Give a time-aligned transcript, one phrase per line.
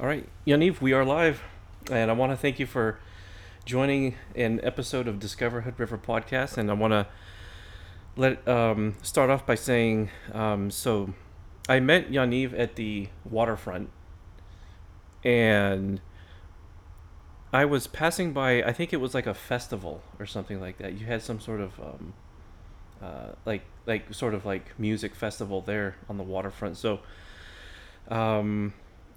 [0.00, 1.42] All right, Yaniv, we are live,
[1.90, 2.98] and I want to thank you for
[3.66, 6.56] joining an episode of Discover Hood River podcast.
[6.56, 7.06] And I want to
[8.16, 11.12] let um, start off by saying, um, so
[11.68, 13.90] I met Yaniv at the waterfront,
[15.22, 16.00] and
[17.52, 18.62] I was passing by.
[18.62, 20.98] I think it was like a festival or something like that.
[20.98, 22.14] You had some sort of um,
[23.02, 26.78] uh, like like sort of like music festival there on the waterfront.
[26.78, 27.00] So.
[28.08, 28.72] Um,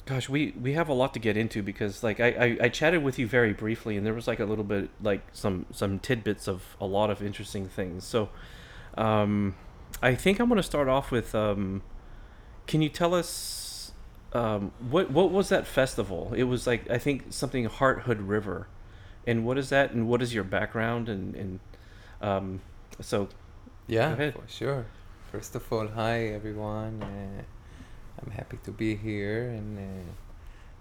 [0.05, 3.03] gosh we we have a lot to get into because like I, I i chatted
[3.03, 6.47] with you very briefly and there was like a little bit like some some tidbits
[6.47, 8.03] of a lot of interesting things.
[8.03, 8.29] So
[8.97, 9.55] um
[10.01, 11.81] i think i'm going to start off with um
[12.67, 13.93] can you tell us
[14.33, 16.33] um what what was that festival?
[16.35, 18.67] It was like i think something heart hood river.
[19.25, 19.91] And what is that?
[19.91, 21.07] And what is your background?
[21.07, 21.59] And and
[22.21, 22.61] um
[22.99, 23.29] so
[23.87, 24.85] yeah for sure.
[25.31, 27.43] First of all hi everyone uh,
[28.23, 30.11] I'm happy to be here, and uh,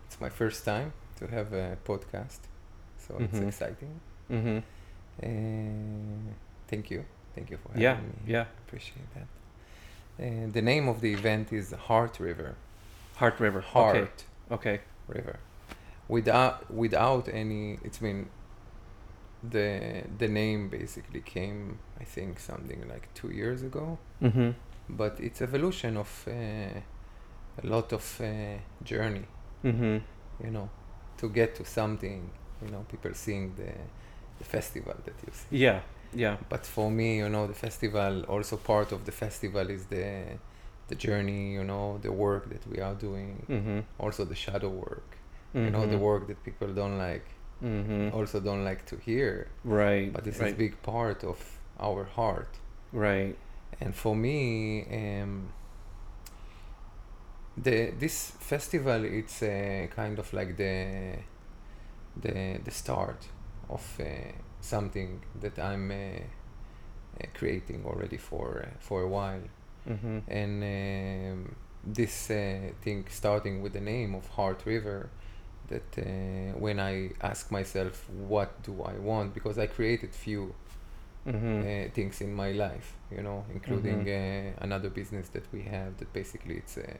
[0.06, 2.40] it's my first time to have a podcast,
[2.98, 3.24] so mm-hmm.
[3.24, 4.00] it's exciting.
[4.30, 4.58] Mm-hmm.
[5.22, 6.32] Uh,
[6.68, 8.32] thank you, thank you for having yeah, me.
[8.34, 9.28] Yeah, appreciate that.
[10.24, 12.54] Uh, the name of the event is Heart River.
[13.16, 13.60] Heart River.
[13.60, 14.24] Heart.
[14.50, 14.74] Okay.
[14.74, 14.80] okay.
[15.08, 15.38] River.
[16.08, 18.28] Without without any, it's been
[19.42, 23.98] the the name basically came I think something like two years ago.
[24.22, 24.50] Mm-hmm.
[24.88, 26.80] But it's evolution of uh,
[27.62, 28.24] a lot of uh,
[28.84, 29.26] journey
[29.64, 29.98] mm-hmm.
[30.44, 30.68] you know
[31.18, 32.30] to get to something
[32.62, 33.72] you know people seeing the
[34.38, 35.80] the festival that you see yeah
[36.14, 40.24] yeah but for me you know the festival also part of the festival is the
[40.88, 43.80] the journey you know the work that we are doing mm-hmm.
[43.98, 45.10] also the shadow work
[45.54, 45.64] mm-hmm.
[45.64, 46.10] you know the mm-hmm.
[46.10, 47.26] work that people don't like
[47.62, 48.14] mm-hmm.
[48.16, 50.48] also don't like to hear right but this right.
[50.48, 51.38] is a big part of
[51.80, 52.58] our heart
[52.92, 53.36] right
[53.80, 55.48] and for me um,
[57.56, 61.16] the this festival it's uh, kind of like the
[62.16, 63.26] the the start
[63.68, 64.04] of uh,
[64.60, 69.42] something that I'm uh, uh creating already for uh, for a while,
[69.88, 70.18] mm-hmm.
[70.28, 75.10] and um, this uh, thing starting with the name of Heart River.
[75.68, 80.54] That when I ask myself what do I want, because I created few
[81.26, 81.88] mm-hmm.
[81.94, 84.62] things in my life, you know, including mm-hmm.
[84.62, 86.98] another business that we have that basically it's a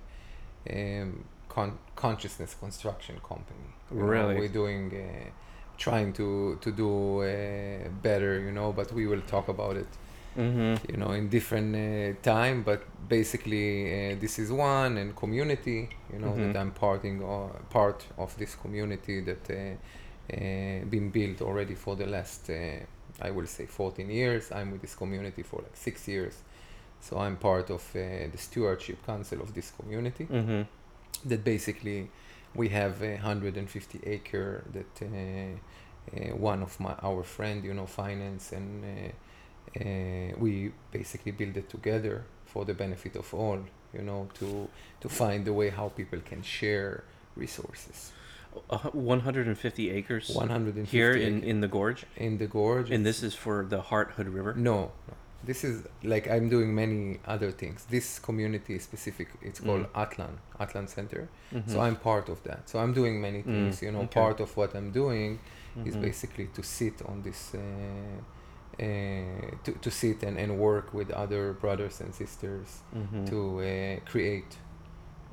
[0.71, 3.69] um, con- consciousness construction company.
[3.91, 5.31] You really, know, we're doing, uh,
[5.77, 8.73] trying to to do uh, better, you know.
[8.73, 9.93] But we will talk about it,
[10.37, 10.75] mm-hmm.
[10.91, 12.62] you know, in different uh, time.
[12.62, 16.53] But basically, uh, this is one and community, you know, mm-hmm.
[16.53, 19.55] that I'm parting or part of this community that uh,
[20.34, 22.50] uh, been built already for the last.
[23.21, 24.50] I will say 14 years.
[24.50, 26.43] I'm with this community for like six years
[27.02, 27.98] so I'm part of uh,
[28.30, 30.26] the stewardship council of this community.
[30.26, 30.62] Mm-hmm.
[31.28, 32.10] That basically
[32.54, 35.06] we have a 150 acre that uh,
[36.16, 41.56] uh, one of my our friend you know finance and uh, uh, we basically build
[41.56, 43.58] it together for the benefit of all
[43.92, 44.69] you know to
[45.00, 47.04] to find the way how people can share
[47.36, 48.12] resources.
[48.69, 53.34] Uh, 150 acres 150 here in, in the gorge in the gorge and this is
[53.34, 55.14] for the heart hood river no, no
[55.44, 57.84] this is like I'm doing many other things.
[57.91, 59.66] This community specific, it's mm.
[59.66, 60.03] called mm.
[60.03, 61.28] Atlan, Atlan Center.
[61.53, 61.70] Mm-hmm.
[61.70, 62.69] So I'm part of that.
[62.69, 63.78] So I'm doing many mm, things.
[63.78, 63.82] Mm.
[63.82, 64.20] You know, okay.
[64.20, 65.38] part of what I'm doing
[65.76, 65.88] mm-hmm.
[65.88, 68.84] is basically to sit on this, uh, uh,
[69.64, 73.25] to to sit and, and work with other brothers and sisters mm-hmm.
[73.26, 74.56] to uh, create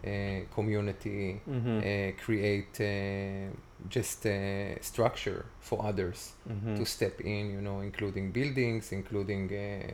[0.03, 1.80] a community, mm-hmm.
[1.80, 3.53] Uh, create uh,
[3.88, 6.76] just a structure for others mm-hmm.
[6.76, 9.92] to step in, you know, including buildings, including uh,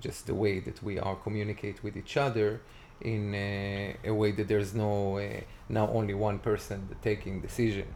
[0.00, 2.60] just the way that we are communicate with each other
[3.00, 7.86] in uh, a way that there's no uh, now only one person taking decision.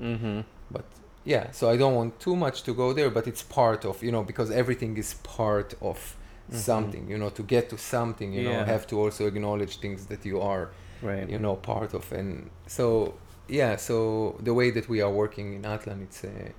[0.00, 0.40] Mm-hmm.
[0.70, 0.84] But
[1.24, 4.12] yeah, so I don't want too much to go there, but it's part of you
[4.12, 6.56] know because everything is part of mm-hmm.
[6.56, 7.08] something.
[7.10, 8.60] You know, to get to something, you yeah.
[8.60, 10.70] know, have to also acknowledge things that you are,
[11.02, 11.28] right.
[11.28, 13.14] you know, part of, and so
[13.48, 16.52] yeah, so the way that we are working in Atlan, it's a,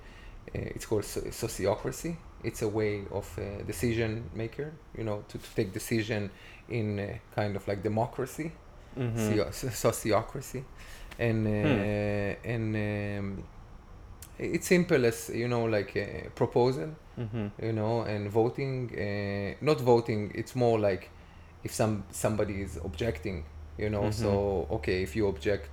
[0.52, 2.16] it's called sociocracy.
[2.42, 6.30] It's a way of a decision maker, you know, to, to take decision
[6.68, 8.52] in kind of like democracy,
[8.98, 9.40] mm-hmm.
[9.50, 10.64] sociocracy,
[11.18, 12.50] and uh, hmm.
[12.50, 13.44] and um,
[14.38, 17.48] it's simple as you know like a proposal, mm-hmm.
[17.62, 18.90] you know, and voting.
[18.96, 20.32] Uh, not voting.
[20.34, 21.10] It's more like
[21.62, 23.44] if some somebody is objecting,
[23.76, 24.04] you know.
[24.04, 24.22] Mm-hmm.
[24.22, 25.68] So okay, if you object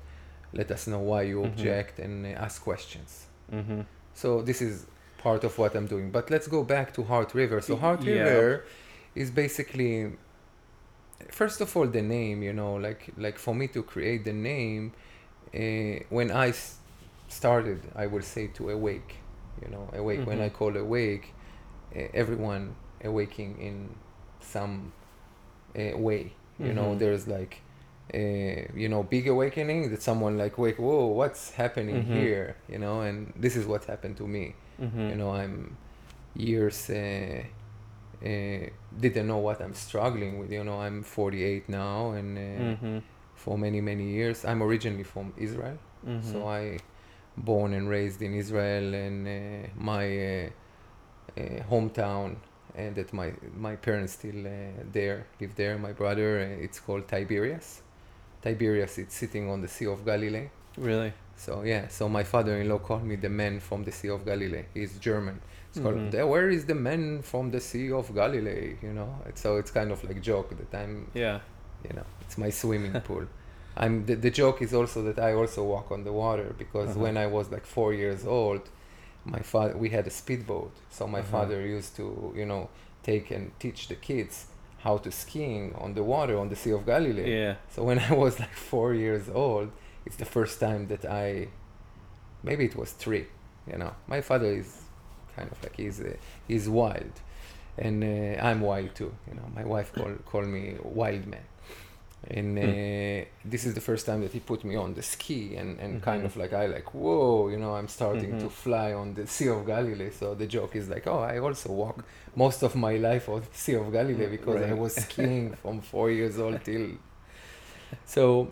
[0.54, 1.48] let us know why you mm-hmm.
[1.52, 3.26] object and uh, ask questions.
[3.52, 3.82] Mm-hmm.
[4.14, 4.86] So this is
[5.18, 6.12] part of what I'm doing.
[6.12, 7.62] But let's go back to Heart River.
[7.62, 8.14] So Heart yeah.
[8.14, 8.66] River
[9.16, 10.14] is basically
[11.30, 14.94] first of all the name, you know, like like for me to create the name
[15.54, 16.78] uh, when I s-
[17.28, 19.16] started, I will say to awake,
[19.62, 20.26] you know, awake.
[20.26, 20.46] When Mhm.
[20.46, 21.34] I call awake,
[21.96, 23.90] uh, everyone awaking in
[24.40, 24.92] some
[25.76, 26.34] uh, way.
[26.60, 27.00] You know, Mhm.
[27.00, 27.62] there's like,
[28.14, 28.18] uh,
[28.76, 32.14] you know, big awakening that someone like wake, whoa, what's happening Mhm.
[32.22, 32.56] here?
[32.70, 34.56] You know, and this is what happened to me.
[34.82, 35.10] Mm-hmm.
[35.10, 35.76] You know, I'm
[36.36, 36.90] years.
[36.90, 37.44] Uh,
[38.24, 38.70] uh,
[39.00, 40.52] didn't know what I'm struggling with.
[40.52, 42.98] You know, I'm 48 now, and uh, Mm-hmm.
[43.36, 45.78] for many many years, I'm originally from Israel.
[46.08, 46.32] Mm-hmm.
[46.32, 46.78] So I
[47.36, 50.50] born and raised in Israel and uh, my
[51.70, 52.36] hometown
[52.76, 54.52] and that my my parents still uh,
[54.92, 57.82] there live there my brother it's called Tiberias
[58.42, 61.14] Tiberias it's sitting on the Sea of Galilee Really?
[61.36, 64.98] so yeah so my father-in-law called me the man from the Sea of Galilee he's
[65.00, 65.40] German
[65.70, 66.12] it's called Mhm.
[66.12, 69.72] "The- where is the man from the Sea of Galilee you know It's- so it's
[69.72, 71.40] kind of like joke that I'm Yeah.
[71.88, 73.26] you know it's my swimming pool
[73.84, 77.04] i'm the, the joke is also that i also walk on the water because Uh-huh.
[77.04, 78.64] when i was like four years old
[79.36, 81.32] my father we had a speedboat so my Uh-huh.
[81.36, 82.06] father used to
[82.40, 82.64] you know
[83.04, 84.36] take and teach the kids
[84.80, 87.32] how to skiing on the water on the sea of galilee.
[87.40, 87.56] Yeah.
[87.74, 89.72] so when i was like four years old
[90.06, 91.48] it's the first time that i
[92.44, 93.28] maybe it was three
[93.72, 93.94] you know.
[94.08, 94.84] My father is
[95.36, 96.14] kind of like he's uh,
[96.48, 97.12] he's wild.
[97.78, 99.48] And uh, i'm wild too you know.
[99.54, 101.44] My wife call call me wild man
[102.30, 105.80] and uh, this is the first time that he put me on the ski and,
[105.80, 106.26] and kind Mhm.
[106.26, 108.52] of like i like whoa you know i'm starting to Mhm.
[108.52, 112.04] fly on the sea of galilee so the joke is like oh i also walk
[112.36, 116.10] most of my life on the sea of galilee because i was skiing from four
[116.12, 116.90] years old till
[118.06, 118.52] so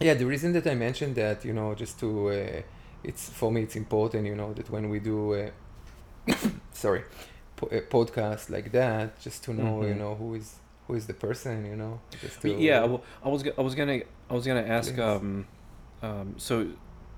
[0.00, 2.62] yeah the reason that i mentioned that you know just to uh,
[3.04, 5.50] it's for me it's important you know that when we do uh,
[6.72, 7.02] sorry
[7.56, 9.98] po- a podcast like that just to know you Mhm.
[9.98, 10.56] know who is
[10.90, 12.00] who is the person you know
[12.42, 12.80] to, yeah.
[12.90, 13.98] Well, I was I was gonna
[14.30, 14.94] I was gonna ask.
[14.94, 15.00] Please.
[15.00, 15.46] Um,
[16.02, 16.54] um, so,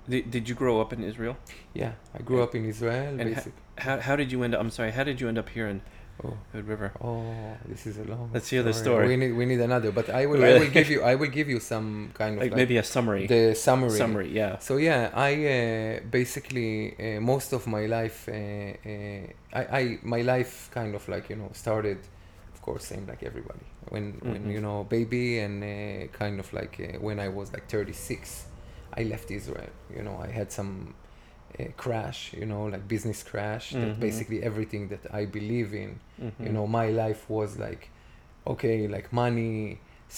[0.09, 1.35] did, did you grow up in Israel?
[1.81, 3.51] yeah i grew up in israel And ha-
[3.85, 4.59] How how did you end up?
[4.63, 4.91] I'm sorry.
[4.97, 5.77] How did you end up here in
[6.23, 6.89] oh Hood River?
[7.07, 7.23] oh
[7.71, 9.03] this is a long Let's hear the story.
[9.11, 11.47] we need we need another but i will i will give you i will give
[11.53, 11.87] you some
[12.19, 13.23] kind of Like like, maybe a summary.
[13.35, 14.29] the summary Summary.
[14.41, 14.53] Yeah.
[14.67, 15.59] So yeah, I uh,
[16.19, 16.69] basically
[17.05, 18.33] uh, most of my life, uh,
[18.91, 19.23] uh,
[19.59, 19.81] I, I
[20.15, 21.99] my life kind of like you know started,
[22.65, 23.65] course, same like everybody.
[23.93, 24.53] When when Mhm.
[24.55, 28.45] you know baby and uh, kind of like uh, when I was like 36,
[28.99, 29.71] I left Israel.
[29.95, 30.71] You know, I had some
[31.59, 32.19] uh, crash.
[32.39, 33.65] You know, like business crash.
[33.81, 33.99] That Mhm.
[34.07, 35.91] basically everything that I believe in.
[36.19, 36.45] Mhm.
[36.45, 37.83] You know, my life was like,
[38.53, 39.57] okay, like money,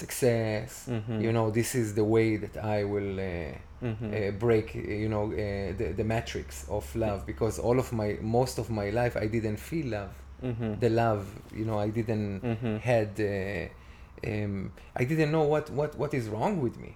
[0.01, 0.71] success.
[0.89, 1.21] Mhm.
[1.25, 3.19] You know, this is the way that I will.
[3.19, 4.07] Uh, Mhm.
[4.17, 5.37] uh, break uh, you know uh,
[5.79, 9.59] the, the matrix of love because all of my most of my life i didn't
[9.69, 10.79] feel love Mhm.
[10.79, 12.79] the love you know i didn't Mhm.
[12.79, 16.91] had uh, um, i didn't know what, what what is wrong with me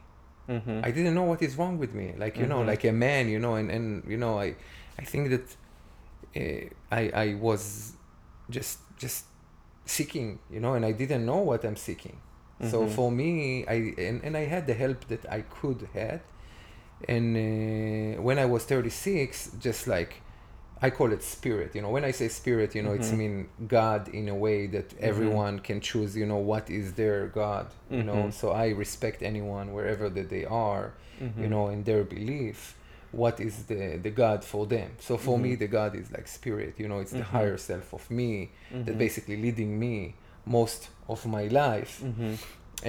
[0.49, 0.83] Mhm.
[0.87, 2.67] i didn't know what is wrong with me like you know Mhm.
[2.71, 4.55] like a man you know and, and you know i
[4.97, 5.47] i think that
[6.35, 6.65] uh,
[6.99, 7.93] i i was
[8.49, 9.25] just just
[9.85, 12.17] seeking you know and i didn't know what i'm seeking
[12.71, 12.89] so Mhm.
[12.97, 13.77] for me i
[14.07, 16.19] and, and i had the help that i could had
[17.07, 20.21] and uh, when i was 36 just like
[20.81, 21.89] i call it spirit you know.
[21.89, 23.17] When i say spirit you know it's Mhm.
[23.21, 23.35] mean
[23.67, 25.09] god in a way that mm-hmm.
[25.11, 28.19] everyone can choose you know what is their god you know.
[28.25, 28.33] Mhm.
[28.33, 30.85] so i respect anyone wherever that they are
[31.21, 31.49] you Mhm.
[31.53, 32.59] know in their belief
[33.23, 34.89] what is the the god for them.
[35.07, 35.59] So for me mm-hmm.
[35.63, 36.99] the god is like spirit you know.
[37.03, 37.37] It's the mm-hmm.
[37.37, 38.31] higher self of me
[38.85, 39.95] that basically leading me
[40.45, 40.81] most
[41.13, 41.93] of my life.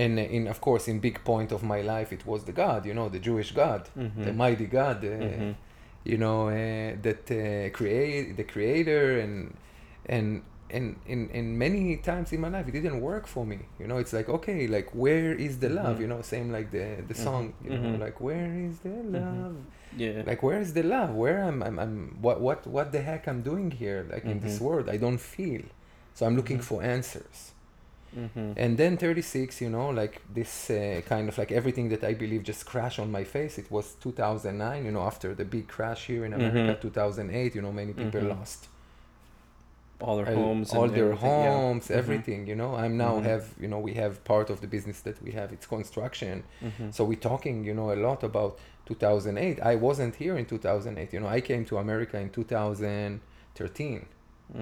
[0.02, 2.94] And in of course in big point of my life it was the god you
[2.98, 3.82] know the jewish god
[4.26, 4.96] the mighty god.
[6.04, 9.54] You know uh, that uh, create the creator and
[10.06, 13.86] and and in, in many times in my life it didn't work for me you
[13.86, 16.00] know it's like okay like where is the love Mhm.
[16.02, 18.00] you know same like the the song you know Mhm.
[18.06, 19.56] like where is the love
[19.96, 20.22] Yeah.
[20.24, 23.42] like where is the love where am I'm, I'm what what what the heck i'm
[23.42, 24.64] doing here like in this Mhm.
[24.66, 25.62] world i don't feel
[26.14, 26.68] so i'm looking Mhm.
[26.70, 27.38] for answers
[28.16, 28.54] Mhm.
[28.56, 32.42] and then 36 you know like this uh, kind of like everything that i believe
[32.42, 36.24] just crashed on my face it was 2009 you know after the big crash here
[36.24, 36.80] in america Mhm.
[36.80, 38.36] 2008 you know many people Mhm.
[38.38, 38.68] lost
[40.00, 40.72] all their homes.
[40.72, 41.52] all their everything, yeah.
[41.52, 41.96] homes Mhm.
[42.02, 43.24] everything you know i'm now Mhm.
[43.30, 46.92] have you know we have part of the business that we have it's construction Mhm.
[46.94, 51.20] so we're talking you know a lot about 2008 i wasn't here in 2008 you
[51.20, 54.06] know i came to america in 2013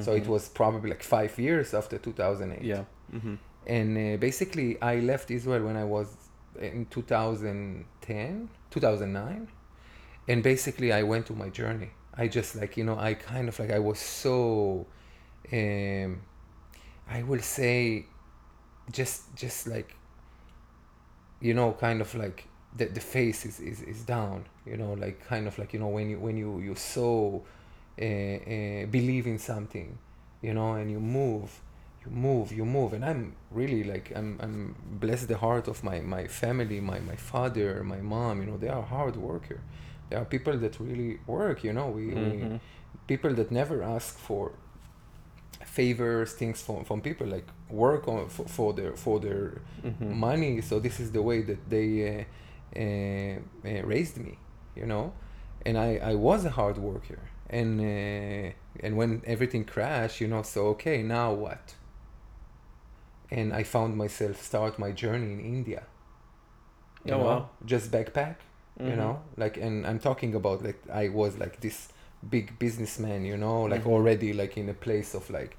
[0.00, 0.28] so it Mhm.
[0.34, 2.84] was probably like five years after 2008 Yeah.
[3.12, 3.38] Mhm.
[3.66, 6.08] and uh, basically i left israel when i was
[6.60, 9.48] in 2010 2009
[10.28, 11.90] and basically i went to my journey
[12.22, 14.86] i just like you know i kind of like i was so
[15.52, 16.20] um
[17.16, 18.04] i will say
[18.98, 19.90] just just like
[21.40, 22.38] you know kind of like
[22.76, 25.88] the, the face is, is, is down you know like kind of like you know
[25.88, 27.42] when you when you you so
[27.98, 29.98] believe in something
[30.46, 31.50] you know and you move
[32.04, 32.92] you move you move.
[32.96, 34.74] And i'm really like i'm i'm
[35.04, 38.68] blessed the heart of my my family my my father my mom you know they
[38.68, 39.60] are hard worker.
[40.08, 42.20] There are people that really work you know we, Mhm.
[42.50, 42.60] we
[43.06, 44.52] people that never ask for
[45.64, 50.10] favors things from, from people like work on for, for their for their Mhm.
[50.28, 50.60] money.
[50.62, 52.24] So this is the way that they uh,
[52.82, 53.38] uh,
[53.68, 54.38] uh, raised me
[54.76, 55.12] you know.
[55.66, 57.18] And I, I was a hard worker
[57.50, 58.52] and uh,
[58.84, 61.74] and when everything crashed you know so okay now what
[63.30, 65.82] and I found myself start my journey in India
[67.04, 67.48] you Oh, know wow.
[67.64, 68.36] just backpack
[68.80, 68.96] you Mhm.
[68.96, 71.88] know like and I'm talking about like I was like this
[72.28, 73.92] big businessman you know like Mhm.
[73.92, 75.56] already like in a place of like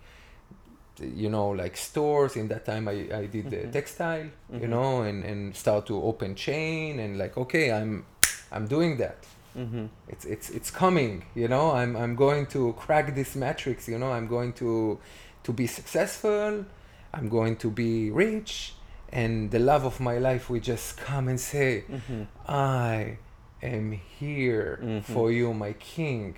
[1.01, 2.91] you know like stores in that time i,
[3.22, 3.72] I did the Mhm.
[3.72, 4.69] textile you Mhm.
[4.69, 8.05] know and and start to open chain and like okay i'm
[8.51, 9.17] i'm doing that
[9.58, 9.89] Mhm.
[10.08, 11.72] it's it's it's coming you know?
[11.72, 14.12] I'm i'm going to crack this matrix you know?
[14.12, 15.00] I'm going to
[15.44, 16.65] to be successful
[17.13, 18.74] i'm going to be rich
[19.12, 22.27] and the love of my life will just come and say Mhm.
[22.48, 23.18] i
[23.63, 25.03] am here Mhm.
[25.03, 26.36] for you my king.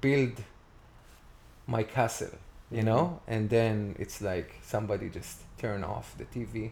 [0.00, 0.36] Build
[1.66, 2.36] my castle
[2.72, 3.20] you know?
[3.26, 6.70] And then it's like somebody just turn off the tv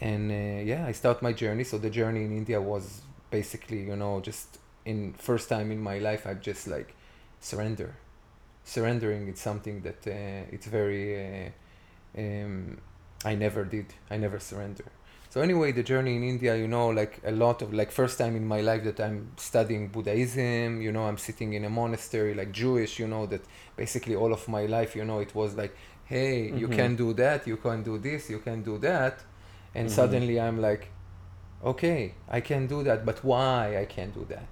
[0.00, 1.64] and uh, yeah i start my journey.
[1.64, 5.98] So the journey in india was basically you know just in first time in my
[5.98, 6.94] life i just like
[7.40, 7.94] surrender
[8.64, 11.50] surrendering it's something that uh, it's very uh,
[12.18, 12.78] um,
[13.24, 14.84] i never did i never surrender
[15.30, 18.36] so anyway the journey in india you know like a lot of like first time
[18.36, 22.52] in my life that i'm studying buddhism you know i'm sitting in a monastery like
[22.52, 23.42] jewish you know that
[23.76, 25.74] basically all of my life you know it was like
[26.06, 26.74] hey you Mhm.
[26.76, 29.20] can do that you can do this you can do that
[29.74, 29.90] and Mhm.
[29.90, 30.90] suddenly i'm like
[31.64, 34.48] okay i can do that but why i can't do that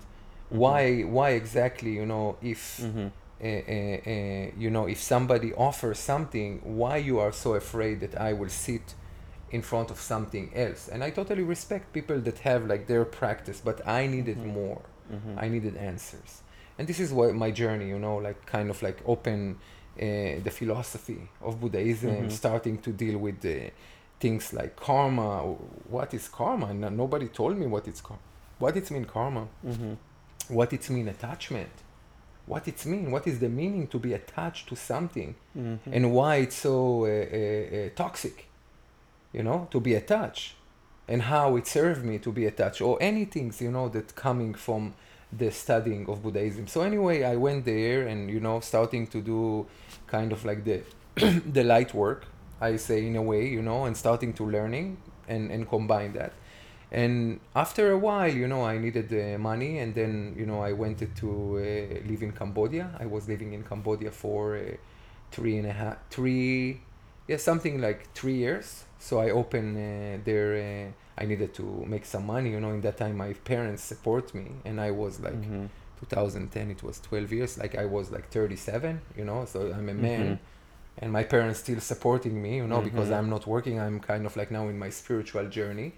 [0.51, 0.59] Mhm.
[0.59, 3.11] why why exactly you know if Mhm.
[3.41, 8.15] uh, uh, uh, you know if somebody offers something why you are so afraid that
[8.21, 8.95] i will sit
[9.51, 13.61] in front of something else and i totally respect people that have like their practice
[13.65, 14.53] but i needed Mhm.
[14.61, 14.81] more
[15.13, 15.35] Mhm.
[15.45, 16.43] i needed answers
[16.79, 19.57] and this is what my journey you know like kind of like open
[19.99, 20.05] uh,
[20.47, 22.31] the philosophy of buddhism Mhm.
[22.33, 23.71] starting to deal with the
[24.19, 25.43] things like karma
[25.89, 26.67] what is karma?
[26.67, 28.23] And nobody told me what it's karma.
[28.59, 29.45] What it's mean karma?
[29.65, 29.97] Mhm.
[30.49, 31.75] what it's mean attachment?
[32.47, 33.11] What it's mean?
[33.11, 35.35] What is the meaning to be attached to something?
[35.57, 35.79] Mhm.
[35.97, 38.37] and why it's so uh, uh, uh, toxic
[39.37, 40.55] you know to be attached?
[41.09, 42.81] And how it served me to be attached?
[42.81, 44.95] Or anything you know that coming from
[45.41, 46.65] the studying of buddhism.
[46.75, 49.67] So anyway i went there and you know starting to do
[50.07, 50.79] kind of like the
[51.57, 52.23] the light work
[52.61, 54.97] i say in a way you know and starting to learning
[55.29, 56.33] and and combine that
[56.93, 60.73] and after a while you know i needed the money and then you know i
[60.73, 64.61] went to uh, live in cambodia i was living in cambodia for uh,
[65.33, 66.81] three and a half three
[67.29, 70.55] yeah something like three years so i opened uh, there
[70.89, 74.33] uh, i needed to make some money you know in that time my parents support
[74.35, 75.69] me and i was like Mhm.
[76.01, 79.95] 2010 it was 12 years like i was like 37 you know so i'm a
[79.95, 80.39] man Mhm.
[80.99, 83.17] And my parents still supporting me you know because Mhm.
[83.19, 85.93] i'm not working i'm kind of like now in my spiritual journey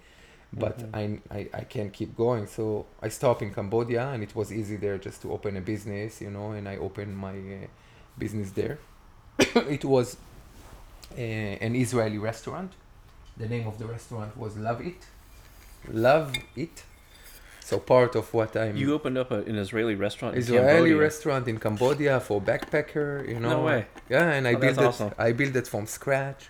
[0.53, 1.21] but Mhm.
[1.31, 2.47] I, I i can't keep going.
[2.47, 2.63] So
[3.01, 6.31] i stopped in cambodia and it was easy there just to open a business you
[6.31, 7.67] know and i opened my uh,
[8.17, 8.77] business there.
[9.77, 10.17] It was
[11.17, 11.21] uh,
[11.67, 12.71] an israeli restaurant.
[13.37, 15.01] The name of the restaurant was love it.
[16.07, 16.83] Love it
[17.69, 20.97] so part of what i'm You opened up a, an Israeli restaurant in Israeli Cambodia.
[21.07, 23.51] restaurant in Cambodia for backpacker, you know.
[23.55, 23.81] No way.
[24.13, 24.87] Yeah, and I Oh, built it.
[24.89, 25.11] awesome.
[25.27, 26.41] I built it from scratch.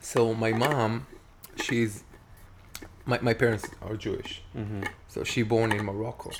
[0.00, 1.06] So my mom,
[1.64, 1.92] she's
[3.10, 4.82] my my parents are Jewish, Mhm.
[5.12, 6.30] so she born in Morocco.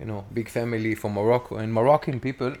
[0.00, 2.52] You know, big family from Morocco, and Moroccan people,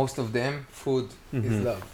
[0.00, 1.64] most of them, food is Mhm.
[1.70, 1.86] love.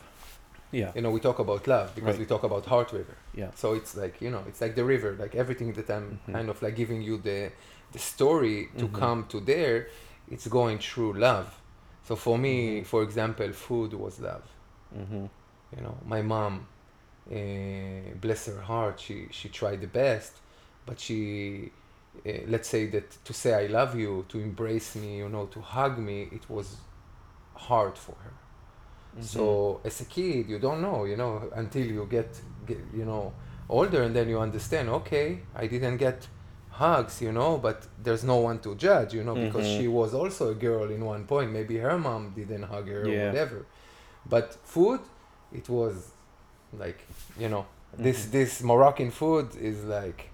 [0.73, 0.91] Yeah.
[0.97, 2.21] You know, we talk about love because Right.
[2.21, 3.17] we talk about Heart River.
[3.35, 3.51] Yeah.
[3.55, 6.33] So it's like you know, it's like the river, like everything that I'm Mhm.
[6.37, 7.53] kind of like giving you the
[7.93, 8.99] the story to Mhm.
[9.03, 9.79] come to there,
[10.35, 11.49] it's going through love.
[12.09, 12.87] So for me, Mhm.
[12.87, 14.47] for example, food was love.
[15.03, 15.29] Mhm.
[15.77, 16.55] You know, my mom,
[17.31, 20.33] uh, bless her heart, she she tried the best,
[20.87, 21.71] but she,
[22.27, 25.61] uh, let's say that to say I love you, to embrace me, you know, to
[25.61, 26.69] hug me, it was
[27.69, 28.33] hard for her.
[29.17, 29.25] Mhm.
[29.25, 32.29] So as a kid, you don't know, you know, until you get,
[32.67, 33.33] get, you know,
[33.69, 34.89] older, and then you understand.
[34.89, 36.29] Okay, I didn't get
[36.71, 39.77] hugs, you know, but there's no one to judge, you know, because Mhm.
[39.77, 41.53] she was also a girl in one point.
[41.53, 43.67] Maybe her mom didn't hug her or whatever.
[44.29, 45.01] But food,
[45.53, 45.95] it was
[46.79, 47.01] like,
[47.39, 47.67] you know,
[47.99, 50.31] This this Moroccan food is like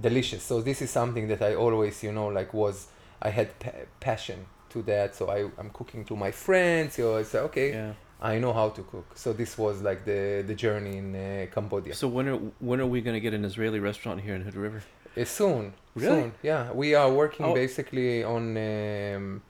[0.00, 0.42] delicious.
[0.42, 2.86] So this is something that I always, you know, like was
[3.22, 5.14] I had pa- passion to that.
[5.16, 6.94] So I I'm cooking to my friends.
[6.96, 7.92] So I say okay, Yeah.
[8.22, 9.06] I know how to cook.
[9.14, 11.94] So this was like the the journey in uh, Cambodia.
[11.94, 14.82] So when are when are we gonna get an Israeli restaurant here in Hood River?
[15.16, 16.06] Uh, soon, Really?
[16.22, 16.62] soon, yeah.
[16.82, 17.54] We are working Oh.
[17.54, 19.42] basically on um,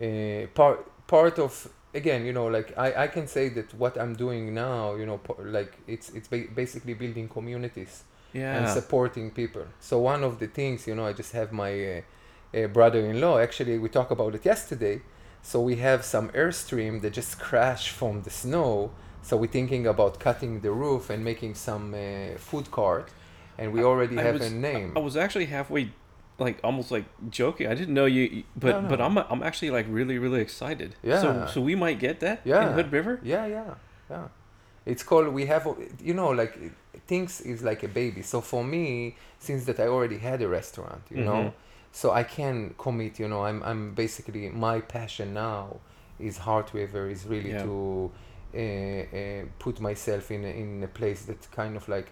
[0.00, 4.14] uh, part part of again, you know, like I, I can say that what I'm
[4.14, 5.20] doing now, you know,
[5.58, 8.56] like it's it's ba- basically building communities yeah.
[8.56, 9.64] and supporting people.
[9.80, 12.02] So one of the things, you know, I just have my
[12.54, 13.38] uh, brother-in-law.
[13.38, 15.00] Actually, we talked about it yesterday.
[15.42, 18.90] So we have some airstream that just crashed from the snow.
[19.22, 23.08] So we're thinking about cutting the roof and making some uh, food cart,
[23.58, 24.92] and we already I have was- a name.
[24.96, 25.90] I was actually halfway,
[26.38, 27.66] like almost like joking.
[27.68, 29.00] I didn't know you, but No, but.
[29.00, 30.90] I'm I'm actually like really really excited.
[31.02, 31.20] Yeah.
[31.22, 32.66] So so we might get that Yeah.
[32.66, 33.20] in Hood River.
[33.22, 33.74] Yeah, yeah,
[34.10, 34.28] yeah.
[34.86, 35.28] It's called.
[35.28, 35.64] We have,
[36.02, 36.54] you know, like
[37.06, 38.22] things is like a baby.
[38.22, 41.52] So for me, since that I already had a restaurant, you know, Mhm.
[41.92, 43.18] So I can commit.
[43.20, 45.76] You know, I'm I'm basically my passion now
[46.18, 47.62] is Heart River is really Yeah.
[47.64, 48.10] to
[48.54, 52.08] uh, uh, put myself in a, in a place that kind of like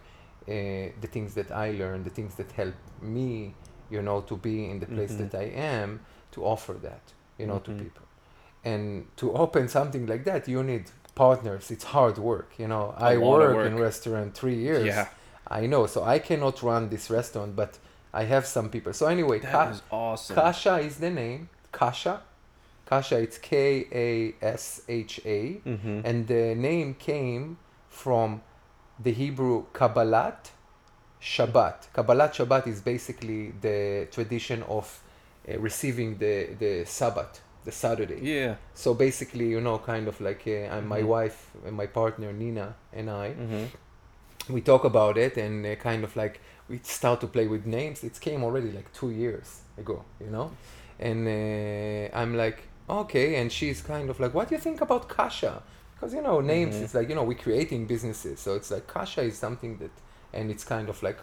[0.48, 0.52] uh,
[1.00, 3.54] the things that I learn, the things that help me,
[3.90, 5.30] you know, to be in the place Mhm.
[5.30, 5.44] that I
[5.82, 6.00] am,
[6.32, 7.02] to offer that,
[7.38, 7.64] you know, Mhm.
[7.64, 8.06] to people.
[8.64, 10.84] And to open something like that, you need
[11.14, 11.70] partners.
[11.70, 12.94] It's hard work, you know.
[12.98, 14.86] I of work, in restaurant three years.
[14.86, 15.08] Yeah,
[15.46, 17.78] I know, so I cannot run this restaurant, but
[18.12, 18.92] I have some people.
[18.92, 20.34] So anyway, that Ka- is awesome.
[20.36, 21.48] Kasha is the name.
[21.72, 22.20] Kasha.
[22.86, 25.60] Kasha, it's K A S H A.
[25.64, 26.00] mm-hmm.
[26.04, 28.42] And the name came from
[28.98, 30.50] the Hebrew Kabbalat
[31.22, 31.88] Shabbat.
[31.94, 35.02] Kabbalat Shabbat is basically the tradition of
[35.48, 38.18] uh, receiving the, the Sabbath, the Saturday.
[38.22, 38.56] yeah.
[38.74, 42.74] So basically, you know, kind of like uh, I'm my wife and my partner Nina
[42.92, 44.52] and I, Mm-hmm.
[44.54, 46.40] we talk about it and uh, kind of like
[46.70, 47.98] we start to play with names.
[48.04, 49.48] It came already like two years
[49.82, 50.46] ago, you know,
[51.08, 55.02] and uh, I'm like, okay, and she's kind of like, what do you think about
[55.16, 55.54] Kasha?
[55.94, 56.74] Because you know, names.
[56.76, 56.82] Mhm.
[56.84, 59.90] It's like you know, we're creating businesses, so it's like Kasha is something that,
[60.32, 61.18] and it's kind of like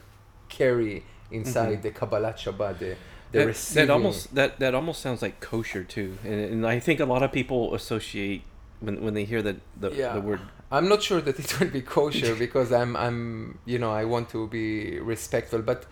[0.49, 1.81] carry inside Mhm.
[1.85, 2.95] the Kabbalah Shabbat, the,
[3.31, 3.87] the That, receiving.
[3.87, 7.21] that almost that that almost sounds like kosher too, and, and I think a lot
[7.23, 8.41] of people associate
[8.79, 10.13] when when they hear that the, Yeah.
[10.13, 13.91] the word I'm not sure that it will be kosher because I'm I'm you know
[13.91, 15.85] I want to be respectful, but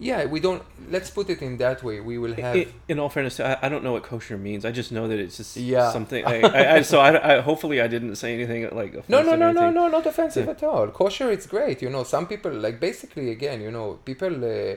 [0.00, 0.62] yeah, we don't.
[0.90, 1.98] Let's put it in that way.
[2.00, 2.54] We will have.
[2.56, 4.64] I- in all fairness, I, I don't know what kosher means.
[4.64, 5.90] I just know that it's just Yeah.
[5.90, 6.24] something.
[6.24, 9.34] I, I, I, so I, I hopefully I didn't say anything like offensive no, no,
[9.34, 10.52] no, no, no, not offensive Yeah.
[10.52, 10.86] at all.
[10.88, 11.82] Kosher, it's great.
[11.82, 14.44] You know, some people like basically again, you know, people.
[14.44, 14.76] Uh,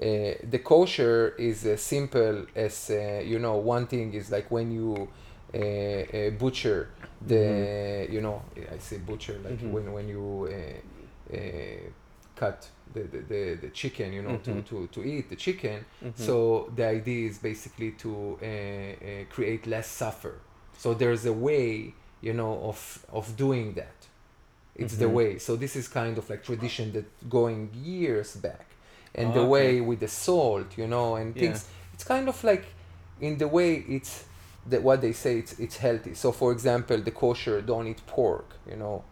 [0.00, 3.56] uh, the kosher is as simple as uh, you know.
[3.56, 5.08] One thing is like when you
[5.54, 6.90] uh, uh, butcher
[7.26, 8.42] the you know
[8.74, 9.70] I say butcher like Mhm.
[9.72, 11.38] when when you uh, uh,
[12.36, 14.44] cut the, the, the, the chicken you know Mhm.
[14.44, 16.12] to, to, to eat the chicken Mhm.
[16.14, 18.38] so the idea is basically to
[19.30, 20.34] create less suffer
[20.76, 24.06] so there's a way you know of of doing that
[24.76, 25.12] it's the Mhm.
[25.14, 28.66] way so this is kind of like tradition that going years back
[29.14, 29.48] and the Okay.
[29.48, 31.40] way with the salt you know and Yeah.
[31.42, 32.64] things it's kind of like
[33.20, 34.24] in the way it's
[34.66, 38.56] that what they say it's it's healthy so for example the kosher don't eat pork
[38.68, 39.02] you know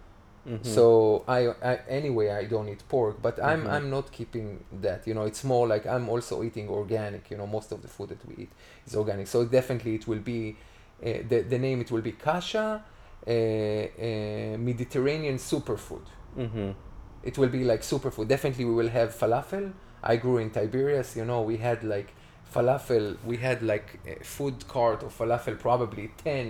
[0.49, 0.65] Mhm.
[0.65, 3.73] so I, I anyway I don't eat pork, but I'm Mhm.
[3.75, 5.05] I'm not keeping that.
[5.09, 7.31] You know, it's more like I'm also eating organic.
[7.33, 8.53] You know, most of the food that we eat
[8.87, 9.27] is organic.
[9.27, 10.57] So definitely it will be
[11.05, 11.81] uh, the the name.
[11.81, 12.85] It will be kasha,
[13.27, 16.07] uh, uh, Mediterranean superfood.
[16.37, 16.75] Mhm.
[17.23, 18.29] It will be like superfood.
[18.29, 19.73] Definitely we will have falafel.
[20.03, 21.17] I grew in Tiberias.
[21.17, 22.15] You know, we had like
[22.57, 23.17] falafel.
[23.31, 26.47] We had like a food cart of falafel, probably ten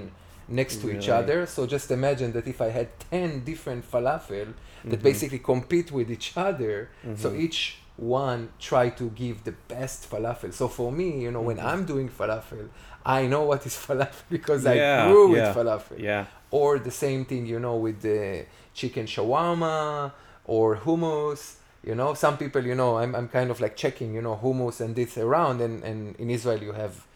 [0.49, 1.38] next to each other.
[1.55, 4.49] So just imagine that if I had 10 different falafel
[4.90, 5.09] that Mhm.
[5.11, 6.75] basically compete with each other,
[7.23, 7.40] so Mhm.
[7.45, 7.61] each
[8.19, 8.40] one
[8.71, 10.51] try to give the best falafel.
[10.61, 11.64] So for me, you know, when Mhm.
[11.71, 12.64] I'm doing falafel,
[13.19, 14.75] I know what is falafel because Yeah,
[15.07, 15.35] I grew yeah.
[15.49, 15.99] with falafel.
[16.11, 16.25] Yeah.
[16.61, 18.47] Or the same thing, you know, with the
[18.81, 20.12] chicken shawarma
[20.45, 21.42] or hummus.
[21.84, 24.80] You know, some people, you know, I'm, I'm kind of like checking, you know, hummus
[24.80, 25.60] and this around.
[25.60, 27.06] And, and in Israel, you have,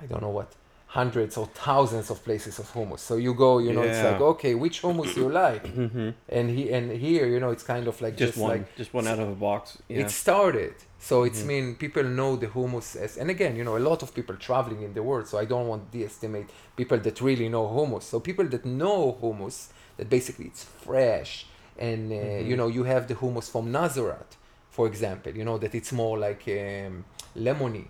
[0.00, 0.52] I don't know what,
[0.88, 3.00] hundreds or thousands of places of hummus.
[3.00, 5.66] So you go, you know, it's like, okay, which hummus you like?
[5.74, 8.76] hmm And he and here, you know, it's kind of like Just, just, one, like
[8.76, 9.78] just one out of a box.
[9.88, 10.00] Yeah.
[10.02, 10.74] it started.
[10.98, 11.46] So it's Mhm.
[11.46, 14.82] mean people know the hummus as, and again, you know, a lot of people traveling
[14.82, 15.26] in the world.
[15.28, 18.02] So I don't want to de-estimate people that really know hummus.
[18.12, 19.56] So people that know hummus,
[19.98, 21.46] that basically it's fresh,
[21.78, 22.46] and uh, Mhm.
[22.48, 24.36] you know, you have the hummus from Nazareth,
[24.70, 25.32] for example.
[25.36, 27.04] You know that it's more like um,
[27.36, 27.86] lemony.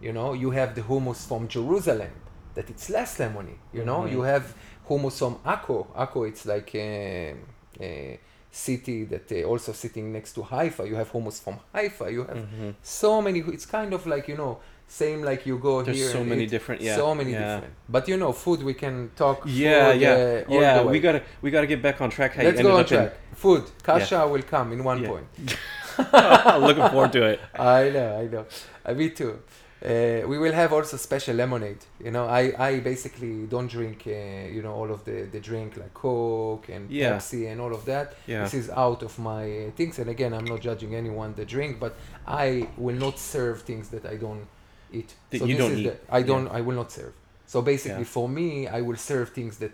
[0.00, 2.12] You know, you have the hummus from Jerusalem,
[2.54, 3.56] that it's less lemony.
[3.72, 4.12] You know, Mhm.
[4.12, 4.54] you have
[4.88, 5.86] hummus from Akko.
[5.94, 6.74] Akko, it's like.
[6.74, 7.34] a,
[7.80, 8.16] uh,
[8.50, 10.88] city that uh, also sitting next to Haifa.
[10.88, 12.10] You have hummus from Haifa.
[12.10, 12.74] You have Mhm.
[12.82, 13.40] so many.
[13.40, 16.08] It's kind of like you know, same like you go There's here.
[16.08, 16.80] so many different.
[16.80, 16.96] Yeah.
[16.96, 17.38] so many yeah.
[17.56, 17.74] different.
[17.88, 19.42] But you know, food we can talk.
[19.44, 20.82] Yeah, food, yeah, uh, yeah.
[20.82, 20.88] the.
[20.88, 22.34] We gotta we gotta get back on track.
[22.34, 23.12] How Let's go on up in- track.
[23.34, 23.64] Food.
[23.82, 25.08] Kasha will come in one Yeah.
[25.08, 25.26] point.
[26.66, 27.40] Looking forward to it.
[27.54, 28.46] I know, I know.
[28.84, 29.38] Uh, me too.
[29.80, 31.84] Uh, we will have also special lemonade.
[32.02, 34.10] You know, I, I basically don't drink, uh,
[34.50, 37.12] you know, all of the, the drink like Coke and Yeah.
[37.12, 38.14] Pepsi and all of that.
[38.26, 38.42] Yeah.
[38.42, 40.00] This is out of my uh, things.
[40.00, 41.94] And again, I'm not judging anyone that drink, but
[42.26, 44.48] I will not serve things that I don't
[44.92, 45.14] eat.
[45.30, 45.82] That so you this don't is.
[45.84, 46.48] The, I don't.
[46.48, 47.12] I will not serve.
[47.46, 48.14] So basically, Yeah.
[48.16, 49.72] for me, I will serve things that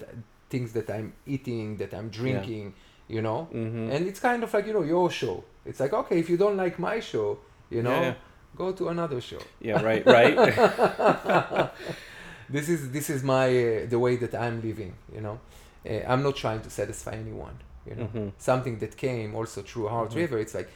[0.50, 2.74] things that I'm eating, that I'm drinking.
[3.08, 3.90] You know, Mm-hmm.
[3.92, 5.44] and it's kind of like you know your show.
[5.66, 7.38] It's like okay, if you don't like my show,
[7.70, 8.14] you know, Yeah.
[8.56, 9.40] go to another show.
[9.60, 9.82] yeah.
[9.82, 10.04] Right.
[10.06, 10.36] Right.
[12.48, 14.92] This is this is my uh, the way that I'm living.
[15.14, 15.40] You know,
[15.88, 17.56] uh, I'm not trying to satisfy anyone.
[17.88, 18.32] You know, Mhm.
[18.38, 20.16] something that came also through Heart Mhm.
[20.22, 20.38] River.
[20.38, 20.68] It's like.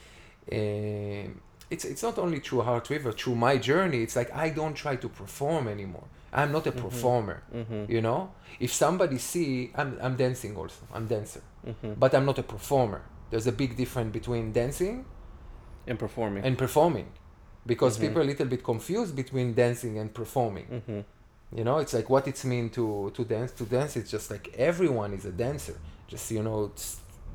[0.53, 4.03] um it's it's not only through Heart River, through my journey.
[4.03, 6.05] It's like I don't try to perform anymore.
[6.33, 6.81] I'm not a Mhm.
[6.83, 7.43] performer.
[7.55, 7.91] mm-hmm.
[7.95, 10.83] You know, if somebody see, I'm I'm dancing also.
[10.95, 11.93] I'm dancer, Mm-hmm.
[12.03, 13.03] but I'm not a performer.
[13.31, 15.05] There's a big difference between dancing
[15.87, 16.45] And performing.
[16.45, 17.09] and performing
[17.67, 18.01] because Mhm.
[18.03, 21.01] people are a little bit confused between dancing and performing mm-hmm.
[21.59, 24.45] you know it's like what it's mean to to dance to dance it's just like
[24.71, 25.77] everyone is a dancer
[26.13, 26.61] just you know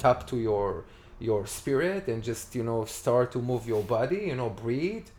[0.03, 0.85] tap to your
[1.29, 5.09] your spirit and just you know start to move your body you know breathe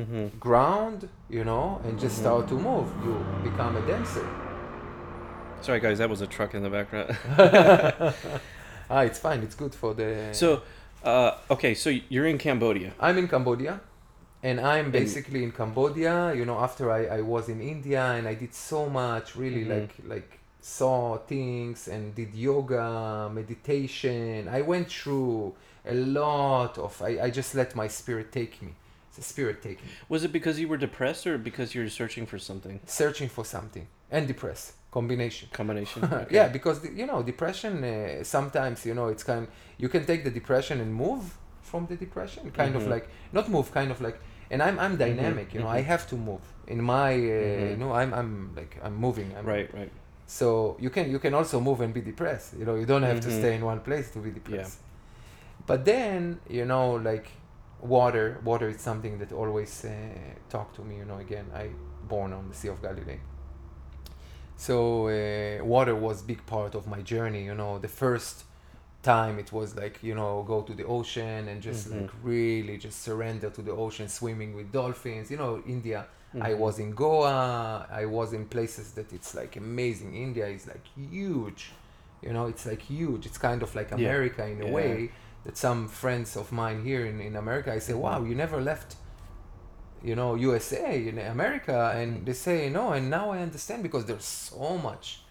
[0.00, 0.26] Mm-hmm.
[0.48, 1.00] ground
[1.36, 3.14] you know and just start to move you
[3.48, 4.26] become a dancer
[5.66, 5.98] Sorry, guys.
[6.02, 7.08] That was a truck in the background.
[8.90, 10.48] ah it's fine it's good for the so,
[11.04, 11.74] uh, okay.
[11.74, 12.90] So you're in Cambodia.
[12.98, 13.74] I'm in Cambodia
[14.42, 18.34] and I'm basically in Cambodia, you know, after I, I was in India and I
[18.34, 19.72] did so much really Mhm.
[19.74, 20.30] like like
[20.62, 24.48] saw things and did yoga, meditation.
[24.48, 28.72] I went through a lot of I, I just let my spirit take me.
[29.08, 29.92] It's a spirit taking me.
[30.08, 32.80] Was it because you were depressed or because you were searching for something?
[32.86, 35.48] Searching for something and depressed combination.
[35.52, 36.02] Combination.
[36.12, 36.34] Okay.
[36.38, 37.82] yeah, because the, you know depression.
[37.84, 39.48] Uh, sometimes you know it's kind.
[39.78, 42.90] You can take the depression and move from the depression, kind of Mhm.
[42.94, 44.18] like not move, kind of like.
[44.50, 45.52] And I'm I'm dynamic.
[45.54, 45.86] You know, I mhm.
[45.92, 47.10] have to move in my.
[47.14, 47.70] Uh, Mhm.
[47.70, 49.28] You know, I'm I'm like I'm moving.
[49.36, 49.68] I'm, Right.
[49.80, 49.92] Right.
[50.38, 52.48] So you can you can also move and be depressed.
[52.58, 53.38] You know, you don't have to Mhm.
[53.40, 54.78] stay in one place to be depressed.
[55.70, 57.26] But then you know, like
[57.96, 58.26] water.
[58.50, 59.90] Water is something that always uh,
[60.54, 60.94] talk to me.
[61.00, 61.64] You know, again, I
[62.12, 63.20] born on the Sea of Galilee.
[64.56, 67.44] So uh, water was big part of my journey.
[67.44, 68.44] You know, the first
[69.02, 72.02] time it was like you know go to the ocean and just Mhm.
[72.02, 75.30] like really just surrender to the ocean, swimming with dolphins.
[75.30, 76.06] You know, India.
[76.40, 76.58] I Mhm.
[76.58, 77.86] was in Goa.
[77.90, 80.14] I was in places that it's like amazing.
[80.14, 81.72] India is like huge.
[82.22, 83.26] You know, it's like huge.
[83.26, 83.96] It's kind of like Yeah.
[83.96, 84.72] America in a Yeah.
[84.72, 85.10] way.
[85.44, 88.94] That some friends of mine here in, in America, I say, wow, you never left,
[90.02, 92.92] you know, USA, in America, and they say no.
[92.92, 95.22] And now I understand because there's so much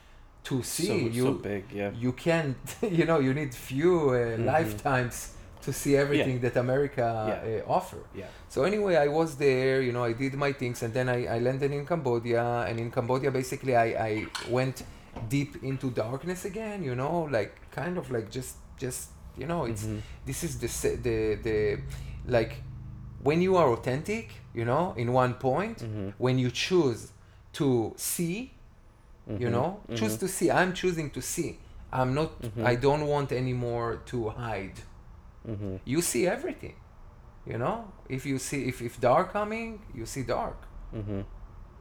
[0.44, 0.88] to see.
[0.88, 1.64] So, you so big.
[1.72, 1.92] Yeah.
[1.94, 4.46] you can't, you know, you need few uh, Mhm.
[4.46, 7.08] lifetimes to see everything that America
[7.44, 7.64] Yeah.
[7.68, 7.98] uh, offer.
[8.16, 8.26] Yeah.
[8.50, 11.40] So anyway, I was there, you know, I did my things, and then I, I
[11.40, 14.84] landed in Cambodia, and in Cambodia, basically, I, I went
[15.30, 19.84] deep into darkness again, you know, like kind of like just just you know, it's
[19.86, 20.02] Mhm.
[20.26, 20.68] this is the
[21.08, 21.58] the the
[22.28, 22.54] like
[23.24, 26.14] when you are authentic, you know, in one point, Mhm.
[26.18, 27.02] when you choose
[27.54, 28.52] to see,
[29.28, 29.52] you Mhm.
[29.52, 30.20] know, choose Mhm.
[30.24, 30.48] to see.
[30.60, 31.50] I'm choosing to see.
[31.94, 32.30] I'm not.
[32.42, 32.66] Mhm.
[32.72, 34.78] I don't want anymore to hide
[35.48, 35.80] Mhm.
[35.86, 36.76] you see everything
[37.46, 37.78] you know
[38.10, 40.58] if you see if, if dark coming you see dark
[40.94, 41.26] Mhm.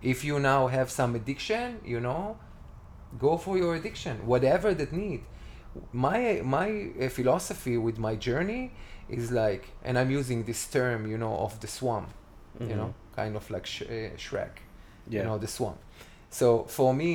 [0.03, 2.37] if you now have some addiction you know
[3.19, 5.21] go for your addiction whatever that need
[5.93, 6.69] my my
[7.01, 8.73] uh, philosophy with my journey
[9.09, 12.11] is like and i'm using this term you know of the swamp
[12.61, 14.55] you know kind of like sh- uh, shrek
[15.09, 15.21] Yeah.
[15.21, 15.79] you know the swamp
[16.31, 17.13] so for me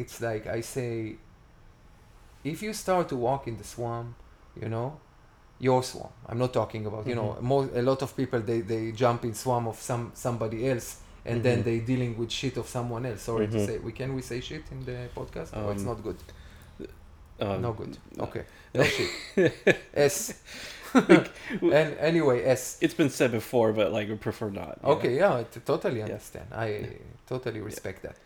[0.00, 1.16] it's like i say
[2.44, 4.14] if you start to walk in the swamp
[4.60, 4.98] you know
[5.58, 7.42] your swamp i'm not talking about you know Mhm.
[7.42, 10.88] more, a lot of people they, they jump in swamp of some somebody else
[11.24, 11.64] and then Mhm.
[11.64, 13.66] they dealing with shit of someone else sorry to Mhm.
[13.66, 16.16] say we can we say shit in the podcast or it's Um, not good
[17.40, 19.10] Um, no good okay no shit
[19.94, 20.34] s
[20.94, 24.78] and anyway s It's been said before, but like we prefer not.
[24.82, 24.94] you know?
[24.96, 26.04] Okay, yeah, I t- totally Yeah.
[26.08, 26.46] understand.
[26.52, 26.68] I
[27.28, 28.16] totally respect that.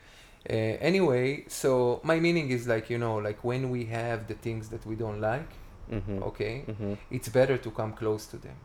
[0.48, 4.68] Uh, anyway, so my meaning is like you know, like when we have the things
[4.68, 5.50] that we don't like,
[5.90, 6.22] Mhm.
[6.22, 6.96] okay, Mhm.
[7.10, 8.56] it's better to come close to them.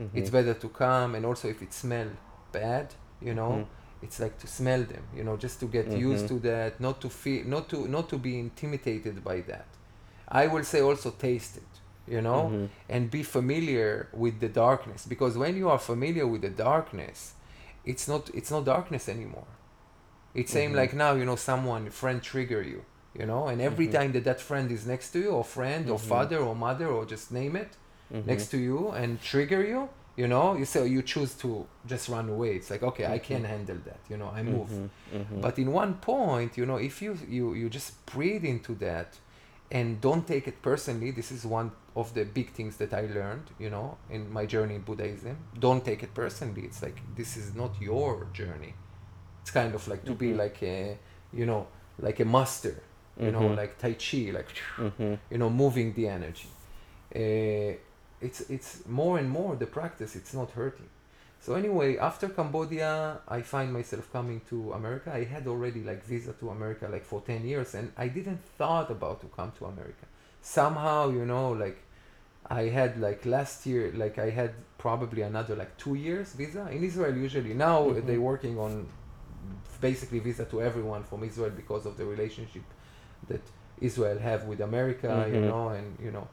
[0.00, 0.10] Mhm.
[0.14, 2.08] It's better to come, and also if it smell
[2.52, 2.86] bad,
[3.20, 3.66] you know, Mhm.
[4.02, 6.28] it's like to smell them, you know, just to get used Mhm.
[6.28, 9.66] to that, not to feel, not to not to be intimidated by that.
[10.28, 11.64] I will say also taste it.
[12.06, 12.68] you know, Mhm.
[12.88, 15.06] and be familiar with the darkness.
[15.06, 17.34] Because when you are familiar with the darkness,
[17.84, 19.46] it's not it's not darkness anymore.
[20.34, 20.76] It's same Mhm.
[20.76, 22.84] like now, you know, someone friend trigger you,
[23.18, 23.92] you know, and every Mhm.
[23.92, 26.08] time that that friend is next to you, or friend, or Mhm.
[26.12, 27.76] father, or mother, or just name it,
[28.12, 28.26] Mhm.
[28.26, 32.28] next to you and trigger you, you know, you say you choose to just run
[32.28, 32.56] away.
[32.56, 33.22] It's like okay, I Mhm.
[33.22, 34.70] can handle that, you know, I move.
[34.70, 34.90] Mhm.
[35.12, 35.40] Mhm.
[35.40, 39.18] But in one point, you know, if you you you just breathe into that
[39.72, 43.46] and don't take it personally, this is one of the big things that I learned,
[43.58, 45.36] you know, in my journey in Buddhism.
[45.58, 46.62] Don't take it personally.
[46.62, 48.74] It's like this is not your journey.
[49.42, 50.98] It's kind of like to be like a,
[51.32, 51.66] you know,
[51.98, 52.82] like a master,
[53.26, 53.56] you know, Mhm.
[53.60, 54.50] like Tai Chi, like
[54.86, 55.18] Mhm.
[55.32, 56.48] you know, moving the energy.
[57.14, 57.72] Uh,
[58.26, 60.12] it's it's more and more the practice.
[60.20, 60.88] It's not hurting.
[61.44, 62.90] So anyway, after Cambodia,
[63.36, 65.08] I find myself coming to America.
[65.20, 68.88] I had already like visa to America like for ten years, and I didn't thought
[68.90, 70.06] about to come to America.
[70.42, 71.78] Somehow, you know, like
[72.60, 74.52] I had like last year, like I had
[74.86, 77.14] probably another like two years visa in Israel.
[77.26, 78.04] Usually now Mhm.
[78.06, 78.72] they're working on
[79.80, 82.62] basically visa to everyone from Israel because of the relationship
[83.30, 83.42] that
[83.88, 85.48] Israel have with America, you Mhm.
[85.50, 86.26] know, and you know,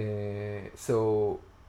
[0.00, 0.96] uh, so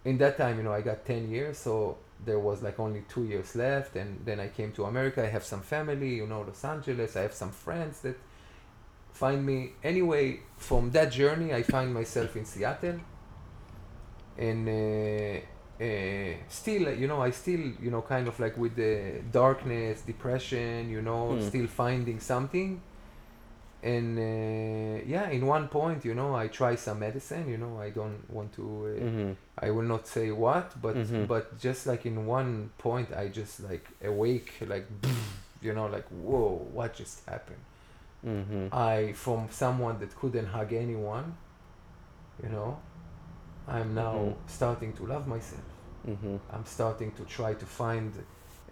[0.09, 1.97] in that time, you know, I got ten years, so
[2.27, 5.17] there was like only two years left, and then I came to America.
[5.27, 7.11] I have some family, you know, Los Angeles.
[7.19, 8.17] I have some friends that
[9.21, 9.59] find me.
[9.91, 10.25] Anyway,
[10.69, 12.99] from that journey, I find myself in Seattle,
[14.37, 14.67] and.
[14.67, 15.39] Uh,
[15.81, 18.93] uh, still, you know, I still, you know, kind of like with the
[19.31, 21.39] darkness, depression, you know, Hmm.
[21.39, 22.79] still finding something.
[23.83, 27.49] And uh, yeah, in one point, you know, I try some medicine.
[27.49, 28.61] You know, I don't want to.
[28.63, 29.35] Uh, Mhm.
[29.57, 31.27] I will not say what, but Mhm.
[31.27, 34.85] but just like in one point, I just like awake, like,
[35.61, 37.63] you know, like whoa, what just happened?
[38.23, 38.69] Mhm.
[38.71, 41.35] I from someone that couldn't hug anyone,
[42.43, 42.77] you know,
[43.67, 44.35] I'm now Mhm.
[44.47, 45.63] starting to love myself.
[46.07, 46.39] Mhm.
[46.53, 48.11] I'm starting to try to find,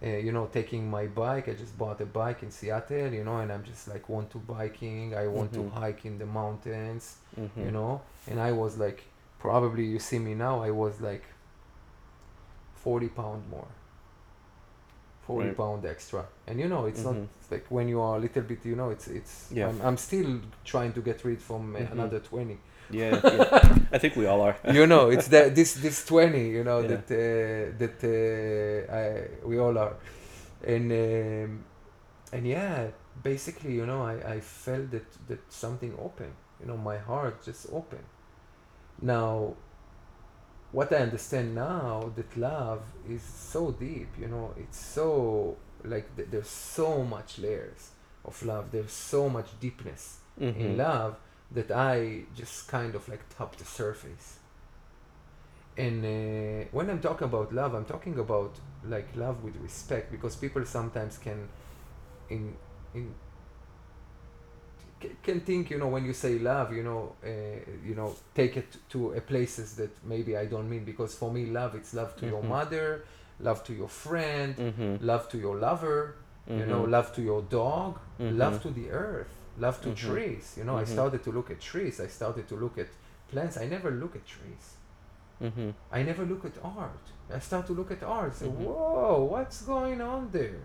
[0.01, 1.49] uh, you know, taking my bike.
[1.49, 4.37] I just bought a bike in Seattle, you know, and I'm just like want to
[4.37, 5.13] biking.
[5.15, 5.55] I want Mhm.
[5.73, 7.65] to hike in the mountains, Mhm.
[7.65, 8.01] you know.
[8.27, 9.03] And I was like,
[9.39, 10.61] probably you see me now.
[10.63, 11.23] I was like,
[12.75, 13.67] forty pound more.
[15.27, 15.57] Forty Right.
[15.57, 17.27] pound extra, and you know, it's not Mhm.
[17.39, 19.51] it's like when you are a little bit, you know, it's it's.
[19.51, 19.67] Yeah.
[19.69, 22.57] I'm, I'm still trying to get rid from uh, another twenty.
[22.91, 23.75] Yeah, yeah.
[23.91, 24.55] I think we all are.
[24.73, 26.87] you know it's that this this 20 you know Yeah.
[26.87, 29.95] that uh, that uh, I, we all are
[30.65, 31.63] and um,
[32.33, 32.87] and yeah
[33.23, 37.67] basically you know I, I felt that that something open you know my heart just
[37.71, 37.99] open
[39.01, 39.53] now
[40.71, 46.29] what I understand now that love is so deep you know it's so like th-
[46.31, 47.91] there's so much layers
[48.25, 50.77] of love there's so much deepness in Mhm.
[50.77, 51.15] love
[51.51, 54.37] that I just kind of like top the surface.
[55.77, 58.53] And uh, when I'm talking about love, I'm talking about
[58.85, 61.47] like love with respect because people sometimes can,
[62.29, 62.55] in
[62.93, 63.13] in
[65.23, 67.29] can think you know when you say love you know uh,
[67.87, 71.45] you know take it to a places that maybe I don't mean because for me
[71.45, 72.49] love it's love to your Mhm.
[72.49, 73.05] mother,
[73.39, 74.97] love to your friend, Mhm.
[75.01, 76.15] love to your lover,
[76.49, 76.91] you know Mhm.
[76.91, 78.61] love to your dog love Mhm.
[78.63, 79.33] to the earth
[79.65, 79.95] love to Mhm.
[80.07, 80.93] trees you know i Mhm.
[80.97, 82.89] started to look at trees i started to look at
[83.31, 84.65] plants i never look at trees
[85.47, 85.73] Mhm.
[85.97, 87.05] i never look at art
[87.37, 88.63] i start to look at art say Mhm.
[88.65, 90.61] whoa what's going on there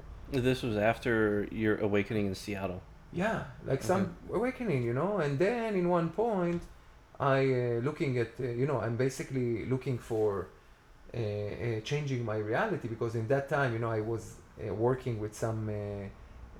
[0.49, 1.15] This was after
[1.63, 2.81] your awakening in Seattle.
[3.13, 3.39] yeah
[3.71, 4.05] like some
[4.39, 6.63] awakening you know and then in one point
[7.21, 12.39] i uh, looking at uh, you know i'm basically looking for uh, uh, changing my
[12.53, 15.75] reality because in that time you know i was uh, working with some uh,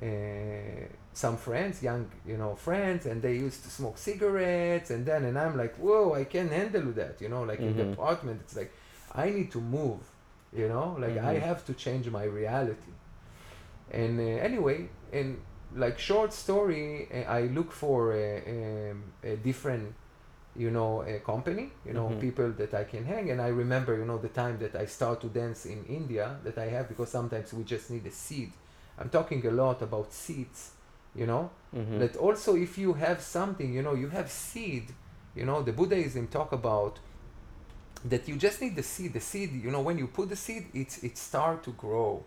[0.03, 5.25] uh, some friends young you know friends and they used to smoke cigarettes and then
[5.25, 8.57] and i'm like whoa i can't handle that you know like in the apartment it's
[8.57, 8.73] like
[9.15, 10.01] i need to move
[10.53, 11.41] you know like i Mhm.
[11.49, 12.93] have to change my reality
[13.91, 15.39] and uh, anyway and
[15.77, 19.95] like short story uh, i look for a, um, a different
[20.57, 22.21] you know a company you know Mhm.
[22.21, 25.21] people that i can hang and i remember you know the time that i start
[25.21, 28.53] to dance in india that i have because sometimes we just need a seed
[28.99, 30.71] i'm talking a lot about seeds
[31.15, 31.99] you know Mhm.
[31.99, 34.87] that also if you have something you know you have seed
[35.37, 36.99] you know the buddhism talk about
[38.05, 40.67] that you just need the seed the seed you know when you put the seed
[40.75, 42.25] it's it start to grow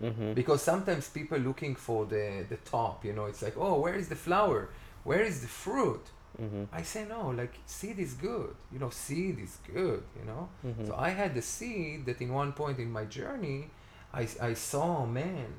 [0.00, 0.34] Mhm.
[0.34, 4.08] because sometimes people looking for the the top you know it's like oh where is
[4.08, 4.68] the flower
[5.04, 6.04] where is the fruit
[6.40, 6.68] Mhm.
[6.72, 10.86] i say no like seed is good you know seed is good you know Mhm.
[10.86, 13.70] so i had the seed that in one point in my journey
[14.14, 15.52] i, I saw a man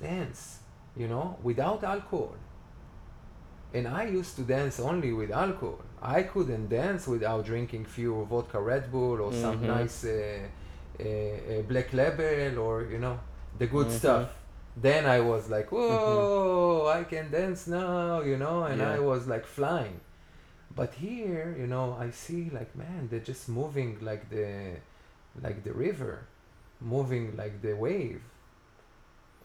[0.00, 0.58] dance
[0.96, 2.34] you know without alcohol
[3.74, 8.60] and i used to dance only with alcohol I couldn't dance without drinking few vodka
[8.60, 9.66] Red Bull or some Mhm.
[9.66, 10.14] nice uh,
[11.00, 13.18] uh, uh, black label or you know
[13.58, 13.98] the good Mhm.
[14.00, 14.28] stuff.
[14.76, 18.92] Then I was like, whoa, I can dance now, you know, and Yeah.
[18.96, 20.00] I was like flying.
[20.78, 24.76] But here, you know, I see like man, they're just moving like the
[25.42, 26.14] like the river,
[26.80, 28.22] moving like the wave.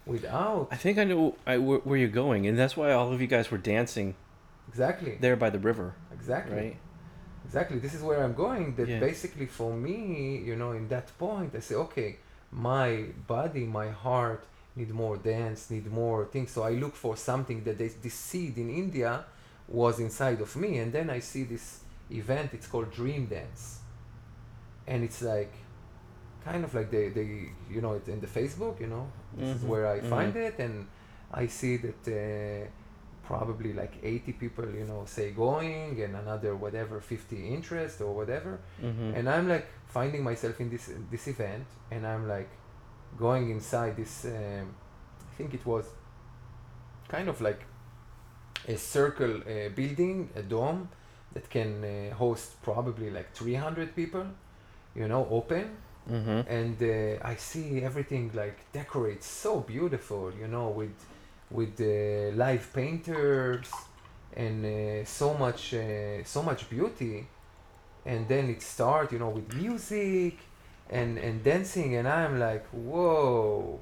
[0.06, 3.22] Without I think I know I, where, where you're going, and that's why all of
[3.22, 4.16] you guys were dancing
[4.68, 6.56] exactly, there by the river, exactly.
[6.56, 6.78] right?
[7.46, 7.80] Exactly.
[7.80, 8.76] This is where I'm going.
[8.76, 9.00] That Yeah.
[9.00, 12.18] basically for me, you know, in that point, I say, okay,
[12.52, 16.52] my body, my heart need more dance, need more things.
[16.52, 19.26] So I look for something that they, this seed in India
[19.68, 22.54] was inside of me, and then I see this event.
[22.54, 23.80] It's called Dream Dance,
[24.88, 25.54] and it's like
[26.44, 28.80] kind of like they, they you know, it's in the Facebook.
[28.80, 29.06] You know,
[29.38, 30.10] this is Mhm, where I mhm.
[30.10, 30.88] find it, and
[31.32, 32.08] I see that.
[32.08, 32.68] Uh,
[33.24, 38.60] probably like 80 people you know say going and another whatever 50 interest or whatever
[38.84, 39.14] Mm-hmm.
[39.16, 42.50] and i'm like finding myself in this this event and i'm like
[43.18, 44.74] going inside this um,
[45.32, 45.86] i think it was
[47.08, 47.62] kind of like
[48.68, 50.90] a circle uh, building a dome
[51.34, 54.26] that can uh, host probably like 300 people
[54.96, 55.70] you know open
[56.10, 56.42] Mm-hmm.
[56.50, 60.96] and uh, I see everything like decorates so beautiful, you know, with
[61.52, 63.70] with uh, live painters
[64.36, 67.28] and uh, so much uh, so much beauty,
[68.06, 70.38] and then it starts, you know, with music
[70.90, 73.80] and and dancing, and I'm like, whoa,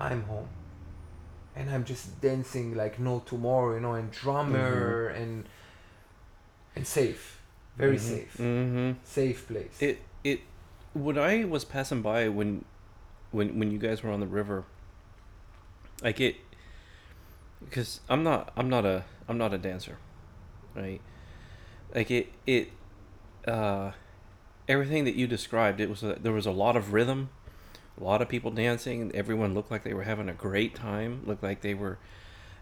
[0.00, 0.48] I'm home,
[1.54, 5.44] and I'm just dancing like no tomorrow, you know, and drummer and
[6.74, 7.40] and safe,
[7.78, 8.92] very safe, Mm-hmm.
[9.04, 9.76] safe place.
[9.80, 10.40] It it
[10.96, 12.64] when I was passing by when
[13.30, 14.64] when when you guys were on the river,
[16.02, 16.36] like it
[17.60, 19.98] because I'm not I'm not a I'm not a dancer,
[20.74, 21.00] right?
[21.94, 22.70] Like it it
[23.46, 23.92] uh
[24.68, 27.28] everything that you described it was a, there was a lot of rhythm,
[28.00, 29.10] a lot of people dancing.
[29.14, 31.22] Everyone looked like they were having a great time.
[31.26, 31.98] Looked like they were,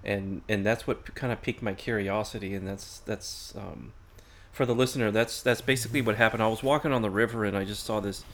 [0.02, 2.54] and and that's what kind of piqued my curiosity.
[2.54, 3.92] And that's that's um,
[4.54, 5.10] for the listener.
[5.10, 6.42] That's that's basically what happened.
[6.42, 8.24] I was walking on the river and I just saw this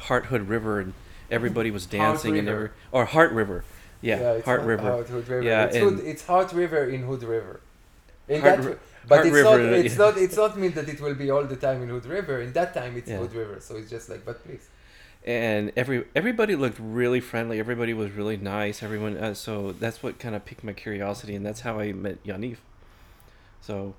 [0.00, 0.92] Heart Hood River and
[1.30, 3.64] everybody was dancing and every or Heart River,
[4.02, 4.82] yeah, it's Heart River.
[4.82, 5.42] Heart Hood River.
[5.42, 7.60] Yeah, it's, Hood, it's Heart River in Hood River.
[8.28, 9.60] In Heart that, but Heart it's River, not.
[9.60, 10.04] It's yeah.
[10.04, 10.16] not.
[10.18, 12.40] It's not mean that it will be all the time in Hood River.
[12.42, 13.18] In that time, it's Yeah.
[13.18, 13.60] Hood River.
[13.60, 14.68] So it's just like, but please.
[15.24, 17.60] and every everybody looked really friendly.
[17.60, 18.82] Everybody was really nice.
[18.82, 22.22] Everyone, uh, so that's what kind of piqued my curiosity, and that's how I met
[22.24, 22.56] Yaniv.
[23.60, 23.94] So,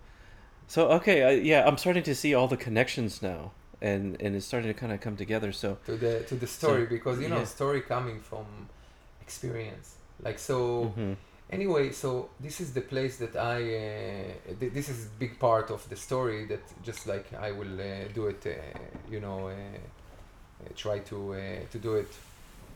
[0.74, 3.42] so okay, I, yeah, I'm starting to see all the connections now,
[3.90, 5.52] and and it's starting to kind of come together.
[5.52, 7.58] So, to the to the story So, because you know yeah.
[7.58, 8.46] story coming from
[9.22, 9.88] experience
[10.28, 10.58] like so
[10.98, 11.16] mhm,
[11.58, 12.10] anyway so
[12.46, 15.96] this is the place that i uh, th- this is a big part of the
[15.96, 18.52] story that just like i will uh, do it uh,
[19.14, 21.40] you know uh, uh, try to uh,
[21.72, 22.12] to do it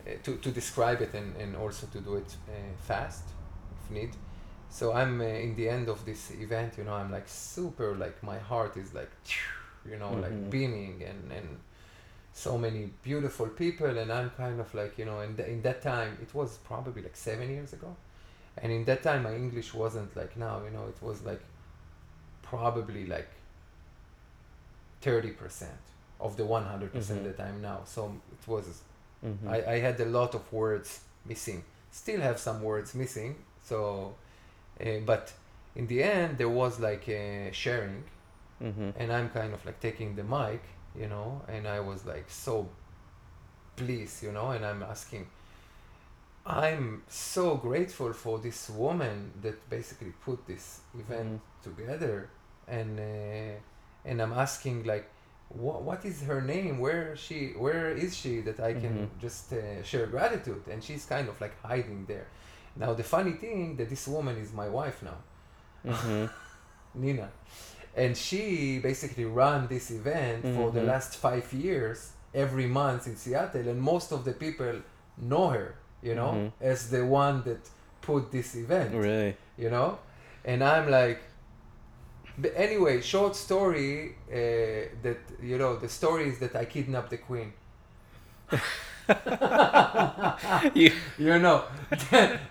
[0.08, 2.54] uh, to, to describe it and, and also to do it uh,
[2.90, 3.24] fast
[3.82, 4.12] if need
[4.70, 8.22] so i'm uh, in the end of this event you know i'm like super like
[8.24, 9.12] my heart is like
[9.90, 10.22] you know Mhm.
[10.22, 11.50] like beaming and and
[12.34, 16.18] so many beautiful people and i'm kind of like you know and in that time
[16.22, 17.96] it was probably like seven years ago
[18.58, 21.42] and in that time my english wasn't like now you know it was like
[22.44, 23.30] probably like
[25.02, 25.68] 30%
[26.20, 27.36] of the one percent Mhm.
[27.38, 28.82] that i'm now so it was
[29.24, 29.48] mhm.
[29.48, 34.16] I, I had a lot of words missing still have some words missing so
[34.82, 35.34] uh, but
[35.76, 38.04] in the end there was like uh, sharing
[38.62, 38.94] Mhm.
[39.00, 40.62] and I'm kind of like taking the mic,
[40.96, 42.68] you know, and I was like so
[43.76, 45.28] pleased, you know, and I'm asking,
[46.46, 52.30] I'm so grateful for this woman that basically put this event together,
[52.68, 53.60] and uh,
[54.06, 55.10] and I'm asking like,
[55.50, 56.80] what what is her name?
[56.80, 57.50] Where she?
[57.58, 58.42] Where is she?
[58.42, 59.20] That I can Mhm.
[59.20, 62.28] just uh, share gratitude, and she's kind of like hiding there.
[62.80, 65.18] Now the funny thing that this woman is my wife now.
[65.86, 66.30] Mhm.
[66.96, 67.30] Nina.
[67.96, 70.88] And she basically ran this event for the Mhm.
[70.94, 74.76] last five years, every month in Seattle, and most of the people
[75.18, 76.52] know her, you know, Mhm.
[76.62, 77.62] as the one that
[78.02, 79.36] put this event, Really?
[79.58, 79.98] you know?
[80.46, 81.20] And I'm like,
[82.38, 84.36] but anyway, short story uh,
[85.02, 87.52] that, you know, the story is that I kidnapped the queen.
[90.76, 91.64] You- you know,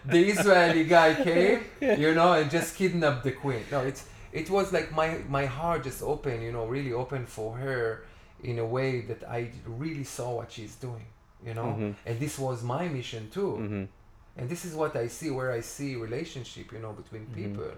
[0.04, 3.64] the Israeli guy came, you know, and just kidnapped the queen.
[3.70, 7.56] No, it's it was like my my heart just open, you know, really open for
[7.56, 8.04] her
[8.42, 11.06] in a way that I really saw what she's doing,
[11.46, 11.94] you know, Mhm.
[12.06, 13.52] and this was my mission too.
[13.60, 13.88] Mhm.
[14.38, 17.34] And this is what I see where I see relationship, you know, between Mhm.
[17.40, 17.70] people.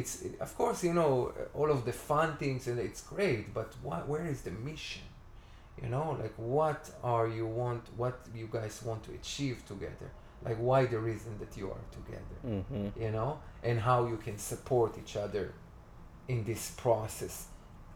[0.00, 0.12] it's
[0.46, 1.12] of course you know
[1.58, 5.04] all of the fun things and it's great but what where is the mission
[5.82, 10.10] you know like what are you want what you guys want to achieve together?
[10.44, 12.38] Like why the reason that you are together?
[12.46, 13.02] Mm-hmm.
[13.02, 13.40] you know?
[13.62, 15.52] And how you can support each other
[16.28, 17.46] in this process.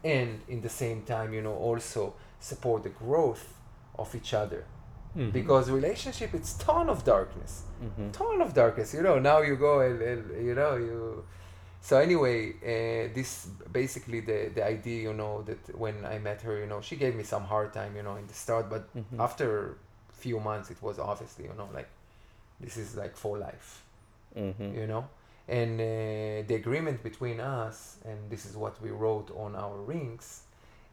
[0.03, 3.53] And in the same time you know also support the growth
[3.97, 4.65] of each other.
[5.15, 5.29] Mm-hmm.
[5.29, 7.63] because relationship it's ton of darkness.
[7.83, 8.09] Mm-hmm.
[8.09, 9.19] ton of darkness you know?
[9.19, 11.23] Now you go and, and you know you
[11.87, 12.37] so anyway
[12.73, 13.31] uh, this
[13.79, 17.13] basically the the idea you know that when i met her you know she gave
[17.21, 19.19] me some hard time you know in the start but Mhm.
[19.27, 19.47] after
[20.25, 21.89] few months it was obviously you know like
[22.63, 23.69] this is like for life
[24.35, 24.69] Mm-hmm.
[24.79, 25.03] you know
[25.59, 25.85] and uh,
[26.49, 27.77] the agreement between us
[28.09, 30.25] and this is what we wrote on our rings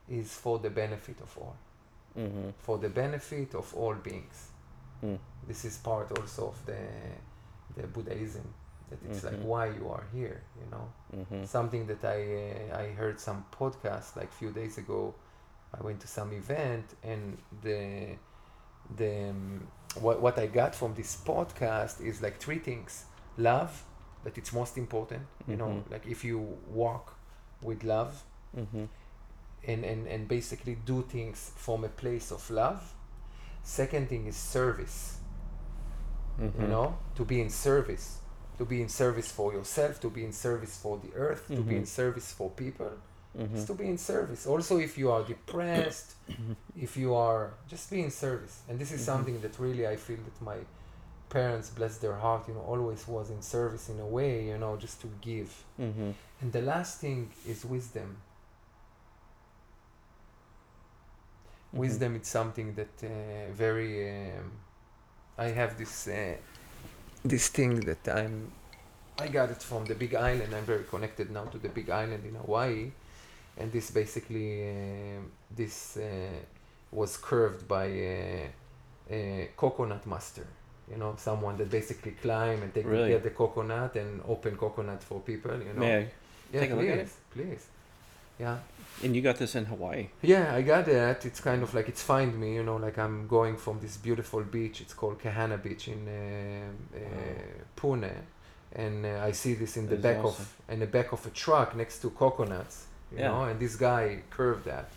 [0.08, 1.56] is for the benefit of all
[2.18, 2.48] Mm-hmm.
[2.66, 4.38] for the benefit of all beings
[5.02, 5.18] Mm.
[5.48, 6.82] this is part also of the
[7.76, 8.46] the buddhism
[8.90, 9.44] that it's like Mhm.
[9.52, 10.86] why you are here you know
[11.16, 11.44] Mm-hmm.
[11.44, 12.18] something that i
[12.74, 15.14] uh, i heard some podcast like few days ago
[15.76, 17.82] i went to some event and the
[18.96, 19.66] the um,
[20.00, 23.04] what, what i got from this podcast is like three things
[23.38, 23.72] love
[24.24, 25.90] that it's most important you know Mhm.
[25.90, 26.38] like if you
[26.82, 27.16] walk
[27.62, 28.12] with love
[28.56, 28.84] Mm-hmm.
[29.72, 32.82] and, and, and basically do things from a place of love.
[33.62, 35.18] Second thing is service,
[36.40, 36.62] Mm-hmm.
[36.62, 38.19] you know, to be in service,
[38.60, 41.76] to be in service for yourself, to be in service for the earth, to be
[41.76, 42.00] in Mhm.
[42.00, 42.92] service for people.
[43.38, 43.54] Mm-hmm.
[43.56, 44.42] It's to be in service.
[44.54, 46.08] Also, if you are depressed,
[46.86, 47.42] if you are,
[47.72, 48.54] just be in service.
[48.68, 49.10] And this is Mhm.
[49.12, 50.58] something that really I feel that my
[51.36, 54.72] parents, bless their heart, you know, always was in service in a way, you know,
[54.86, 55.50] just to give.
[55.78, 56.10] Mm-hmm.
[56.40, 57.20] And the last thing
[57.52, 58.10] is wisdom.
[61.72, 61.78] Mm-hmm.
[61.84, 63.10] wisdom it's something that uh,
[63.64, 64.46] very um,
[65.38, 66.34] i have this uh,
[67.24, 68.50] this thing that i'm
[69.18, 70.54] i got it from the big island.
[70.54, 72.90] I'm very connected now to the big island in hawaii.
[73.58, 75.20] And this basically uh,
[75.54, 76.06] this uh,
[76.90, 78.50] was curved by a,
[79.10, 80.46] a coconut master.
[80.90, 83.10] You know someone that basically climb and take Really?
[83.10, 85.80] get the coconut and open coconut for people you know?
[85.80, 86.08] May I?
[86.52, 87.66] yeah take a look please please.
[88.38, 88.56] Yeah
[89.02, 90.08] And you got this in Hawaii.
[90.22, 91.24] yeah, I got that.
[91.24, 94.42] It's kind of like it's find me, you know, like I'm going from this beautiful
[94.42, 94.80] beach.
[94.82, 97.42] It's called Kehena Beach in uh, uh,
[97.76, 98.10] Puna,
[98.74, 100.44] and uh, I see this in the back awesome.
[100.68, 103.28] of in the back of a truck next to coconuts, you Yeah.
[103.28, 103.44] know.
[103.44, 104.88] And this guy curved that,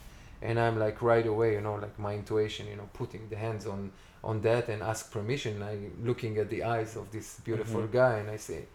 [0.42, 3.66] and I'm like right away, you know, like my intuition, you know, putting the hands
[3.66, 3.92] on
[4.24, 5.64] on that and ask permission.
[5.64, 7.92] I looking at the eyes of this beautiful Mhm.
[7.92, 8.66] guy, and I say,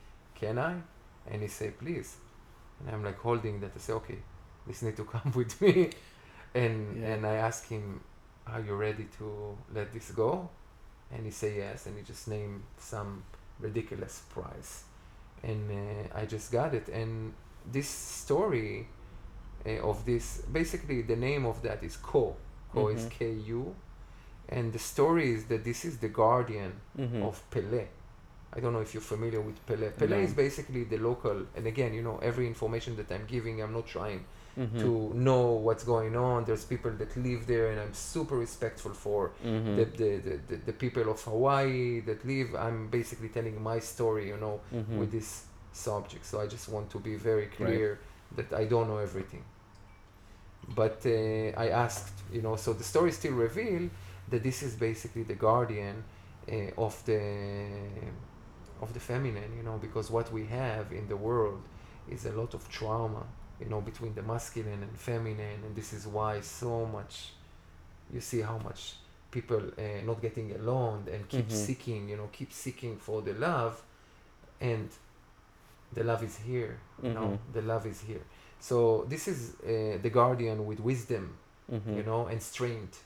[0.40, 0.74] "Can I?"
[1.30, 2.16] And he say, "Please,"
[2.80, 3.72] and I'm like holding that.
[3.76, 4.18] I say, "Okay."
[4.68, 5.90] This need to come with me
[6.54, 7.12] and Yeah.
[7.14, 8.00] and i ask him
[8.52, 9.26] are you ready to
[9.74, 10.48] let this go
[11.12, 13.10] and he say yes and he just named some
[13.60, 14.72] ridiculous price
[15.42, 17.32] and uh, i just got it and
[17.72, 18.86] this story
[19.66, 20.26] uh, of this
[20.60, 22.36] basically the name of that is ko
[22.72, 23.18] ko is Mhm.
[23.18, 23.74] ku
[24.56, 27.22] and the story is that this is the guardian Mm-hmm.
[27.28, 27.84] of Pele.
[28.54, 29.90] I don't know if you're familiar with Pele.
[29.90, 30.22] Pele No.
[30.22, 33.86] is basically the local, and again, you know, every information that I'm giving, I'm not
[33.86, 34.24] trying
[34.58, 34.78] mm-hmm.
[34.78, 36.44] to know what's going on.
[36.44, 39.76] There's people that live there, and I'm super respectful for mm-hmm.
[39.76, 42.54] the, the, the, the, the people of Hawaii that live.
[42.54, 44.98] I'm basically telling my story, you know, mm-hmm.
[44.98, 46.24] with this subject.
[46.24, 48.00] So I just want to be very clear
[48.36, 49.44] that I don't know everything.
[50.74, 53.88] But uh, I asked, you know, so the story still reveal
[54.30, 56.04] that this is basically the guardian
[56.50, 57.66] uh, of the
[58.80, 61.62] of the feminine, you know, because what we have in the world
[62.08, 63.24] is a lot of trauma,
[63.60, 67.32] you know, between the masculine and feminine, and this is why so much
[68.12, 68.94] you see how much
[69.30, 71.52] people uh, not getting along and keep Mhm.
[71.66, 73.82] seeking, you know, keep seeking for the love,
[74.60, 74.88] and
[75.92, 77.52] the love is here, you know, Mhm.
[77.52, 78.22] the love is here.
[78.60, 81.36] So this is uh, the guardian with wisdom,
[81.70, 81.96] mm-hmm.
[81.96, 83.04] you know, and strength.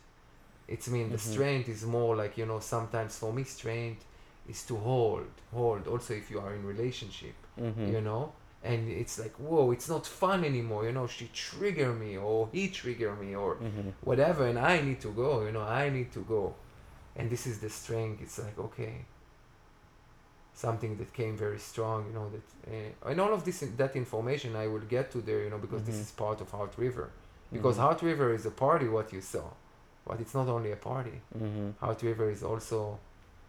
[0.69, 1.33] It's mean the Mhm.
[1.33, 4.05] strength is more like you know sometimes for me strength
[4.49, 5.87] is to hold, hold.
[5.87, 7.87] Also if you are in relationship, mm-hmm.
[7.95, 8.33] you know,
[8.65, 10.85] and it's like whoa, it's not fun anymore.
[10.87, 13.91] You know, she trigger me or he trigger me or Mm-hmm.
[14.03, 15.45] whatever, and I need to go.
[15.47, 16.55] You know, I need to go,
[17.17, 18.21] and this is the strength.
[18.23, 19.05] It's like okay,
[20.55, 22.07] something that came very strong.
[22.09, 25.43] You know that, uh, and all of this that information I will get to there.
[25.45, 26.01] You know, because this Mhm.
[26.07, 27.11] is part of Heart River.
[27.53, 27.81] Because Mhm.
[27.87, 29.47] Heart River is a party, what you saw,
[30.07, 31.19] but it's not only a party.
[31.37, 31.69] Mm-hmm.
[31.85, 32.99] Heart River is also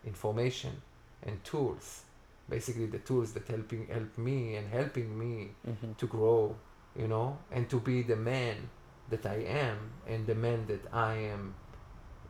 [0.06, 0.82] information
[1.24, 2.01] and tools.
[2.49, 5.93] Basically, the tools that helping help me and helping me Mm-hmm.
[5.97, 6.56] to grow,
[6.95, 8.70] you know, and to be the man
[9.10, 9.36] that I
[9.66, 9.78] am
[10.08, 11.56] and the man that I am,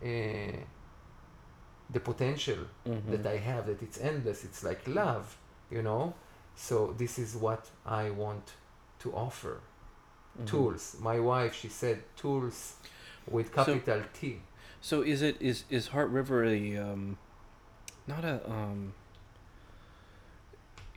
[0.04, 0.58] uh,
[1.90, 2.58] the potential
[2.88, 3.12] Mm-hmm.
[3.12, 4.44] that I have, that it's endless.
[4.44, 5.38] It's like love,
[5.72, 6.14] you know,
[6.56, 8.54] So this is what I want
[9.00, 9.56] to offer.
[10.40, 10.46] Mhm.
[10.46, 10.96] Tools.
[11.00, 12.76] My wife, she said tools
[13.28, 14.42] with capital T.
[14.82, 17.18] So is it is is Heart River a um,
[18.08, 18.94] not a um.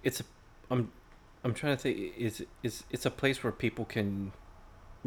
[0.03, 0.25] It's a,
[0.71, 0.93] I'm,
[1.45, 2.15] I'm trying to think.
[2.17, 4.33] Is is it's a place where people can,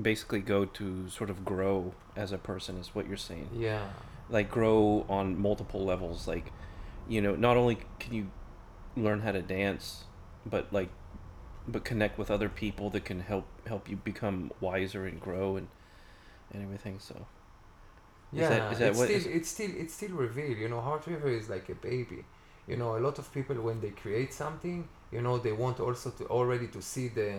[0.01, 3.49] basically go to sort of grow as a person is what you're saying.
[3.55, 3.87] Yeah.
[4.29, 6.27] Like grow on multiple levels.
[6.27, 6.51] Like,
[7.07, 8.31] you know, not only can you
[8.95, 10.03] learn how to dance,
[10.45, 10.89] but like,
[11.67, 15.67] but connect with other people that can help help you become wiser and grow and,
[16.51, 16.99] and everything.
[16.99, 17.27] So.
[18.31, 20.57] Is Yeah, that- is that it's still is- it's still it's still revealed.
[20.57, 22.23] You know, Heart River is like a baby.
[22.67, 26.11] You know, a lot of people when they create something, you know, they want also
[26.11, 27.31] to already to see the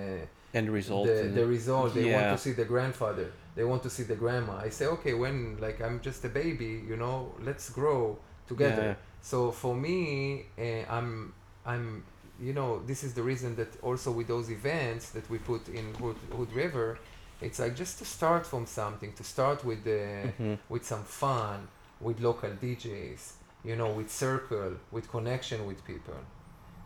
[0.53, 1.07] End result.
[1.07, 1.95] the, the result.
[1.95, 2.17] They Yeah.
[2.17, 3.31] want to see the grandfather.
[3.55, 4.55] They want to see the grandma.
[4.67, 8.19] I say, okay, when like I'm just a baby, you know, let's grow
[8.49, 8.83] together.
[8.83, 8.95] Yeah.
[9.23, 11.33] So for me, uh, I'm
[11.73, 12.03] I'm
[12.41, 15.95] you know this is the reason that also with those events that we put in
[16.01, 16.99] Hood, Hood River,
[17.41, 19.13] it's like just to start from something.
[19.15, 20.59] To start with the Mhm.
[20.69, 21.69] with some fun,
[22.01, 23.23] with local DJs,
[23.65, 26.21] you know, with circle, with connection with people,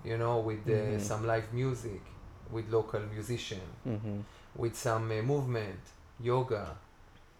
[0.04, 1.00] you know, with uh, Mhm.
[1.00, 2.02] some live music,
[2.50, 4.22] with local musician, Mhm.
[4.56, 5.80] with some uh, movement,
[6.20, 6.76] yoga.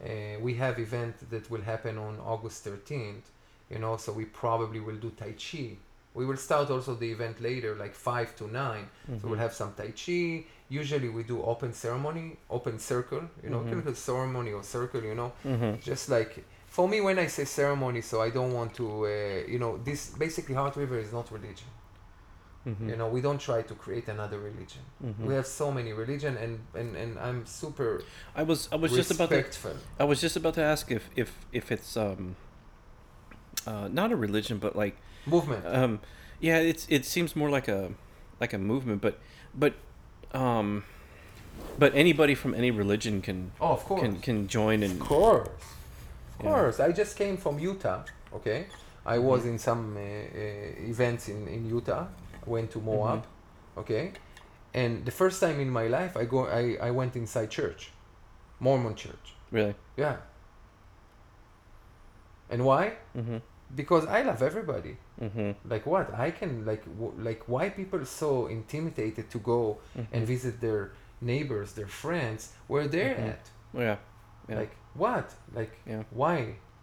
[0.03, 3.27] Uh, we have event that will happen on August 13th,
[3.71, 5.77] you know, so we probably will do Tai Chi.
[6.15, 8.89] We will start also the event later, like 5 to 9.
[9.21, 9.39] So we'll Mhm.
[9.39, 10.45] have some Tai Chi.
[10.69, 13.85] Usually we do open ceremony, open circle, you know, Mhm.
[13.85, 15.81] kind ceremony or circle, you know, Mhm.
[15.83, 19.61] just like for me when i say ceremony so i don't want to uh, you
[19.61, 21.69] know this basically heart river is not religion
[22.67, 22.89] Mhm.
[22.91, 25.27] you know we don't try to create another religion Mhm.
[25.29, 28.03] we have so many religion and and, and i'm super
[28.35, 29.45] I was I was just about to
[30.01, 32.35] I was just about to ask if if if it's um
[33.67, 34.97] uh not a religion but like
[35.27, 35.67] movement.
[35.67, 36.01] Um
[36.41, 37.91] yeah it's it seems more like a
[38.41, 39.19] like a movement but
[39.55, 39.73] but
[40.33, 40.85] um
[41.79, 44.01] but anybody from any religion can oh of course.
[44.03, 45.49] can can join and of course.
[46.39, 46.81] Of course.
[46.81, 48.03] I just came from utah
[48.35, 48.67] okay?
[49.07, 49.49] I was Mhm.
[49.51, 52.07] in some uh, uh, events in in utah.
[52.47, 53.81] Went to moab Mm-hmm.
[53.81, 54.13] okay?
[54.75, 57.91] And the first time in my life i go i, I went inside church.
[58.61, 59.27] Mormon church.
[59.53, 59.75] Really?
[59.97, 60.17] Yeah.
[62.51, 62.95] And why?
[63.17, 63.41] mhm
[63.75, 64.97] Because I love everybody.
[65.21, 66.07] Mhm Like what?
[66.19, 69.79] I can like w- like why people so intimidated to go
[70.13, 70.27] and mhm.
[70.27, 70.91] visit their
[71.21, 73.29] neighbors, their friends, where they're Mhm.
[73.33, 73.45] at.
[73.75, 73.97] yeah
[74.49, 75.27] yeah Like what?
[75.55, 76.39] Like yeah why?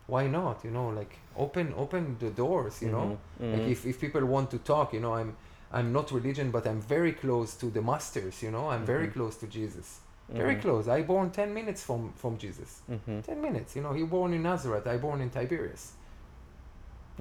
[0.08, 0.64] Why not?
[0.66, 2.82] You know, like open open the doors.
[2.82, 3.08] You know,
[3.40, 3.54] Mhm.
[3.54, 3.72] like Mhm.
[3.72, 5.32] if if people want to talk, you know, I'm
[5.74, 8.42] I'm not religion, but I'm very close to the masters.
[8.44, 9.14] You know, I'm very Mhm.
[9.14, 10.00] close to Jesus.
[10.34, 10.88] Very close.
[11.00, 12.82] I born ten minutes from from Jesus.
[13.28, 15.84] 10 minutes you know he born in nazareth i born in tiberias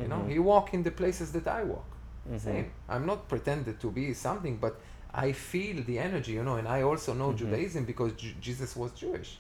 [0.01, 0.31] you know Mhm.
[0.33, 1.91] he walk in the places that i walk
[2.31, 2.41] Mhm.
[2.41, 4.75] same i'm not pretended to be something but
[5.27, 7.39] i feel the energy you know and i also know Mhm.
[7.43, 9.31] judaism because Ju- jesus was jewish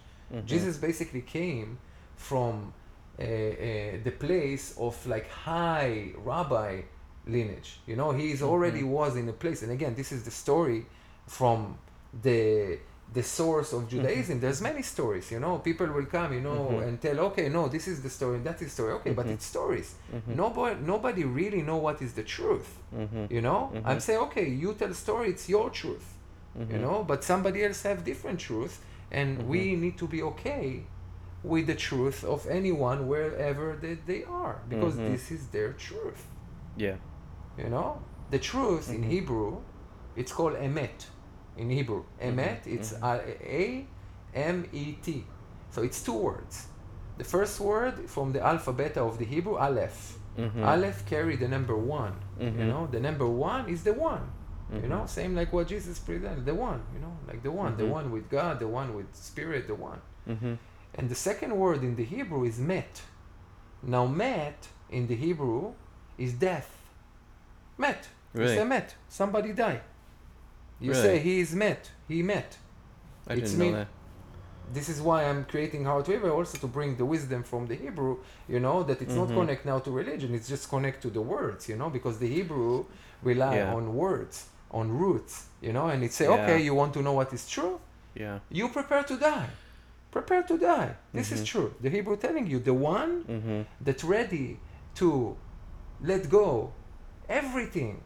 [0.51, 1.71] jesus basically came
[2.17, 2.55] from
[3.19, 3.27] uh, uh,
[4.09, 5.95] the place of like high
[6.31, 6.73] rabbi
[7.27, 10.81] lineage you know he already was in a place and again this is the story
[11.27, 11.59] from
[12.23, 12.79] the
[13.13, 14.39] the source of judaism.
[14.41, 16.83] There's many stories you know people will come you know Mhm.
[16.87, 18.93] and tell okay no this is the story that is the story.
[18.99, 19.33] Okay but Mhm.
[19.35, 19.89] it's stories.
[20.13, 20.37] Mhm.
[20.43, 23.31] nobody nobody really know what is the truth Mhm.
[23.37, 23.61] you know?
[23.89, 26.07] I'm saying okay you tell story it's your truth
[26.73, 26.97] you know?
[27.11, 28.75] But somebody else have different truth
[29.19, 30.67] and we need to be okay
[31.53, 36.23] with the truth of anyone wherever they, they are because this is their truth.
[36.87, 36.97] Yeah.
[37.63, 37.89] You know?
[38.35, 39.51] The truth in hebrew
[40.21, 40.99] it's called emet
[41.57, 42.03] in hebrew.
[42.21, 43.03] Emet it's mhm.
[43.45, 43.87] a
[44.35, 45.25] m e t.
[45.71, 46.67] So it's two words.
[47.19, 50.19] The first word from the alphabet of the hebrew aleph.
[50.39, 50.65] Mhm.
[50.65, 52.69] aleph carry the number one you Mhm.
[52.69, 52.87] know?
[52.87, 54.25] The number one is the one
[54.73, 55.03] you know?
[55.03, 55.09] Mhm.
[55.09, 57.15] same like what jesus presented the one you know?
[57.27, 57.91] Like the one the Mhm.
[57.99, 60.01] one with god the one with spirit the one.
[60.95, 63.03] And the second word in the hebrew is met.
[63.83, 65.73] Now met in the hebrew
[66.19, 66.71] is death.
[67.79, 68.09] Met.
[68.35, 68.57] You Really?
[68.57, 68.95] say met.
[69.09, 69.81] Somebody die
[70.81, 71.03] you Really?
[71.03, 72.51] say he is met he met
[73.29, 73.89] I It's didn't know me- that.
[74.73, 78.13] this is why i'm creating heart river also to bring the wisdom from the hebrew
[78.53, 79.21] you know that it's Mhm.
[79.23, 82.31] not connect now to religion it's just connect to the words you know because the
[82.39, 82.85] hebrew
[83.33, 83.75] rely Yeah.
[83.79, 84.37] on words
[84.81, 85.35] on roots
[85.67, 86.37] you know and it say Yeah.
[86.39, 87.77] okay you want to know what is true
[88.25, 88.39] Yeah.
[88.59, 89.51] you prepare to die
[90.17, 91.47] prepare to die this is Mhm.
[91.53, 93.61] true the hebrew telling you the one Mhm.
[93.85, 94.49] that's ready
[95.01, 95.09] to
[96.11, 96.73] let go
[97.29, 97.97] everything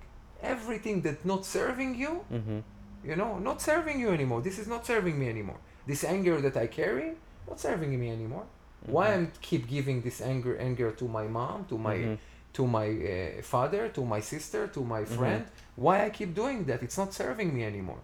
[0.45, 2.63] everything that not serving you Mhm.
[3.09, 6.57] you know not serving you anymore this is not serving me anymore this anger that
[6.65, 7.09] i carry
[7.49, 8.47] not serving me anymore
[8.95, 9.15] why Mhm.
[9.15, 12.19] i'm keep giving this anger anger to my mom to my Mhm.
[12.59, 15.43] to my uh, father, to my sister, to my friend.
[15.85, 16.79] Why I keep doing that?
[16.87, 18.03] It's not serving me anymore.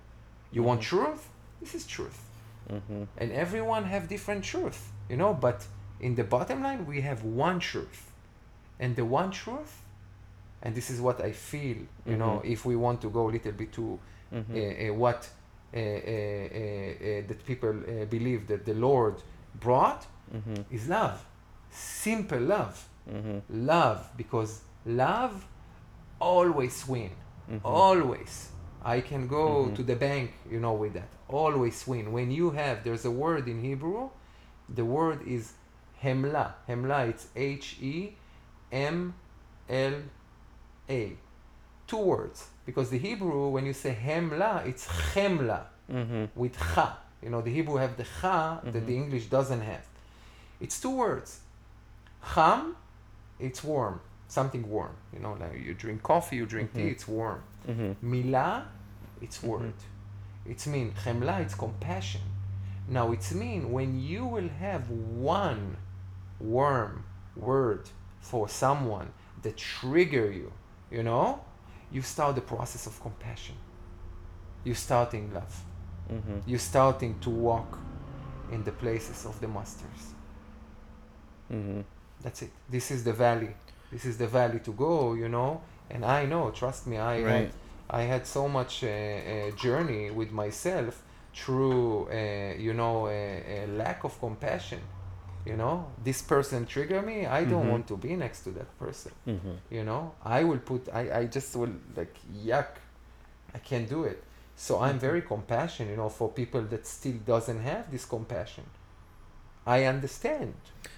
[0.51, 1.23] You want truth?
[1.61, 2.19] This is truth.
[2.69, 3.03] Mm-hmm.
[3.21, 4.81] And everyone have different truth,
[5.11, 5.59] you know, but
[6.01, 8.01] in the bottom line we have one truth.
[8.83, 9.73] And the one truth
[10.63, 13.53] and this is what I feel, you know, if we want to go a little
[13.53, 13.99] bit to
[14.33, 14.55] Mm-hmm.
[14.55, 15.29] uh, uh, what
[15.75, 19.17] uh, uh, uh, uh, that people uh, believe that the Lord
[19.59, 20.63] brought Mm-hmm.
[20.75, 21.25] is love.
[21.71, 22.89] Simple love.
[23.13, 23.67] Mm-hmm.
[23.67, 25.45] Love, because love
[26.21, 27.11] always win.
[27.51, 27.67] Mm-hmm.
[27.67, 28.51] Always.
[28.85, 29.75] I can go Mhm.
[29.77, 31.09] to the bank, you know, with that.
[31.29, 32.13] Always win.
[32.13, 34.11] When you have, there's a word in Hebrew,
[34.69, 35.53] the word is
[36.03, 36.53] hemla.
[36.69, 38.15] Hemla, it's H E
[38.73, 39.15] M
[39.69, 39.95] L
[40.91, 41.17] A.
[41.87, 42.49] Two words.
[42.67, 46.27] Because the Hebrew, when you say hemla, it's chemla Mm-hmm.
[46.41, 46.99] with cha.
[47.23, 49.03] You know, the Hebrew have the cha that the Mhm.
[49.05, 49.85] English doesn't have.
[50.61, 51.41] It's two words.
[52.35, 52.77] Cham,
[53.41, 54.95] it's warm, something warm.
[55.13, 56.93] You know, like you drink coffee, you drink tea, Mhm.
[56.93, 57.43] it's warm.
[57.67, 58.13] Mm-hmm.
[58.13, 58.65] Milah,
[59.21, 59.49] it's Mhm.
[59.49, 59.75] word.
[60.47, 60.93] It's mean.
[61.03, 62.23] Chemla, it's compassion.
[62.89, 65.77] Now it's mean when you will have one
[66.39, 67.05] warm
[67.37, 67.89] word
[68.21, 69.13] for someone
[69.43, 70.53] that trigger you,
[70.91, 71.41] you know,
[71.93, 73.57] you start the process of compassion.
[74.65, 75.65] You starting love.
[76.13, 76.39] Mm-hmm.
[76.47, 77.79] You're starting to walk
[78.53, 80.15] in the places of the masters.
[81.53, 81.81] Mm-hmm.
[82.23, 82.51] That's it.
[82.69, 83.55] This is the valley.
[83.91, 85.63] This is the valley to go, you know.
[85.89, 87.51] And I know, trust me, I had
[87.89, 91.03] I had so much uh, uh, journey with myself
[91.35, 94.81] through, uh, you know, a, a lack of compassion.
[95.47, 97.25] You know, this person trigger me.
[97.27, 97.71] I don't Mhm.
[97.71, 99.13] want to be next to that person.
[99.27, 99.57] Mm-hmm.
[99.71, 100.89] You know, I will put.
[100.93, 102.15] I, I just will like
[102.45, 102.69] yuck.
[103.55, 104.23] I can't do it.
[104.57, 105.01] So I'm Mhm.
[105.09, 105.91] very compassionate.
[105.93, 108.65] You know, for people that still doesn't have this compassion.
[109.67, 110.55] I understand.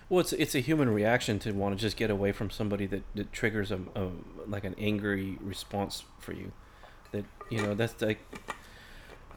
[0.08, 3.02] Well, it's it's a human reaction to want to just get away from somebody that,
[3.14, 4.08] that triggers a, a
[4.48, 6.52] like an angry response for you.
[7.12, 8.20] That you know that's like,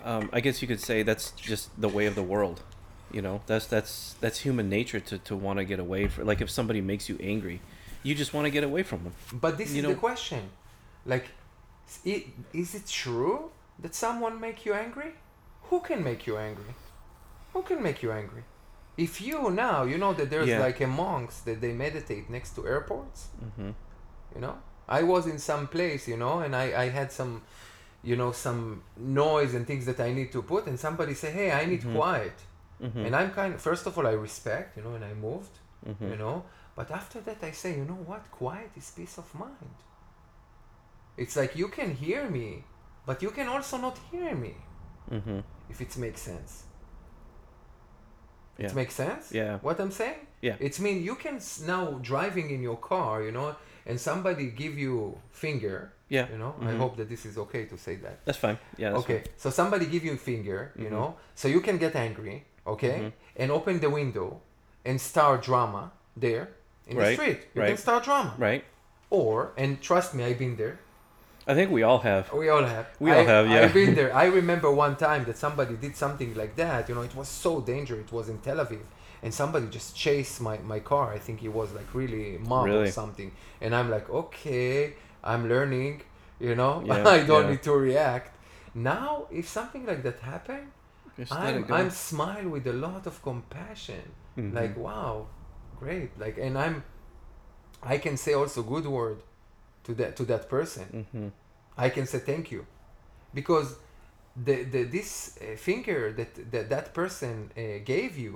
[0.04, 2.62] um, I guess you could say that's just the way of the world.
[3.16, 3.94] You know, that's that's
[4.24, 6.22] that's human nature to, to want to get away from.
[6.32, 7.58] Like if somebody makes you angry,
[8.08, 9.14] you just want to get away from them.
[9.46, 10.42] But this You is know- the question.
[11.14, 11.26] Like,
[11.92, 12.26] s- i-
[12.62, 13.38] is it true
[13.84, 15.12] that someone make you angry?
[15.70, 16.74] Who can make you angry?
[17.54, 18.44] Who can make you angry?
[18.98, 20.60] If you now, you know that there's Yeah.
[20.68, 23.20] like a monks that they meditate next to airports.
[23.46, 23.72] Mm-hmm.
[24.36, 24.56] You know,
[25.00, 27.34] I was in some place, you know, and I I had some,
[28.10, 28.62] you know, some
[29.24, 31.96] noise and things that I need to put, and somebody say, hey, I need Mhm.
[32.00, 32.38] quiet,
[32.82, 33.06] Mm-hmm.
[33.06, 33.54] and I'm kind.
[33.56, 35.56] of, First of all, I respect, you know, and I moved
[35.88, 36.10] mm-hmm.
[36.12, 36.44] you know
[36.76, 39.76] but after that i say you know what quiet is peace of mind
[41.16, 42.64] it's like you can hear me
[43.06, 44.56] but you can also not hear me
[45.12, 45.40] Mm-hmm.
[45.70, 46.52] if it makes sense
[48.58, 48.68] Yeah.
[48.68, 49.60] it makes sense Yeah.
[49.62, 50.56] what i'm saying Yeah.
[50.60, 53.56] it's mean you can now driving in your car you know
[53.86, 56.28] and somebody give you finger Yeah.
[56.32, 56.78] you know i Mhm.
[56.84, 58.58] hope that this is okay to say that That's fine.
[58.78, 58.92] Yeah.
[58.92, 60.92] That's okay so somebody give you finger you Mhm.
[60.96, 62.38] know so you can get angry
[62.74, 63.12] okay Mhm.
[63.42, 64.28] and open the window
[64.86, 66.46] and start drama there
[66.88, 67.40] in the street.
[67.56, 68.34] You can start drama.
[68.38, 68.64] Right.
[69.10, 70.78] or and trust me i've been there.
[71.48, 72.24] I think we all have.
[72.34, 72.88] we all have.
[73.00, 73.62] We all have, yeah.
[73.62, 74.12] i've been there.
[74.24, 77.52] I remember one time that somebody did something like that you know it was so
[77.74, 78.02] dangerous.
[78.08, 78.82] It was in tel aviv
[79.24, 81.06] and somebody just chased my, my car.
[81.18, 83.30] I think he was like really mob or something.
[83.64, 84.76] And i'm like okay
[85.32, 85.96] i'm learning
[86.48, 86.74] you know?
[86.86, 87.52] Yeah, i don't yeah.
[87.52, 88.28] need to react.
[88.94, 89.10] Now
[89.40, 90.68] if something like that happened
[91.18, 91.64] Just I'm.
[91.80, 94.06] I'm smile with a lot of compassion
[94.38, 94.54] Mhm.
[94.60, 95.28] like wow
[95.80, 96.84] great like and i'm
[97.94, 99.20] i can say also good word
[99.86, 101.28] to that to that person Mm-hmm.
[101.86, 102.62] i can say thank you
[103.34, 103.70] because
[104.48, 107.62] the, the this uh, finger that, that that person uh,
[107.94, 108.34] gave you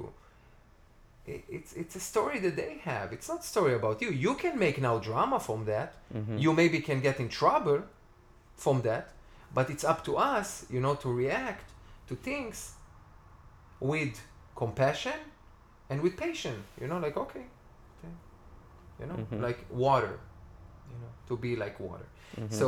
[1.26, 4.78] it's it's a story that they have it's not story about you you can make
[4.82, 6.38] now drama from that Mm-hmm.
[6.44, 7.80] you maybe can get in trouble
[8.56, 9.06] from that
[9.54, 11.66] but it's up to us you know to react
[12.10, 12.58] to things
[13.80, 14.14] with
[14.56, 15.20] compassion
[15.90, 17.46] and with patience you know like okay,
[18.00, 18.14] okay.
[19.00, 19.42] you know Mhm.
[19.48, 20.16] like water
[20.92, 22.08] you know to be like water
[22.40, 22.54] Mm-hmm.
[22.62, 22.68] so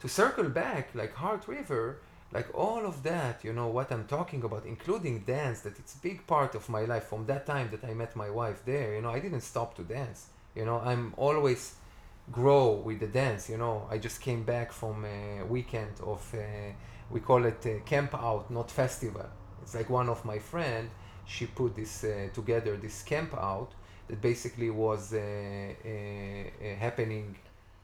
[0.00, 1.84] to circle back like heart river
[2.36, 6.00] like all of that you know what i'm talking about including dance that it's a
[6.08, 9.02] big part of my life from that time that i met my wife there you
[9.04, 10.20] know i didn't stop to dance
[10.58, 11.62] you know i'm always
[12.40, 16.38] grow with the dance you know i just came back from a weekend of uh,
[17.10, 19.26] we call it uh, camp out not festival
[19.62, 20.88] it's like one of my friend
[21.24, 23.70] she put this uh, together this camp out
[24.08, 27.36] that basically was uh, uh, uh, happening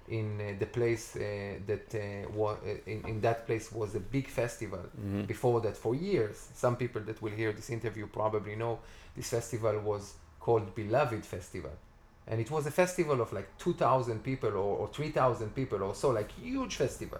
[0.08, 1.20] in uh, the place uh,
[1.66, 5.22] that uh, wa- uh, in, in that place was a big festival Mm-hmm.
[5.22, 8.78] before that for years some people that will hear this interview probably know
[9.16, 11.70] this festival was called beloved festival
[12.26, 16.10] and it was a festival of like 2,000 people or, or 3,000 people or so,
[16.10, 17.18] like huge festival.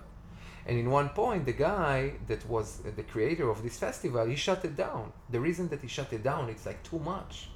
[0.67, 4.65] And in one point, the guy that was the creator of this festival, he shut
[4.65, 5.13] it down.
[5.31, 7.49] The reason that he shut it down, it's like too much.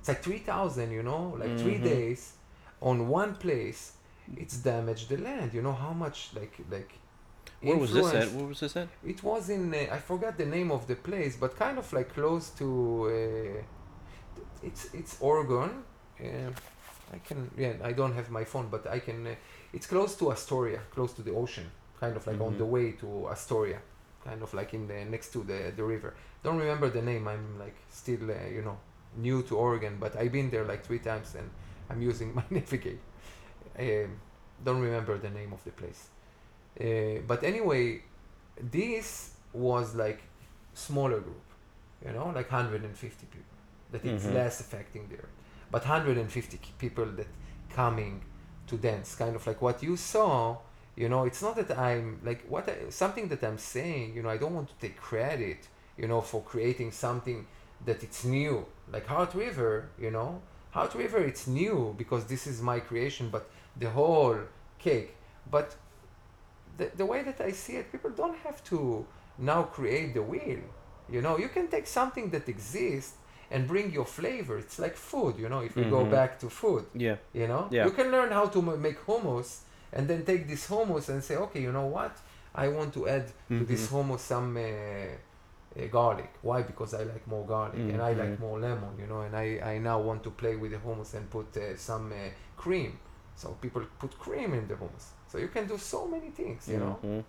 [0.00, 1.84] It's like 3,000, you know, like three Mhm.
[1.84, 2.32] days
[2.80, 3.92] on one place.
[4.36, 5.54] It's damaged the land.
[5.54, 6.92] You know how much, like, like.
[7.60, 8.28] Where was this at?
[8.32, 8.88] Where was this at?
[9.04, 12.12] It was in, uh, I forgot the name of the place, but kind of like
[12.14, 12.66] close to.
[13.06, 13.62] Uh,
[14.62, 15.70] it's it's Oregon.
[16.20, 16.50] Uh,
[17.12, 19.26] I can yeah I don't have my phone, but I can.
[19.26, 19.34] Uh,
[19.72, 21.66] it's close to Astoria, close to the ocean,
[22.02, 22.58] kind of like on Mhm.
[22.62, 23.80] the way to Astoria,
[24.28, 26.10] kind of like in the next to the the river.
[26.44, 27.24] Don't remember the name.
[27.34, 28.76] I'm like still uh, you know
[29.26, 31.48] new to Oregon, but I've been there like three times and
[31.90, 33.00] I'm using my navigate.
[33.78, 34.10] Um,
[34.66, 36.02] don't remember the name of the place.
[36.80, 37.84] Uh, but anyway,
[38.72, 39.08] this
[39.52, 40.20] was like
[40.74, 41.46] smaller group,
[42.04, 43.56] you know, like 150 people.
[43.92, 44.34] That it's Mhm.
[44.38, 45.28] less affecting there,
[45.70, 47.28] but 150 people that
[47.76, 48.14] coming
[48.68, 50.56] to dance, kind of like what you saw.
[50.94, 54.14] You know, it's not that I'm like what I, something that I'm saying.
[54.14, 55.68] You know, I don't want to take credit.
[55.96, 57.46] You know, for creating something
[57.84, 59.88] that it's new, like Heart River.
[59.98, 64.38] You know, Heart River, it's new because this is my creation, but the whole
[64.78, 65.14] cake.
[65.50, 65.74] But
[66.76, 69.06] the, the way that I see it, people don't have to
[69.38, 70.60] now create the wheel.
[71.10, 73.14] You know, you can take something that exists
[73.50, 74.56] and bring your flavor.
[74.58, 76.10] It's like food, you know, if we go Mhm.
[76.10, 77.16] back to food, Yeah.
[77.34, 77.84] you know, Yeah.
[77.86, 79.50] you can learn how to m- make hummus
[79.92, 82.16] and then take this hummus and say, okay, you know what?
[82.54, 86.32] I want to add to this hummus some uh, uh, garlic.
[86.42, 86.62] Why?
[86.62, 88.40] Because I like more garlic and I like Mhm.
[88.40, 91.28] more lemon, you know, and I, I now want to play with the hummus and
[91.30, 92.16] put uh, some uh,
[92.56, 92.98] cream.
[93.36, 95.06] So people put cream in the hummus.
[95.28, 96.98] So you can do so many things, you know.
[97.02, 97.24] Mhm.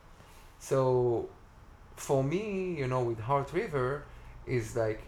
[0.59, 1.30] So
[1.95, 4.03] for me, you know, with Heart River
[4.45, 5.01] is like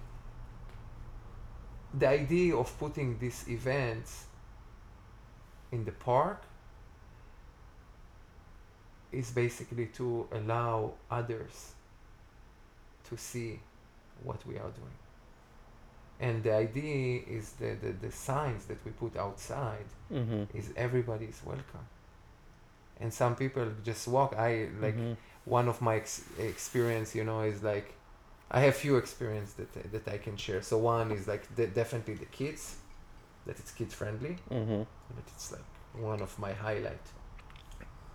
[1.93, 4.25] the idea of putting these events
[5.71, 6.41] in the park
[9.19, 11.73] is basically to allow others
[13.09, 13.59] to see
[14.23, 14.97] what we are doing.
[16.19, 20.47] And the idea is the, the, the signs that we put outside Mhm.
[20.53, 21.85] is everybody is welcome.
[23.01, 24.33] And some people just walk.
[24.37, 25.17] I like Mhm.
[25.45, 27.87] one of my ex- experience you know is like
[28.57, 32.15] i have few experience that that i can share so one is like de- definitely
[32.25, 32.63] the kids
[33.45, 34.85] that it's kid friendly Mhm.
[35.15, 35.69] but it's like
[36.11, 37.05] one of my highlight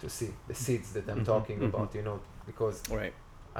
[0.00, 1.68] to see the seeds that i'm Mhm, talking mhm.
[1.70, 3.14] about you know because Right.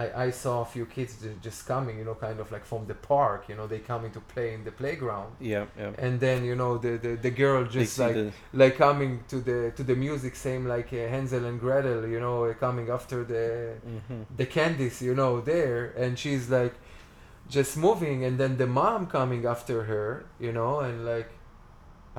[0.05, 1.12] I, I saw a few kids
[1.47, 4.20] just coming you know kind of like from the park you know they coming to
[4.34, 5.64] play in the playground Yeah.
[5.82, 5.93] Yeah.
[6.05, 8.32] and then you know the the, the girl just like the-
[8.62, 12.36] like coming to the to the music same like uh, Hansel and Gretel you know
[12.45, 13.45] uh, coming after the
[13.97, 14.20] Mhm.
[14.41, 16.74] the candies you know there and she's like
[17.59, 20.09] just moving and then the mom coming after her
[20.47, 21.30] you know and like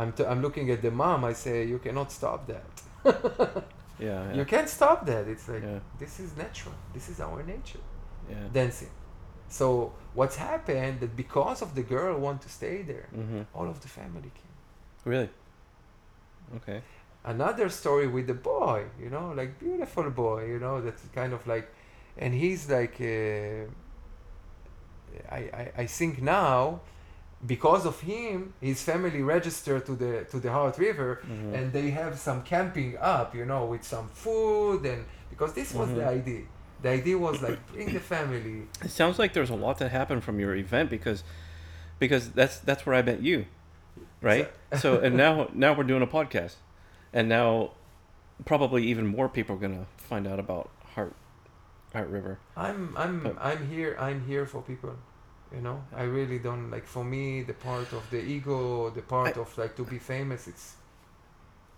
[0.02, 2.72] i'm, t- I'm looking at the mom i say you cannot stop that
[4.02, 4.10] Yeah.
[4.10, 4.34] Yeah.
[4.38, 5.80] you can't stop that it's like Yeah.
[6.04, 7.84] this is natural this is our nature
[8.30, 8.36] Yeah.
[8.58, 8.94] dancing
[9.60, 9.66] so
[10.18, 13.46] what's happened that because of the girl want to stay there Mhm.
[13.58, 14.56] all of the family came
[15.14, 15.30] Really.
[16.58, 16.80] Okay.
[17.36, 21.42] another story with the boy you know like beautiful boy you know that's kind of
[21.54, 21.68] like
[22.24, 23.64] and he's like uh,
[25.38, 26.82] I, I i think now
[27.48, 31.54] because of him his family registered to the to the heart river Mhm.
[31.56, 35.90] and they have some camping up you know with some food and because this was
[35.90, 36.08] the Mhm.
[36.20, 36.42] idea
[36.84, 40.24] the idea was like bring the family It sounds like there's a lot that happened
[40.24, 41.24] from your event because
[42.00, 43.46] because that's that's where I met you,
[44.22, 44.52] right?
[44.78, 46.56] so and now now we're doing a podcast,
[47.14, 47.72] and now
[48.46, 51.14] probably even more people are gonna find out about Heart
[51.94, 52.40] Heart River.
[52.58, 54.96] i'm i'm But- i'm here i'm here for people
[55.54, 59.38] you know i really don't like for me the part of the ego the part
[59.38, 60.76] I- of like to be famous it's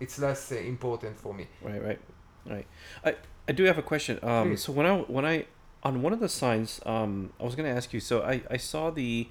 [0.00, 2.00] it's less uh, important for me Right, right,
[2.46, 2.66] right.
[3.04, 3.14] I
[3.48, 4.18] I do have a question.
[4.22, 4.62] Um, Please.
[4.62, 5.46] so when I when I
[5.82, 8.00] on one of the signs, um, I was gonna ask you.
[8.00, 9.28] So I I saw the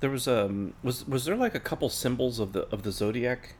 [0.00, 3.54] there was um was was there like a couple symbols of the of the zodiac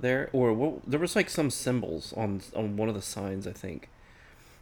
[0.00, 3.52] there or what, there was like some symbols on on one of the signs I
[3.52, 3.88] think.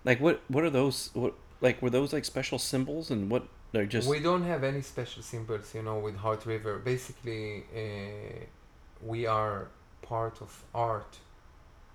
[0.04, 3.86] Like what what are those what like were those like special symbols and what they're
[3.86, 6.78] just we don't have any special symbols you know with heart river.
[6.78, 8.44] Basically uh,
[9.02, 9.68] we are
[10.02, 11.18] part of art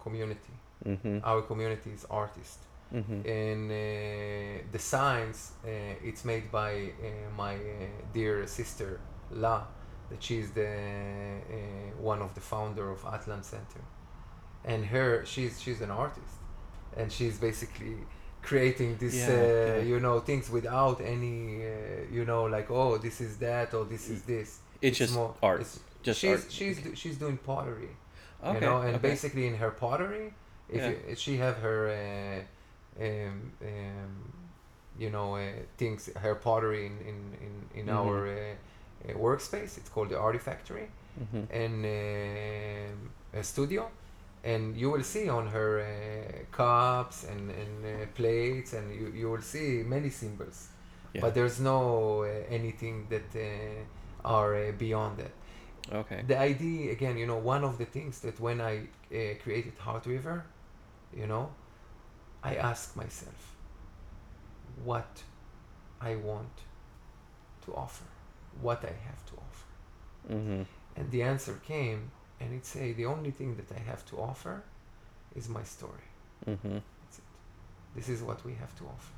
[0.02, 0.56] community.
[0.86, 2.60] Mm-hmm, our community is artist.
[2.94, 3.28] Mm-hmm.
[3.28, 5.70] and uh, the signs uh,
[6.04, 7.60] it's made by uh, my uh,
[8.14, 9.00] dear sister
[9.32, 9.64] La
[10.10, 13.82] that she's the uh, one of the founder of Atlan Center.
[14.64, 16.36] And her she's she's an artist.
[16.96, 17.96] And she's basically
[18.44, 19.82] creating this Yeah, uh, yeah.
[19.92, 21.72] you know things without any uh,
[22.18, 25.62] you know like oh this is that or this is this it's just more art.
[25.62, 26.46] it's, just she's art?
[26.58, 27.94] she's do- she's doing pottery
[28.44, 28.54] okay.
[28.56, 29.10] you know and okay.
[29.10, 30.28] basically in her pottery
[30.70, 30.90] if Yeah.
[31.10, 34.14] you, she have her uh, um, um,
[35.04, 35.42] you know uh,
[35.78, 37.96] things her pottery in in in, in Mhm.
[38.00, 38.36] our uh,
[39.10, 40.88] uh, workspace it's called the artifactory
[41.24, 41.44] Mhm.
[41.64, 42.98] and um,
[43.40, 43.84] a studio
[44.44, 45.86] and you will see on her uh,
[46.52, 50.70] cups and, and uh, plates and you, you will see many symbols
[51.14, 51.22] Yeah.
[51.22, 55.32] but there's no uh, anything that uh, are uh, beyond that
[55.92, 56.24] Okay.
[56.28, 60.06] the idea again you know one of the things that when i uh, created heart
[60.06, 60.46] river
[61.16, 61.46] you know
[62.44, 63.56] i ask myself
[64.84, 65.24] what
[66.02, 66.56] i want
[67.66, 68.06] to offer
[68.62, 69.68] what i have to offer
[70.30, 70.66] Mhm.
[70.98, 72.12] and the answer came
[72.44, 74.56] and it say the only thing that i have to offer
[75.36, 76.08] is my story
[76.48, 76.82] Mhm.
[77.02, 77.28] that's it
[77.96, 79.14] this is what we have to offer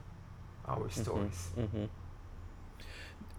[0.73, 1.01] our Mhm.
[1.03, 1.87] stories Mhm.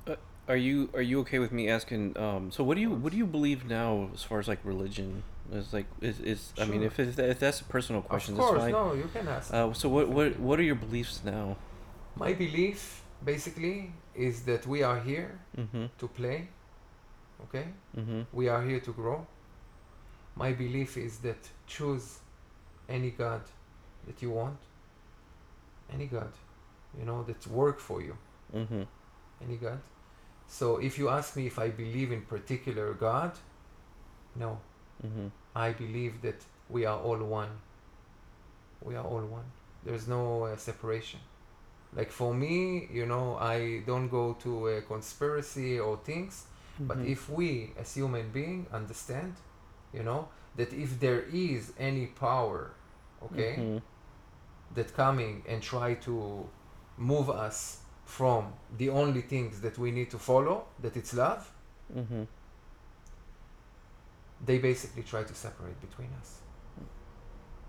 [0.06, 0.14] Uh,
[0.48, 2.16] are you are you okay with me asking?
[2.16, 5.22] Um, so what do you what do you believe now as far as like religion?
[5.52, 8.52] Is like is, is I mean if it's, if that's a personal question, of course
[8.52, 8.72] that's fine.
[8.72, 11.56] no you can ask Uh, so what what what are your beliefs now?
[12.24, 13.76] my belief basically
[14.14, 15.30] is that we are here
[15.62, 15.86] Mm-hmm.
[16.00, 16.38] to play
[17.44, 17.66] okay
[17.98, 18.20] Mm-hmm.
[18.38, 19.26] we are here to grow
[20.36, 22.18] my belief is that choose
[22.88, 23.42] any god
[24.06, 24.58] that you want.
[25.92, 26.32] Any god
[26.98, 28.16] you know that work for you.
[28.54, 28.82] Mm-hmm.
[29.44, 29.80] any god.
[30.48, 33.32] So if you ask me if i believe in particular god
[34.36, 34.58] no.
[35.06, 35.28] Mm-hmm.
[35.54, 37.50] i believe that we are all one.
[38.82, 39.44] We are all one.
[39.84, 41.20] There's no uh, separation.
[41.94, 46.44] Like for me you know i don't go to a conspiracy or things
[46.78, 47.08] But Mhm.
[47.14, 47.48] if we,
[47.82, 49.32] as human being, understand,
[49.96, 52.70] you know, that if there is any power,
[53.26, 53.82] okay, Mhm.
[54.74, 56.14] that coming and try to
[56.98, 61.42] move us from the only things that we need to follow, that it's love,
[61.94, 62.24] Mm-hmm.
[64.44, 66.30] they basically try to separate between us.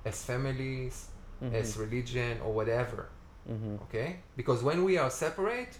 [0.05, 1.07] As families,
[1.43, 1.55] Mm-hmm.
[1.55, 3.09] as religion, or whatever,
[3.49, 3.75] Mm-hmm.
[3.83, 4.09] okay?
[4.35, 5.77] Because when we are separate,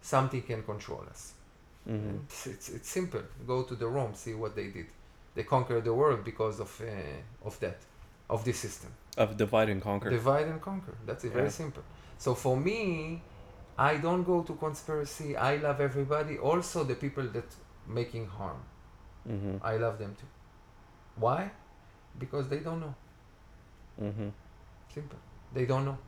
[0.00, 1.32] something can control us.
[1.88, 2.16] Mm-hmm.
[2.24, 3.22] It's, it's, it's simple.
[3.46, 4.86] Go to the Rome, see what they did.
[5.34, 7.78] They conquered the world because of uh, of that,
[8.28, 8.90] of this system.
[9.16, 10.10] Of divide and conquer.
[10.10, 10.94] Divide and conquer.
[11.06, 11.32] That's it.
[11.32, 11.50] Very Yeah.
[11.62, 11.82] simple.
[12.18, 13.22] So for me,
[13.78, 15.36] I don't go to conspiracy.
[15.36, 16.38] I love everybody.
[16.38, 17.48] Also the people that
[17.86, 18.60] making harm.
[19.28, 19.56] mm-hmm.
[19.62, 20.26] I love them too.
[21.16, 21.50] Why?
[22.18, 22.94] Because they don't know.
[24.02, 24.28] Mm-hmm.
[24.94, 25.18] Simple.
[25.54, 25.98] They don't know.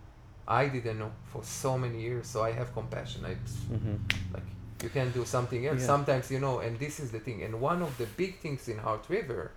[0.47, 3.25] I didn't know for so many years, so I have compassion.
[3.25, 3.35] I
[3.75, 3.97] Mm-hmm.
[4.35, 4.49] like
[4.83, 5.87] you can do something else Yeah.
[5.95, 8.79] sometimes you know and this is the thing and one of the big things in
[8.79, 9.51] heart river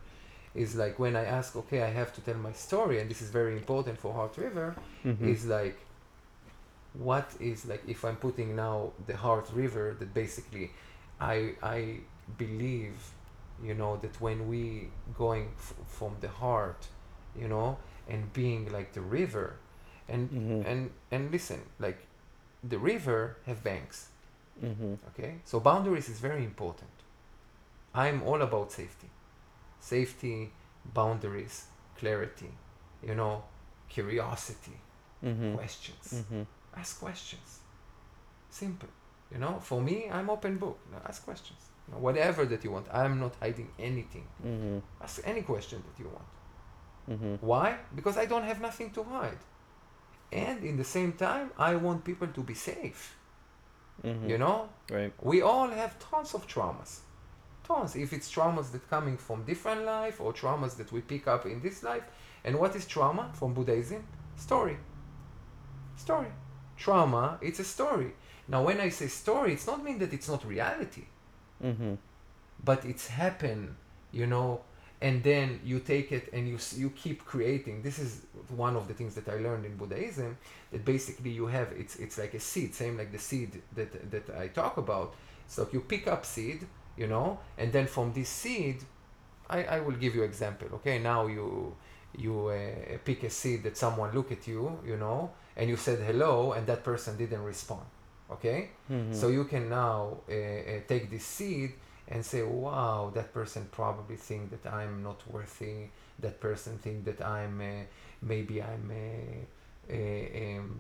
[0.63, 3.29] is like when i ask okay i have to tell my story and this is
[3.29, 5.27] very important for heart river Mm-hmm.
[5.33, 5.77] is like
[6.93, 10.71] what is like if i'm putting now the heart river that basically
[11.19, 11.97] i i
[12.37, 12.95] believe
[13.63, 16.87] you know that when we going f- from the heart
[17.39, 19.55] you know and being like the river
[20.07, 20.65] and Mhm.
[20.71, 21.99] and and listen like
[22.63, 24.07] the river have banks
[24.63, 24.93] Mm-hmm.
[25.09, 25.35] okay?
[25.45, 26.89] So boundaries is very important.
[27.93, 29.09] I'm all about safety.
[29.79, 30.51] Safety
[30.93, 31.65] boundaries
[31.97, 32.51] clarity
[33.03, 33.43] you know
[33.89, 34.77] curiosity
[35.23, 35.55] Mm-hmm.
[35.55, 36.05] questions.
[36.13, 36.43] Mm-hmm.
[36.77, 37.59] ask questions.
[38.49, 38.89] Simple
[39.31, 39.57] you know?
[39.61, 40.77] For me i'm open book.
[40.91, 41.57] Now ask questions.
[41.87, 42.87] You know, whatever that you want.
[42.93, 44.27] I'm not hiding anything.
[44.45, 44.79] Mm-hmm.
[45.01, 46.27] ask any question that you want.
[47.09, 47.45] Mm-hmm.
[47.45, 47.77] why?
[47.95, 49.39] Because i don't have nothing to hide.
[50.31, 53.14] And in the same time i want people to be safe
[54.03, 54.29] Mm-hmm.
[54.29, 54.69] you know?
[54.91, 55.13] Right.
[55.21, 56.99] we all have tons of traumas.
[57.63, 57.95] Tons.
[57.95, 61.61] If it's traumas that coming from different life or traumas that we pick up in
[61.61, 62.03] this life.
[62.43, 63.31] And what is trauma?
[63.33, 64.05] From buddhism?
[64.35, 64.77] Story.
[65.97, 66.27] Story.
[66.77, 68.13] Trauma it's a story.
[68.47, 71.05] Now when i say story it's not mean that it's not reality.
[71.63, 71.93] Mm-hmm.
[72.63, 73.77] but it's happen
[74.11, 74.61] you know
[75.01, 77.81] and then you take it and you you keep creating.
[77.81, 78.21] This is
[78.55, 80.37] one of the things that i learned in buddhism
[80.71, 84.29] that basically you have it's it's like a seed same like the seed that that
[84.37, 85.15] i talk about.
[85.47, 86.65] So you pick up seed
[86.97, 88.77] you know and then from this seed
[89.49, 90.99] i i will give you example okay?
[90.99, 91.75] Now you
[92.17, 95.99] you uh, pick a seed that someone look at you you know and you said
[95.99, 97.85] hello and that person didn't respond
[98.31, 98.69] okay?
[98.91, 99.13] Mm-hmm.
[99.13, 101.73] so you can now uh, uh, take this seed
[102.07, 105.89] and say, "Wow, that person probably think that I'm not worthy.
[106.19, 107.85] That person think that I'm uh,
[108.21, 110.79] maybe I'm uh, uh, um,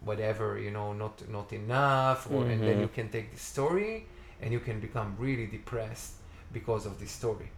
[0.00, 2.80] whatever, you know, not not enough." Or and then Mhm.
[2.80, 4.06] you can take this story
[4.40, 6.12] and you can become really depressed
[6.52, 7.50] because of this story.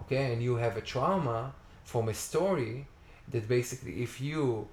[0.00, 2.86] Okay, and you have a trauma from a story
[3.28, 4.68] that basically, if you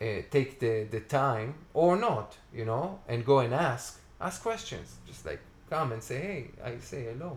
[0.00, 4.96] uh, take the, the time or not, you know, and go and ask, ask questions.
[5.06, 5.40] Just like
[5.70, 6.40] come and say, hey,
[6.70, 7.32] I say hello.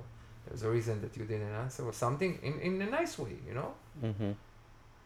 [0.46, 3.54] there's a reason that you didn't answer or something in, in a nice way you
[3.60, 3.72] know
[4.08, 4.32] Mm-hmm.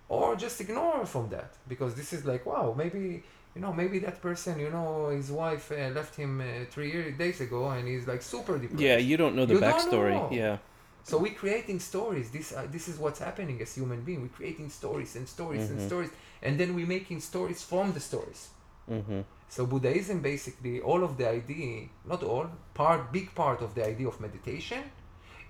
[0.10, 3.24] or just ignore from that because this is like wow maybe
[3.56, 7.18] you know maybe that person you know his wife uh, left him uh, three years,
[7.18, 10.14] days ago and he's like super depressed Yeah, you don't know the You backstory.
[10.16, 10.30] know.
[10.32, 10.58] Yeah.
[11.04, 14.70] so we're creating stories this uh, this is what's happening as human being we're creating
[14.70, 15.88] stories and stories and Mhm.
[15.90, 16.12] stories
[16.46, 18.42] and then we're making stories from the stories
[18.90, 19.22] Mm-hmm.
[19.50, 24.08] so Buddhism basically all of the idea, not all, part big part of the idea
[24.08, 24.84] of meditation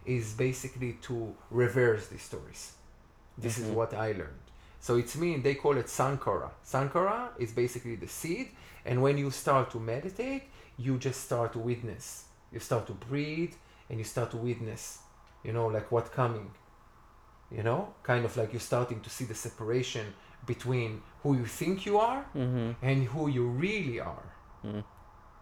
[0.05, 2.73] is basically to reverse these stories.
[3.37, 3.73] This is Mhm.
[3.73, 4.45] what I learned.
[4.79, 6.51] So it's mean they call it sankara.
[6.63, 8.47] Sankara is basically the seed,
[8.85, 10.43] and when you start to meditate,
[10.77, 12.25] you just start to witness.
[12.51, 13.53] You start to breathe,
[13.89, 14.99] and you start to witness.
[15.43, 16.51] You know, like what coming.
[17.51, 20.05] You know, kind of like you're starting to see the separation
[20.45, 22.71] between who you think you are Mm-hmm.
[22.81, 24.27] and who you really are.
[24.65, 24.83] Mm.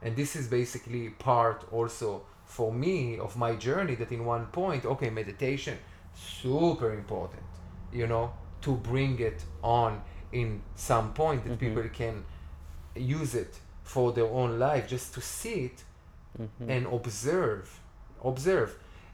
[0.01, 4.85] And this is basically part also for me of my journey that in one point,
[4.85, 5.77] okay, meditation,
[6.13, 7.43] super important,
[7.91, 8.31] you know,
[8.61, 11.59] to bring it on in some point that Mhm.
[11.59, 12.25] people can
[12.95, 15.83] use it for their own life just to see it
[16.39, 16.69] Mm-hmm.
[16.69, 17.79] and observe
[18.23, 18.71] observe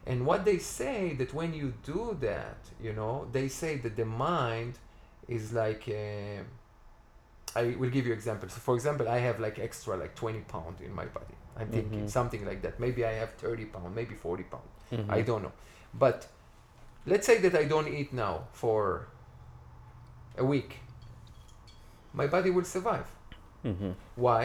[0.08, 4.06] and what they say that when you do that you know they say that the
[4.06, 4.74] mind
[5.38, 6.42] is like uh,
[7.62, 10.76] i will give you examples so for example i have like extra like 20 pound
[10.88, 12.10] in my body i'm thinking Mhm.
[12.20, 15.12] something like that maybe i have 30 pound maybe 40 pound Mm-hmm.
[15.18, 15.54] i don't know
[16.06, 16.28] but
[17.12, 18.78] let's say that i don't eat now for
[20.38, 20.72] a week
[22.14, 23.08] my body will survive
[23.64, 23.92] Mm-hmm.
[24.16, 24.44] why?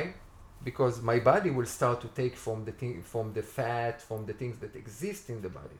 [0.68, 4.34] Because my body will start to take from the thing, from the fat, from the
[4.40, 5.78] things that exist in the body.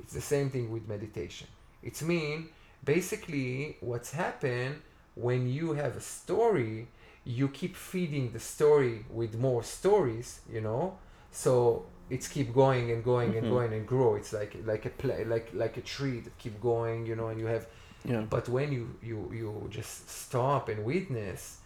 [0.00, 1.46] It's the same thing with meditation.
[1.88, 2.38] It's mean
[2.84, 4.76] basically what's happened
[5.14, 6.88] when you have a story,
[7.24, 10.96] you keep feeding the story with more stories, you know.
[11.30, 13.48] So it's keep going and going and Mhm.
[13.48, 14.14] going and grow.
[14.14, 17.28] It's like like a play, like like a tree that keep going, you know.
[17.28, 17.66] And you have
[18.04, 18.24] Yeah.
[18.30, 21.58] but when you you you just stop and witness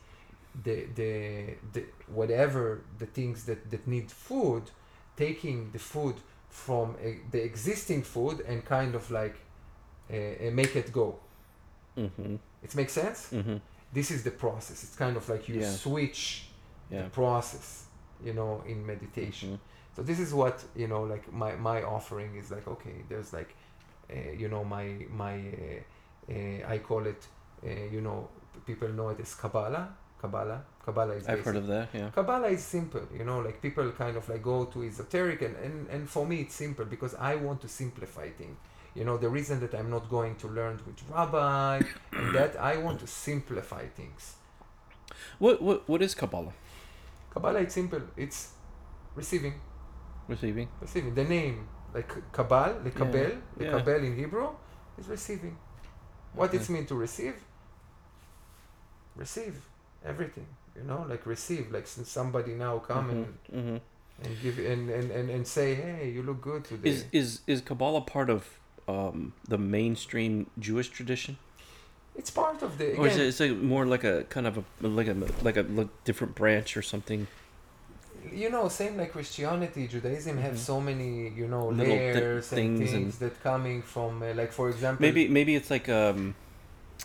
[0.65, 4.65] the the, the whatever the things that that need food
[5.17, 6.17] taking the food
[6.51, 9.37] from a, the existing food and kind of like
[10.11, 11.19] uh, uh, make it go
[11.97, 12.37] Mm-hmm.
[12.63, 13.57] it makes sense Mm-hmm.
[13.93, 15.71] this is the process it's kind of like you Yeah.
[15.71, 16.49] switch
[16.91, 17.03] Yeah.
[17.05, 17.85] the process
[18.27, 19.59] you know in meditation Mhm.
[19.97, 23.55] so this is what you know like my my offering is like okay there's like
[24.11, 24.87] uh, you know my
[25.23, 27.23] my uh, uh, i call it
[27.65, 28.29] uh, you know
[28.67, 29.87] people know it as kabbalah
[30.21, 31.89] kabbalah kabbalah is I've heard of that.
[31.95, 32.11] Yeah.
[32.11, 35.77] kabbalah is simple you know like people kind of like go to esoteric and, and
[35.95, 38.59] and for me it's simple because i want to simplify things
[38.95, 41.81] you know the reason that i'm not going to learn with rabbi
[42.13, 44.35] and that i want to simplify things.
[45.39, 46.53] What what what is Kabbalah?
[47.33, 48.03] kabbalah it's simple.
[48.17, 48.53] It's
[49.15, 49.55] receiving.
[50.29, 50.69] Receiving.
[50.81, 51.15] receiving.
[51.15, 54.49] The name like kabbal the kabel the kabel in hebrew
[54.99, 55.57] is receiving.
[56.35, 56.59] What Okay.
[56.59, 57.35] it's mean to receive?
[59.17, 59.55] Receive
[60.05, 63.77] everything you know like receive like since somebody now come and, Mm-hmm.
[64.25, 66.91] and give and, and, and, and say hey you look good today.
[66.91, 68.59] Is is is Kabbalah part of
[68.89, 71.37] um, the mainstream Jewish tradition,
[72.17, 74.59] it's part of the or is it again is it more like a kind of
[74.59, 77.27] a like a like a like different branch or something?
[78.33, 80.59] you know same like christianity judaism have Mhm.
[80.71, 84.51] so many you know Little layers and things things and- that coming from uh, like
[84.51, 86.35] for example Maybe maybe it's like um,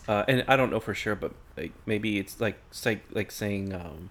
[0.08, 3.74] uh, and I don't know for sure, but like maybe it's like like like saying
[3.74, 4.10] um,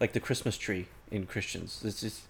[0.00, 1.82] like the Christmas tree in Christians.
[1.84, 2.22] It's just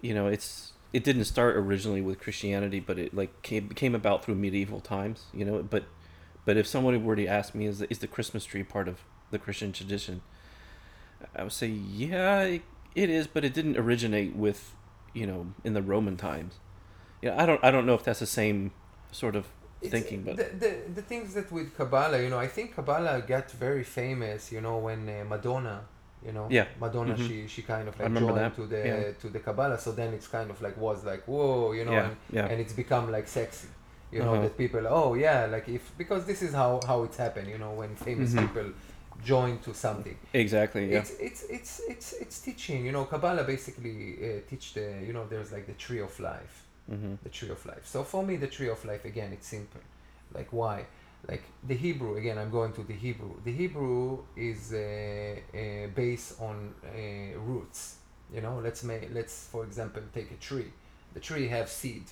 [0.00, 4.24] you know it's it didn't start originally with Christianity, but it like came came about
[4.24, 5.26] through medieval times.
[5.32, 5.84] You know, but
[6.44, 9.00] but if somebody were to ask me, is the, is the Christmas tree part of
[9.30, 10.22] the Christian tradition?
[11.36, 12.62] I would say yeah, it,
[12.94, 14.74] it is, but it didn't originate with
[15.12, 16.54] you know in the Roman times.
[17.20, 18.70] Yeah, I don't I don't know if that's the same
[19.12, 19.46] sort of
[19.80, 23.22] It's- thinking, but the, the the things that with Kabbalah, you know, I think Kabbalah
[23.26, 25.84] got very famous, you know, when uh, Madonna,
[26.28, 26.66] you know, Yeah.
[26.84, 27.26] Madonna, Mhm.
[27.28, 28.54] she she kind of like joined that.
[28.58, 29.12] to the Yeah.
[29.22, 32.06] to the Kabbalah, so then it's kind of like was like whoa, you know, yeah,
[32.08, 32.50] and, yeah.
[32.50, 33.68] and it's become like sexy,
[34.14, 34.44] you know, Uh-huh.
[34.44, 37.72] that people oh yeah, like if because this is how how it's happened, you know,
[37.80, 38.42] when famous Mhm.
[38.44, 38.68] people
[39.32, 40.16] join to something.
[40.44, 40.84] Exactly.
[40.90, 40.98] Yeah.
[41.00, 45.24] It's it's it's it's it's teaching, you know, Kabbalah basically uh, teach the you know
[45.32, 46.54] there's like the tree of life
[46.92, 47.14] mm-hmm.
[47.26, 47.84] the tree of life.
[47.94, 49.82] So for me, the tree of life again, it's simple.
[50.38, 50.76] Like why?
[51.26, 52.38] Like the Hebrew again.
[52.38, 53.32] I'm going to the Hebrew.
[53.44, 57.96] The Hebrew is uh, uh, based on uh, roots.
[58.32, 60.70] You know, let's make let's for example take a tree.
[61.14, 62.04] The tree have seed.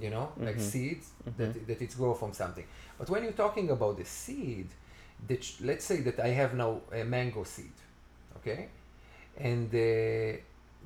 [0.00, 0.60] You know, like Mhm.
[0.60, 1.36] seeds Mhm.
[1.36, 2.64] that that it's grow from something.
[2.98, 4.68] But when you're talking about the seed,
[5.40, 7.72] ch- let's say that I have now a mango seed,
[8.38, 8.68] okay,
[9.36, 10.38] and uh,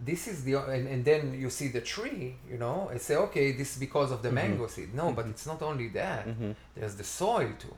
[0.04, 3.52] this is the and, and then you see the tree you know and say okay
[3.52, 4.34] this is because of the Mhm.
[4.34, 5.30] mango seed no but Mhm.
[5.30, 6.52] it's not only that Mm-hmm.
[6.76, 7.74] there's the soil too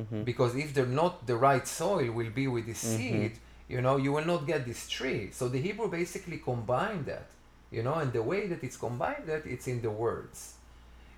[0.00, 0.22] Mm-hmm.
[0.24, 2.96] because if they're not the right soil will be with this Mhm.
[2.96, 3.32] seed
[3.68, 7.28] you know you will not get this tree so the hebrew basically combined that
[7.70, 10.54] you know and the way that it's combined that it's in the words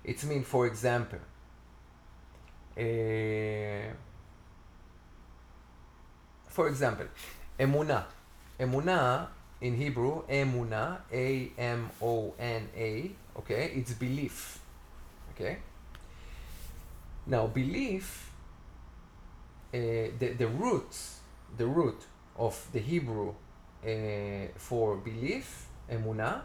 [0.03, 1.19] it's mean for example
[2.77, 3.87] uh,
[6.47, 7.07] for example
[7.59, 8.03] emuna
[8.59, 9.27] emunah
[9.65, 10.89] in hebrew emunah
[11.25, 12.91] a m o n a
[13.39, 14.59] okay it's belief
[15.31, 15.53] okay
[17.33, 18.05] now belief
[19.73, 19.77] uh,
[20.19, 21.19] the, the roots
[21.57, 21.99] the root
[22.37, 25.47] of the hebrew uh, for belief
[25.89, 26.41] emunah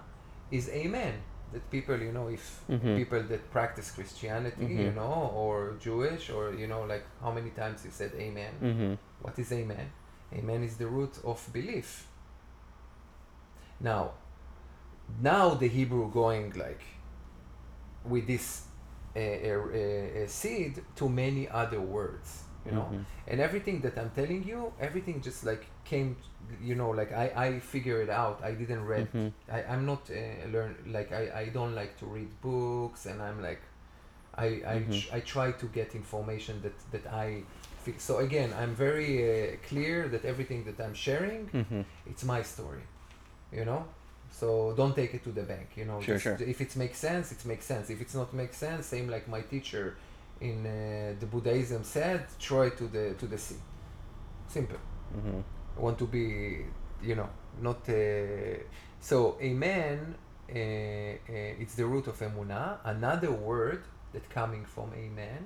[0.50, 1.14] is amen
[1.52, 2.96] that people you know if Mhm.
[3.00, 4.84] people that practice christianity Mhm.
[4.86, 5.56] you know or
[5.86, 8.94] jewish or you know like how many times you said amen Mm-hmm.
[9.24, 9.86] what is amen
[10.32, 12.06] amen is the root of belief
[13.80, 14.12] now
[15.20, 16.82] now the hebrew going like
[18.04, 18.64] with this
[19.16, 23.04] uh, uh, uh, seed to many other words you know Mhm.
[23.28, 26.16] and everything that i'm telling you everything just like came
[26.62, 29.32] you know like i i figure it out i didn't read Mhm.
[29.56, 33.40] I, I'm not uh, learn like I, I don't like to read books and I'm
[33.42, 33.62] like
[34.34, 34.92] I I, Mhm.
[35.00, 37.26] tr- I try to get information that that I
[37.84, 37.98] feel.
[37.98, 41.84] so again I'm very uh, clear that everything that I'm sharing Mhm.
[42.10, 42.84] it's my story
[43.52, 43.84] you know
[44.30, 46.48] so don't take it to the bank you know Sure, just- sure.
[46.48, 49.40] if it makes sense it makes sense if it's not make sense same like my
[49.42, 49.96] teacher
[50.40, 53.56] in uh, the Buddhism said throw it to the to the sea
[54.48, 54.78] simple
[55.16, 55.42] Mhm.
[55.76, 56.64] I want to be,
[57.02, 57.28] you know,
[57.60, 57.88] not.
[57.88, 58.58] Uh,
[59.00, 60.14] so, amen,
[60.48, 62.78] uh, uh, it's the root of emunah.
[62.84, 63.82] Another word
[64.12, 65.42] that coming from amen,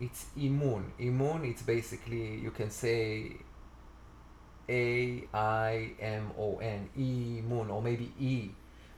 [0.00, 0.82] it's imun.
[0.98, 3.36] Imun, it's basically, you can say
[4.68, 6.88] A I M O N,
[7.48, 8.50] moon, or maybe E.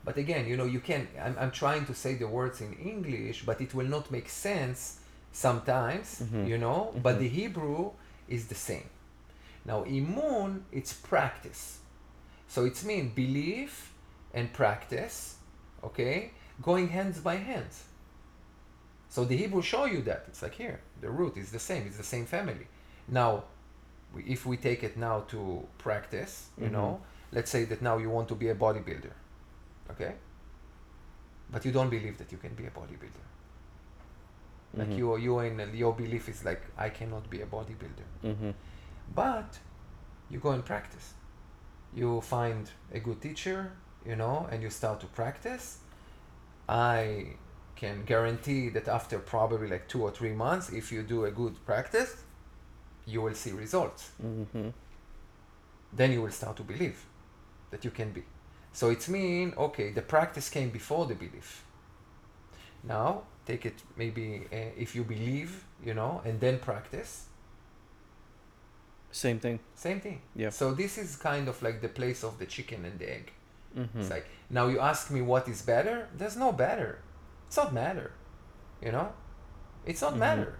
[0.03, 3.43] But again, you know, you can, I'm, I'm trying to say the words in English,
[3.45, 4.99] but it will not make sense
[5.31, 6.47] sometimes, Mhm.
[6.47, 7.19] you know, but Mhm.
[7.19, 7.91] the Hebrew
[8.27, 8.89] is the same.
[9.65, 11.79] Now, imun, it's practice.
[12.47, 13.91] So it's mean belief
[14.33, 15.35] and practice,
[15.83, 17.83] okay, going hands by hands.
[19.09, 20.25] So the Hebrew show you that.
[20.29, 22.67] It's like here, the root is the same, it's the same family.
[23.07, 23.43] Now,
[24.17, 26.71] if we take it now to practice, you Mhm.
[26.71, 27.01] know,
[27.31, 29.11] let's say that now you want to be a bodybuilder,
[29.91, 30.15] okay?
[31.51, 33.25] But you don't believe that you can be a bodybuilder.
[34.73, 34.97] Like Mhm.
[34.97, 38.05] you, you in your belief is like I cannot be a bodybuilder.
[38.23, 38.53] Mhm.
[39.15, 39.59] But
[40.29, 41.13] you go and practice.
[41.93, 43.71] You find a good teacher,
[44.05, 45.79] you know, and you start to practice.
[46.67, 47.35] I
[47.75, 51.55] can guarantee that after probably like two or three months, if you do a good
[51.65, 52.23] practice,
[53.13, 54.11] you will see results.
[54.21, 54.73] Mhm.
[55.97, 56.97] Then you will start to believe
[57.71, 58.23] that you can be.
[58.73, 61.63] So it's mean, okay, the practice came before the belief.
[62.83, 67.25] Now, take it maybe uh, if you believe, you know, and then practice,
[69.11, 69.59] Same thing.
[69.75, 70.21] Same thing.
[70.35, 70.51] Yeah.
[70.51, 73.31] So this is kind of like the place of the chicken and the egg.
[73.75, 73.89] Mhm.
[73.99, 76.07] It's like now you ask me what is better.
[76.17, 76.99] There's no better.
[77.47, 78.11] It's not matter.
[78.81, 79.11] You know,
[79.85, 80.19] it's not Mhm.
[80.19, 80.59] matter.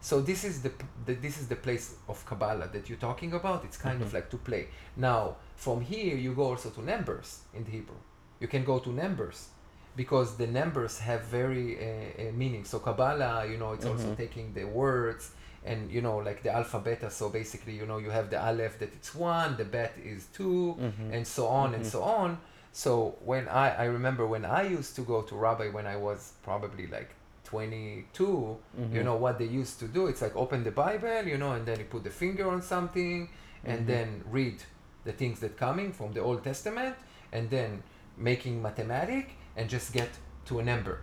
[0.00, 0.72] So this is the,
[1.06, 3.64] the this is the place of Kabbalah that you're talking about.
[3.64, 4.14] It's kind of Mhm.
[4.14, 4.68] like to play.
[4.96, 8.00] Now from here you go also to numbers in the Hebrew.
[8.40, 9.48] You can go to numbers
[9.96, 11.82] because the numbers have very uh,
[12.28, 12.64] uh, meaning.
[12.64, 14.16] So Kabbalah, you know, it's also Mhm.
[14.16, 15.32] taking the words
[15.70, 17.00] and you know like the alphabet.
[17.12, 20.76] So basically, you know, you have the aleph that it's one, the bet is 2
[20.80, 21.12] Mhm.
[21.14, 21.90] and so on and Mhm.
[21.90, 22.38] so on.
[22.72, 22.90] So
[23.30, 26.86] when I I remember when I used to go to rabbi when I was probably
[26.86, 27.10] like
[27.50, 29.04] 22, you Mhm.
[29.04, 30.06] know what they used to do?
[30.06, 33.28] It's like open the Bible, you know, and then you put the finger on something
[33.64, 33.86] and Mhm.
[33.92, 34.58] then read
[35.04, 36.94] the things that coming from the Old Testament
[37.32, 37.82] and then
[38.16, 40.10] making mathematic and just get
[40.46, 40.96] to a number.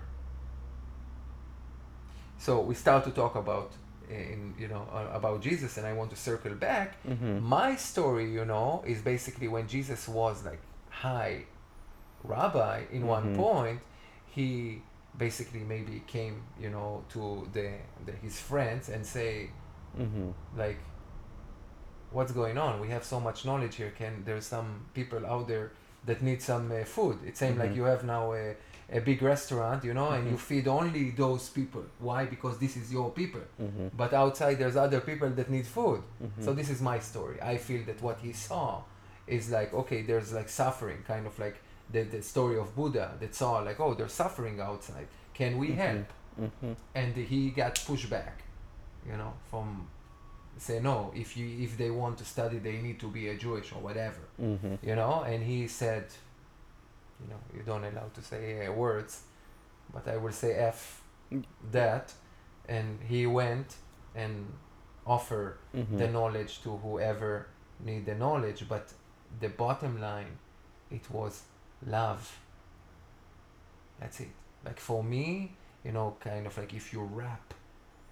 [2.38, 3.72] So we start to talk about
[4.10, 7.42] in you know uh, about Jesus and I want to circle back Mhm.
[7.42, 11.44] my story, you know, is basically when Jesus was like high
[12.24, 13.36] rabbi in one Mhm.
[13.36, 13.80] point,
[14.36, 14.82] he
[15.18, 17.72] basically maybe came, you know, to the,
[18.06, 19.50] the his friends and say
[19.98, 20.34] Mhm.
[20.56, 20.78] like
[22.12, 22.80] what's going on?
[22.80, 23.92] We have so much knowledge here.
[23.92, 25.72] Can there's some people out there
[26.06, 27.18] that need some uh, food?
[27.26, 27.76] It seems like Mhm.
[27.76, 28.56] you have now a,
[28.90, 30.40] a big restaurant, you know, and you Mhm.
[30.50, 31.84] feed only those people.
[32.00, 32.26] Why?
[32.26, 33.42] Because this is your people.
[33.62, 33.92] Mhm.
[34.02, 36.02] But outside there's other people that need food.
[36.24, 36.44] Mhm.
[36.46, 37.38] So this is my story.
[37.42, 38.84] I feel that what he saw
[39.26, 41.58] is like okay, there's like suffering, kind of like
[41.92, 45.08] the the story of Buddha that saw like oh, they're suffering outside.
[45.34, 45.76] Can we Mhm.
[45.78, 46.08] help?
[46.40, 46.76] Mhm.
[46.96, 48.44] And he got pushed back,
[49.06, 49.88] you know, from
[50.58, 51.12] say no.
[51.16, 54.22] If you if they want to study, they need to be a Jewish or whatever,
[54.42, 54.76] Mm-hmm.
[54.88, 55.24] you know.
[55.24, 56.06] And he said,
[57.22, 59.22] you know, you don't allow to say uh, words,
[59.94, 61.02] but I will say f
[61.32, 61.44] Mm.
[61.72, 62.14] that,
[62.70, 63.76] and he went
[64.16, 64.34] and
[65.06, 65.98] offered Mm-hmm.
[65.98, 67.48] the knowledge to whoever
[67.80, 68.86] need the knowledge but
[69.40, 70.38] the bottom line
[70.90, 71.44] it was
[71.86, 72.38] love.
[74.00, 74.30] That's it.
[74.66, 75.52] Like for me
[75.86, 77.54] you know kind of like if you wrap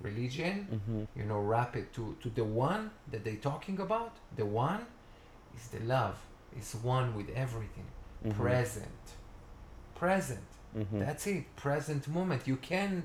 [0.01, 1.19] religion Mm-hmm.
[1.19, 4.85] you know wrap it to to the one that they talking about the one
[5.57, 6.17] is the love.
[6.57, 7.85] Is one with everything.
[8.25, 8.41] Mm-hmm.
[8.41, 9.03] present.
[9.95, 10.39] Present.
[10.77, 10.99] Mm-hmm.
[10.99, 11.43] that's it.
[11.55, 12.47] Present moment.
[12.47, 13.03] You can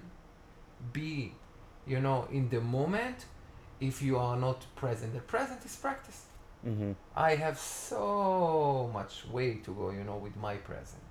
[0.92, 1.32] be
[1.86, 3.26] you know in the moment
[3.80, 5.14] if you are not present.
[5.14, 6.22] The present is practice
[6.66, 6.92] Mm-hmm.
[7.16, 11.02] i have so much way to go you know with my present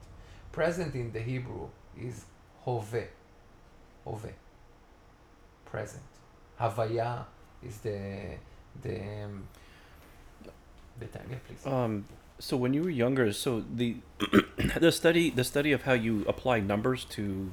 [0.51, 1.67] present in the hebrew
[1.99, 2.25] is
[2.65, 3.03] hove
[4.05, 4.31] hove
[5.65, 6.03] present
[6.59, 7.25] havaya
[7.63, 7.99] is the
[8.83, 9.47] the um,
[10.99, 12.05] the time yeah please Um,
[12.39, 13.97] so when you were younger, so the
[14.79, 17.51] the study the study of how you apply numbers to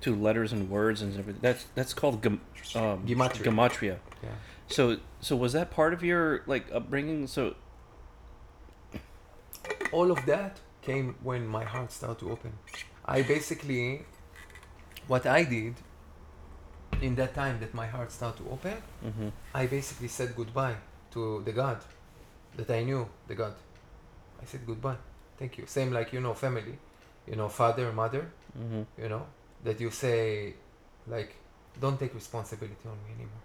[0.00, 2.40] to letters and words and everything that's that's called gem,
[2.74, 3.44] um, Gematria.
[3.44, 3.96] gematria.
[4.22, 4.30] yeah
[4.70, 7.26] So so was that part of your like upbringing?
[7.26, 7.54] So
[9.92, 12.52] all of that came when my heart started to open.
[13.04, 14.04] I basically,
[15.06, 15.74] what I did
[17.02, 19.28] in that time that my heart started to open, mm-hmm.
[19.54, 20.76] I basically said goodbye
[21.12, 21.78] to the God
[22.56, 23.54] that I knew, the God.
[24.40, 24.96] I said goodbye.
[25.38, 25.64] Thank you.
[25.66, 26.78] Same like, you know, family,
[27.26, 28.82] you know, father, mother, Mm-hmm.
[29.00, 29.26] you know,
[29.62, 30.54] that you say,
[31.06, 31.36] like,
[31.80, 33.44] don't take responsibility on me anymore.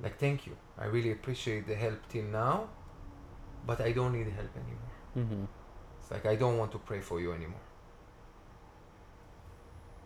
[0.00, 0.56] Like, thank you.
[0.78, 2.68] I really appreciate the help till now,
[3.66, 4.96] but I don't need help anymore.
[5.16, 5.44] Mm-hmm.
[6.00, 7.60] It's like I don't want to pray for you anymore.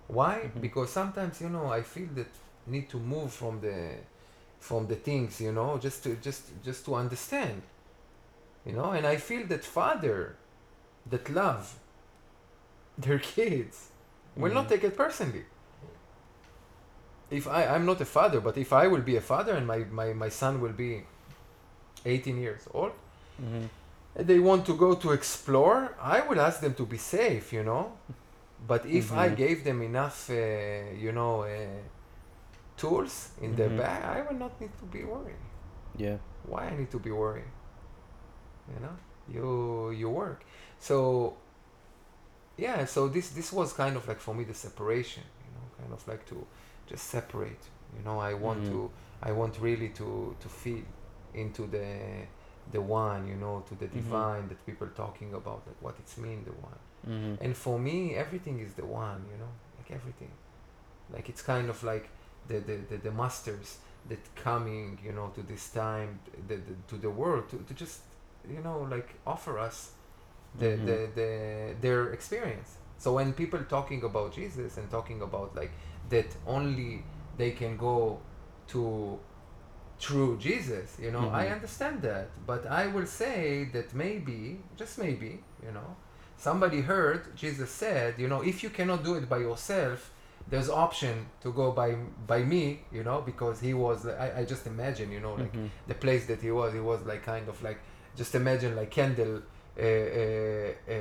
[0.09, 0.51] Why?
[0.55, 0.61] Mhm.
[0.61, 2.29] Because sometimes you know I feel that
[2.67, 3.79] need to move from the
[4.61, 7.63] from the things you know just to just just to understand
[8.65, 10.37] you know and I feel that father
[11.11, 11.79] that love
[12.99, 13.91] their kids
[14.37, 14.69] will not Mhm.
[14.69, 15.45] take it personally.
[17.31, 19.79] If I I'm not a father, but if I will be a father and my
[19.91, 21.05] my, my son will be
[22.05, 22.93] 18 years old
[23.43, 23.67] Mm-hmm.
[24.17, 27.63] and they want to go to explore, I would ask them to be safe, you
[27.63, 27.93] know.
[28.67, 29.37] But if I Mhm.
[29.37, 30.35] gave them enough, uh,
[31.05, 31.83] you know, uh,
[32.77, 33.77] tools in their Mhm.
[33.77, 35.43] bag, I would not need to be worried.
[35.97, 36.19] Yeah.
[36.45, 37.51] Why I need to be worried?
[38.73, 38.97] You know,
[39.29, 40.45] you you work.
[40.81, 41.37] So
[42.57, 45.93] yeah, so this this was kind of like for me the separation, you know, kind
[45.93, 46.47] of like to
[46.87, 47.65] just separate.
[47.97, 48.71] You know, I want Mhm.
[48.73, 48.91] to
[49.23, 50.85] I want really to to feel
[51.35, 51.89] into the
[52.73, 53.95] the one, you know, to the Mhm.
[54.01, 56.81] divine that people talking about, like what it's mean the one.
[57.09, 57.45] Mm-hmm.
[57.45, 60.33] And for me, everything is the one, you know, like everything.
[61.15, 62.07] Like it's kind of like
[62.49, 66.11] the the, the, the masters that coming, you know, to this time,
[66.49, 68.01] the, the, to the world, to, to just,
[68.55, 69.93] you know, like offer us
[70.59, 70.87] the, Mhm.
[70.87, 71.31] the, the
[71.85, 72.71] their experience.
[72.99, 75.73] So when people talking about Jesus and talking about like
[76.11, 77.03] that only
[77.37, 78.19] they can go
[78.69, 79.19] to
[79.99, 81.53] true Jesus, you know, I Mhm.
[81.57, 85.97] understand that, but I will say that maybe, just maybe, you know,
[86.37, 90.11] somebody heard Jesus said, you know, if you cannot do it by yourself,
[90.49, 91.97] there's option to go by
[92.27, 94.07] by me, you know, because he was.
[94.07, 95.71] I, I just imagine, you know, like Mhm.
[95.89, 96.73] the place that he was.
[96.73, 97.79] He was like kind of like
[98.17, 99.43] just imagine like candle,
[99.79, 100.95] uh, uh, uh,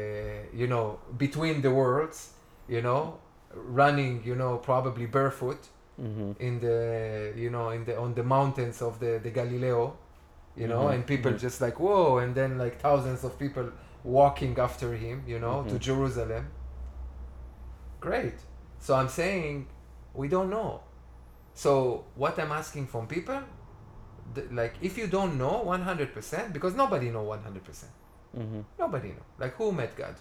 [0.53, 2.31] you know, between the worlds,
[2.67, 3.19] you know,
[3.55, 5.59] running, you know, probably barefoot
[6.01, 6.31] Mm-hmm.
[6.41, 9.89] in the you know in the on the mountains of the the Galilee,
[10.57, 11.39] you know, Mhm, and people mhm.
[11.39, 13.67] just like whoa, and then like thousands of people
[14.03, 15.79] walking after him, you know, to Mhm.
[15.79, 16.45] Jerusalem.
[18.01, 18.35] Great.
[18.79, 19.67] So I'm saying
[20.13, 20.81] we don't know.
[21.53, 23.39] So what I'm asking from people,
[24.35, 27.91] th- like if you don't know 100%, because nobody know 100%.
[28.37, 28.61] Mm-hmm.
[28.77, 29.25] Nobody know.
[29.39, 30.15] Like who met God?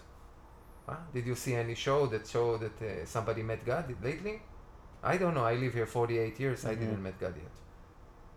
[0.87, 0.95] Huh?
[1.13, 4.41] Did you see any show that show that uh, somebody met God lately?
[5.03, 5.43] I don't know.
[5.45, 6.65] I live here 48 years.
[6.65, 6.79] I Mhm.
[6.79, 7.55] didn't met God yet.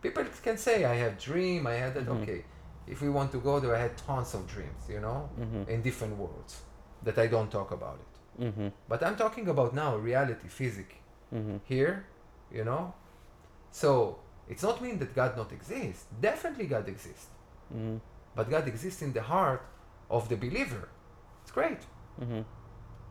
[0.02, 1.66] People can say I have dream.
[1.66, 2.06] I had that.
[2.06, 2.22] Mhm.
[2.22, 2.44] Okay.
[2.86, 4.82] If we want to go there, I had tons of dreams.
[4.88, 5.70] You know, Mm-hmm.
[5.72, 6.62] in different worlds
[7.02, 8.12] that I don't talk about it.
[8.44, 8.68] Mm-hmm.
[8.88, 10.94] But I'm talking about now reality, physics
[11.34, 11.56] Mm-hmm.
[11.64, 11.94] here.
[12.58, 12.94] You know,
[13.70, 13.90] so
[14.48, 16.06] it's not mean that God not exists.
[16.28, 17.26] Definitely God exists.
[17.74, 17.96] Mm-hmm.
[18.34, 19.62] But God exists in the heart
[20.16, 20.88] of the believer.
[21.42, 21.80] It's great.
[22.20, 22.42] Mm-hmm.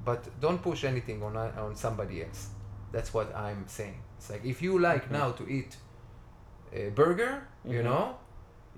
[0.05, 2.49] but don't push anything on on somebody else.
[2.91, 3.99] That's what I'm saying.
[4.17, 5.11] It's like if you like Mhm.
[5.19, 5.77] now to eat
[6.73, 7.33] a burger,
[7.65, 7.83] you Mhm.
[7.83, 8.15] know,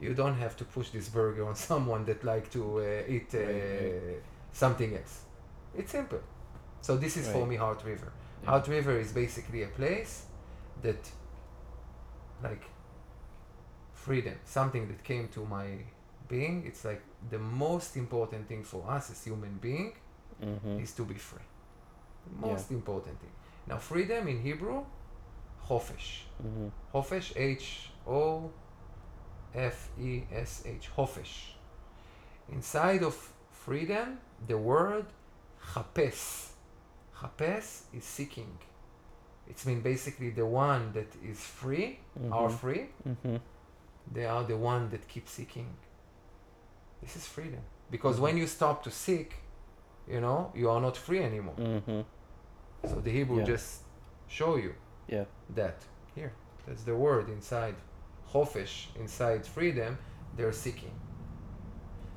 [0.01, 3.39] you don't have to push this burger on someone that like to uh, eat uh,
[3.39, 4.21] Right,
[4.53, 5.15] something else.
[5.77, 6.19] It's simple.
[6.81, 8.11] So this is for me Heart River.
[8.43, 8.49] Yeah.
[8.51, 10.13] Heart River is basically a place
[10.81, 11.11] that,
[12.43, 12.63] like,
[13.93, 15.67] freedom, something that came to my
[16.27, 16.63] being.
[16.65, 19.93] It's like the most important thing for us as human being
[20.41, 20.79] Mm-hmm.
[20.79, 21.45] is to be free.
[22.25, 22.53] The Yeah.
[22.53, 23.31] most important thing.
[23.67, 24.83] Now, freedom in Hebrew,
[25.67, 26.23] chofesh.
[26.43, 27.37] Mm-hmm.
[27.37, 28.51] H O
[29.53, 31.35] F E S H, chofesh.
[32.51, 33.15] Inside of
[33.51, 35.05] freedom, the word
[35.73, 36.53] chapes.
[37.19, 38.57] Chapes is seeking.
[39.47, 41.99] It's mean basically the one that is free,
[42.31, 43.37] are free, Mm-hmm.
[44.13, 45.67] they are the one that keep seeking.
[47.01, 47.61] This is freedom.
[47.91, 49.33] Because when you stop to seek,
[50.09, 51.55] you know, you are not free anymore.
[51.57, 52.01] Mm-hmm.
[52.87, 53.45] So the Hebrew Yeah.
[53.45, 53.83] just
[54.27, 54.73] show you
[55.07, 55.25] Yeah.
[55.55, 55.77] that
[56.15, 56.31] here.
[56.65, 57.75] That's the word inside
[58.31, 59.97] chofesh, inside freedom,
[60.35, 60.91] they're seeking.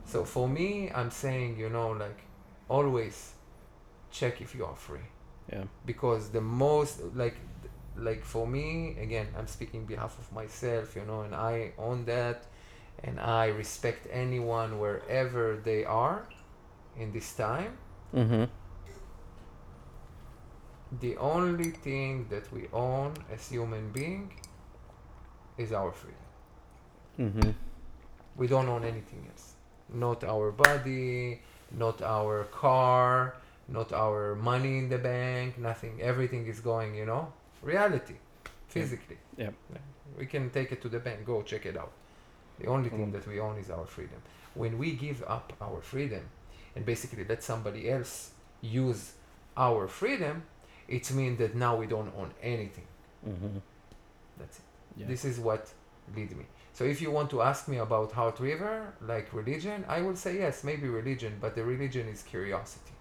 [0.05, 2.21] So for me, I'm saying, you know, like
[2.69, 3.33] always
[4.11, 5.07] check if you are free.
[5.53, 5.65] Yeah.
[5.87, 7.37] Because the most like
[7.97, 12.47] like for me, again, I'm speaking behalf of myself, you know, and I own that
[13.05, 16.27] and I respect anyone wherever they are
[16.97, 17.77] in this time.
[18.15, 18.45] Mm-hmm.
[21.01, 24.31] The only thing that we own as human being
[25.57, 26.27] is our freedom.
[27.19, 27.51] Mm-hmm.
[28.37, 29.55] We don't own anything else.
[29.93, 31.41] Not our body,
[31.71, 33.37] not our car,
[33.69, 36.01] not our money in the bank, nothing.
[36.03, 37.33] Everything is going, you know,
[37.63, 38.15] reality,
[38.69, 39.19] physically.
[39.37, 39.51] Yeah.
[40.19, 41.93] We can take it to the bank, go check it out.
[42.59, 43.13] The only thing Mhm.
[43.13, 44.21] that we own is our freedom.
[44.55, 46.25] When we give up our freedom
[46.75, 48.31] and basically let somebody else
[48.61, 49.13] use
[49.57, 50.43] our freedom,
[50.89, 52.87] it means that now we don't own anything.
[53.27, 53.59] Mm-hmm.
[54.39, 54.65] That's it.
[54.97, 55.07] Yeah.
[55.07, 55.71] This is what
[56.17, 56.45] lead me.
[56.73, 60.39] So if you want to ask me about Heart River, like religion, I will say
[60.39, 62.93] yes, maybe religion, but the religion is curiosity.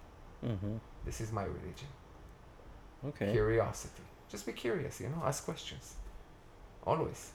[0.44, 0.76] mm-hmm.
[1.04, 1.88] This is my religion.
[3.08, 3.32] Okay.
[3.32, 4.02] Curiosity.
[4.30, 5.96] Just be curious, you know, ask questions.
[6.86, 7.32] Always.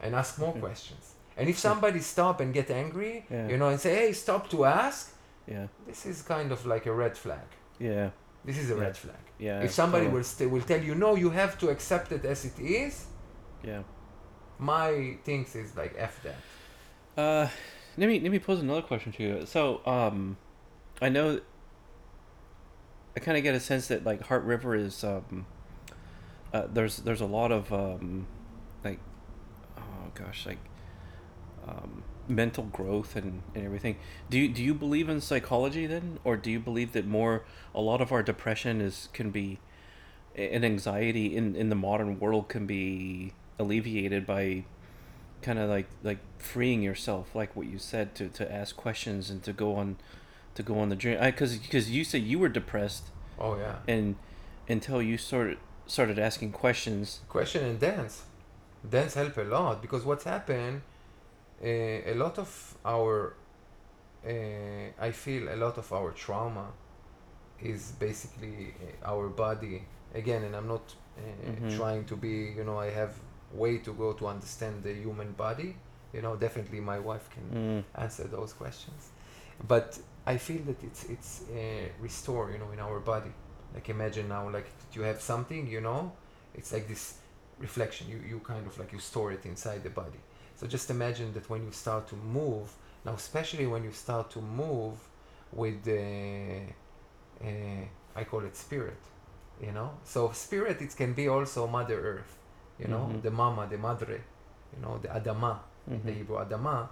[0.00, 1.14] And ask more questions.
[1.38, 3.48] And if somebody stop and get angry, Yeah.
[3.48, 5.14] you know, and say, hey, stop to ask,
[5.46, 5.66] Yeah.
[5.86, 7.48] this is kind of like a red flag.
[7.78, 8.10] Yeah.
[8.44, 8.80] This is a Yeah.
[8.86, 9.22] red flag.
[9.38, 9.62] Yeah.
[9.66, 10.18] if somebody totally.
[10.18, 13.06] will, st- will tell you, no, you have to accept it as it is,
[13.62, 13.82] Yeah.
[14.58, 16.40] my things is like F that.
[17.22, 17.48] Uh,
[17.96, 19.46] let me let me pose another question to you.
[19.46, 20.36] So, um,
[21.00, 21.40] I know.
[23.16, 25.46] I kind of get a sense that like Heart River is um,
[26.52, 28.26] uh, there's there's a lot of um,
[28.84, 28.98] like,
[29.76, 30.58] oh gosh, like,
[31.68, 33.96] um, mental growth and, and everything.
[34.30, 37.80] Do you do you believe in psychology then, or do you believe that more a
[37.80, 39.58] lot of our depression is can be,
[40.34, 44.64] and anxiety in in the modern world can be alleviated by
[45.42, 49.42] kind of like like freeing yourself like what you said to to ask questions and
[49.44, 49.96] to go on
[50.54, 53.04] to go on the journey because because you said you were depressed
[53.38, 53.76] Oh yeah.
[53.86, 54.16] and
[54.68, 58.22] until you started started asking questions Question and dance.
[58.88, 60.82] Dance help a lot because what's happened,
[61.62, 63.34] a lot of our,
[64.26, 64.30] uh,
[65.00, 66.66] I feel a lot of our trauma
[67.60, 68.74] is basically
[69.04, 69.82] uh, our body
[70.14, 71.20] again, and I'm not uh,
[71.50, 71.76] Mhm.
[71.76, 73.12] trying to be, you know, I have
[73.52, 75.76] way to go to understand the human body.
[76.12, 79.10] You know, definitely my wife can mm, answer those questions.
[79.66, 83.32] But I feel that it's it's uh, restore, you know, in our body.
[83.74, 86.12] Like imagine now, like you have something, you know,
[86.54, 87.14] it's like this
[87.58, 88.08] reflection.
[88.08, 90.20] You you kind of like you store it inside the body.
[90.58, 92.68] So just imagine that when you start to move
[93.04, 94.96] now, especially when you start to move
[95.52, 96.62] with the,
[97.42, 97.46] uh,
[98.16, 98.98] I call it spirit,
[99.62, 99.90] you know.
[100.04, 102.32] So spirit, it can be also Mother Earth,
[102.80, 103.22] you know, Mhm.
[103.22, 104.20] the Mama, the Madre,
[104.74, 106.12] you know, the Adama in the.
[106.12, 106.88] Hebrew Adama.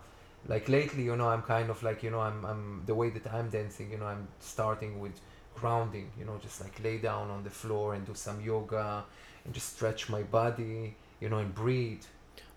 [0.46, 3.26] Like lately, you know, I'm kind of like, you know, I'm, I'm the way that
[3.34, 5.20] I'm dancing, you know, I'm starting with
[5.56, 9.04] grounding, you know, just like lay down on the floor and do some yoga
[9.44, 12.04] and just stretch my body, you know, and breathe.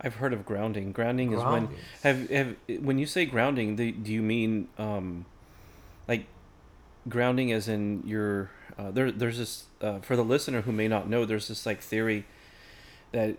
[0.01, 0.91] I've heard of grounding.
[0.91, 1.69] Grounding is when
[2.03, 5.25] have have when you say grounding the, do you mean um
[6.07, 6.25] like
[7.07, 11.09] grounding as in your uh, there there's this uh, for the listener who may not
[11.09, 12.25] know there's this like theory
[13.11, 13.37] that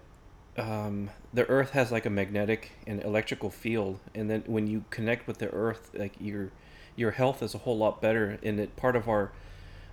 [0.58, 5.26] um, the earth has like a magnetic and electrical field and then when you connect
[5.26, 6.50] with the earth like your
[6.96, 9.32] your health is a whole lot better and that part of our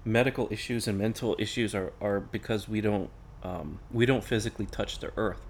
[0.04, 3.10] medical issues and mental issues are, are because we don't
[3.44, 5.42] um, we don't physically touch the earth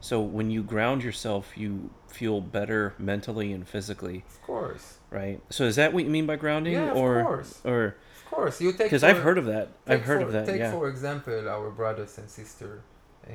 [0.00, 4.98] so when you ground yourself you feel better mentally and physically Of course.
[5.10, 7.60] right so is that what you mean by grounding Yeah, of or course.
[7.64, 7.84] or
[8.24, 8.60] Of course.
[8.60, 10.88] You take because i've heard of that i've heard for, of that Take yeah for
[10.88, 12.80] example our brothers and sisters
[13.28, 13.32] uh,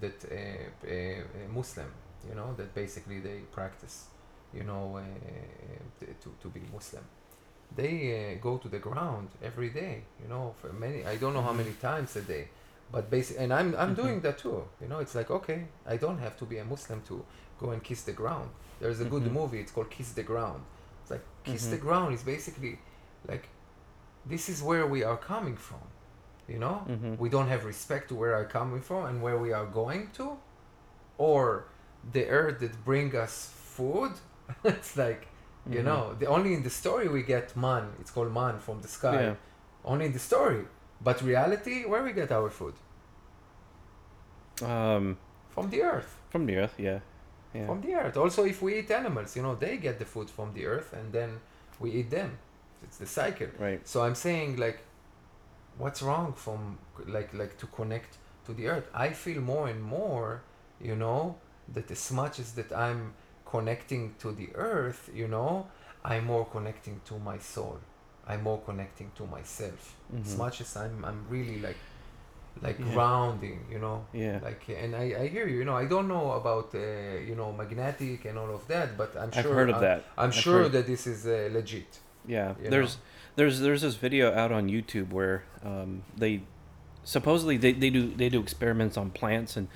[0.00, 0.36] that uh,
[0.86, 1.90] uh, Muslim,
[2.28, 4.04] you know, that basically they practice,
[4.54, 7.02] you know, uh, to to be Muslim.
[7.74, 7.94] They
[8.36, 11.04] uh, go to the ground every day, you know, for many.
[11.04, 11.56] I don't know how Mhm.
[11.62, 12.44] many times a day,
[12.94, 14.00] but basically and i'm i'm Mhm.
[14.02, 17.00] doing that too you know it's like okay i don't have to be a muslim
[17.10, 17.24] to
[17.62, 18.48] go and kiss the ground
[18.80, 19.32] there's a good Mhm.
[19.38, 20.60] movie it's called kiss the ground
[21.02, 21.86] it's like kiss the Mhm.
[21.86, 22.74] ground is basically
[23.32, 23.44] like
[24.32, 25.84] this is where we are coming from
[26.52, 27.18] you know Mhm.
[27.24, 30.26] we don't have respect to where are coming from and where we are going to
[31.18, 31.64] or
[32.12, 33.34] the earth that bring us
[33.76, 34.12] food
[34.64, 35.22] it's like
[35.74, 35.84] you Mhm.
[35.88, 39.22] know the only in the story we get man it's called man from the sky
[39.22, 39.34] Yeah.
[39.84, 40.62] only in the story
[41.08, 42.74] but reality where we get our food
[44.62, 45.16] Um,
[45.50, 46.10] from the earth.
[46.30, 47.00] from the earth, yeah,
[47.54, 47.66] yeah.
[47.66, 48.16] from the earth.
[48.16, 51.12] Also if we eat animals you know they get the food from the earth and
[51.12, 51.40] then
[51.80, 52.38] we eat them.
[52.84, 53.48] It's the cycle.
[53.58, 53.80] Right.
[53.86, 54.78] so i'm saying like
[55.78, 58.88] what's wrong from like like to connect to the earth?
[58.94, 60.42] I feel more and more
[60.80, 61.36] you know
[61.74, 63.14] that as much as that i'm
[63.46, 65.66] connecting to the earth you know
[66.04, 67.78] i'm more connecting to my soul.
[68.26, 69.80] I'm more connecting to myself.
[70.20, 70.38] As Mhm.
[70.38, 71.76] much as i'm i'm really like
[72.60, 72.92] like Yeah.
[72.94, 74.38] grounding you know Yeah.
[74.42, 76.78] like and I, I hear you you know i don't know about uh,
[77.28, 80.04] you know magnetic and all of that but i'm sure I've heard of I'm, that.
[80.18, 83.02] I'm I've sure heard- that this is uh, legit Yeah, there's know?
[83.36, 85.90] there's there's this video out on YouTube where um,
[86.22, 86.42] they
[87.04, 89.66] supposedly they, they do they do experiments on plants and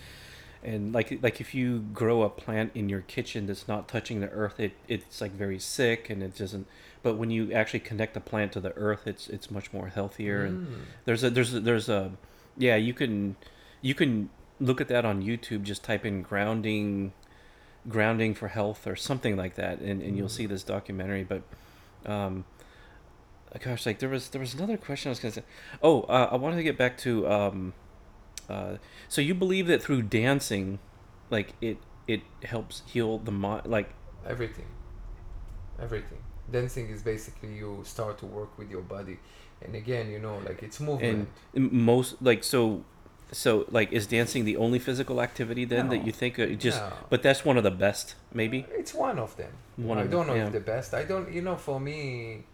[0.62, 4.28] and like like if you grow a plant in your kitchen that's not touching the
[4.30, 6.66] earth it it's like very sick and it doesn't
[7.02, 10.44] but when you actually connect the plant to the earth it's it's much more healthier
[10.44, 10.80] and Mm.
[11.04, 12.12] there's a there's a, there's a
[12.56, 13.36] yeah you can
[13.82, 14.30] you can
[14.60, 17.12] look at that on YouTube just type in grounding
[17.88, 20.30] grounding for health or something like that and, and you'll Mm.
[20.38, 21.42] see this documentary but
[22.04, 22.44] um
[23.62, 25.42] gosh like there was there was another question i was gonna say.
[25.82, 27.72] Oh uh, i wanted to get back to um
[28.50, 28.76] uh
[29.08, 30.78] so you believe that through dancing
[31.30, 33.90] like it it helps heal the mind like
[34.28, 34.66] everything.
[35.80, 36.18] Everything.
[36.50, 39.18] Dancing is basically you start to work with your body
[39.62, 42.84] and again you know like it's movement m- most like so
[43.32, 46.92] so like is dancing the only physical activity then that you think uh, just No.
[47.10, 50.26] but that's one of the best maybe it's one of them One i of don't
[50.28, 50.46] know yeah.
[50.46, 52.44] if the best i don't you know for me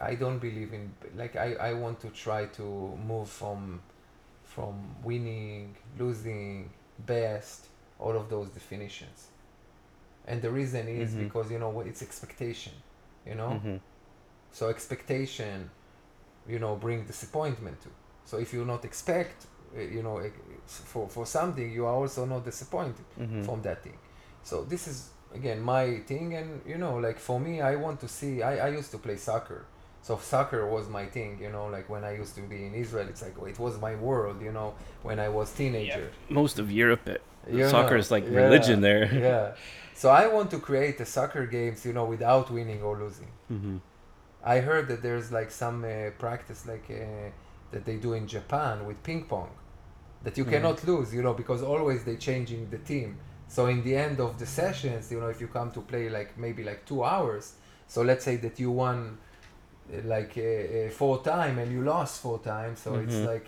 [0.00, 0.84] i don't believe in
[1.16, 2.62] like i i want to try to
[3.06, 3.80] move from
[4.44, 4.74] from
[5.04, 6.70] winning losing
[7.06, 7.66] best
[7.98, 9.18] all of those definitions
[10.26, 11.24] and the reason is Mhm.
[11.24, 12.72] because you know it's expectation
[13.26, 13.80] you know Mhm.
[14.50, 15.70] So expectation,
[16.48, 17.88] you know, bring disappointment to
[18.30, 19.38] So if you not expect,
[19.76, 20.30] uh, you know, eh,
[20.92, 23.44] for for something, you are also not disappointed Mhm.
[23.46, 23.98] from that thing.
[24.50, 24.96] So this is
[25.38, 28.32] again my thing, and you know, like for me, I want to see.
[28.50, 29.60] I I used to play soccer,
[30.06, 31.30] so soccer was my thing.
[31.44, 33.94] You know, like when I used to be in Israel, it's like it was my
[34.08, 34.36] world.
[34.48, 34.68] You know,
[35.08, 36.06] when I was teenager.
[36.40, 37.22] most of europe it,
[37.58, 39.46] You soccer know, is like yeah, religion there yeah.
[40.00, 43.32] So I want to create a soccer games, you know, without winning or losing.
[43.48, 43.78] hmm
[44.54, 45.92] I heard that there's like some uh,
[46.24, 47.30] practice like uh,
[47.72, 49.50] that they do in Japan with ping pong
[50.24, 50.50] that you Mhm.
[50.52, 53.10] cannot lose, you know, because always they changing the team.
[53.56, 56.30] So in the end of the sessions, you know, if you come to play like
[56.44, 57.44] maybe like two hours,
[57.92, 58.98] so let's say that you won
[59.92, 63.26] uh, like uh, uh, four time and you lost four times, so it's Mhm.
[63.32, 63.46] like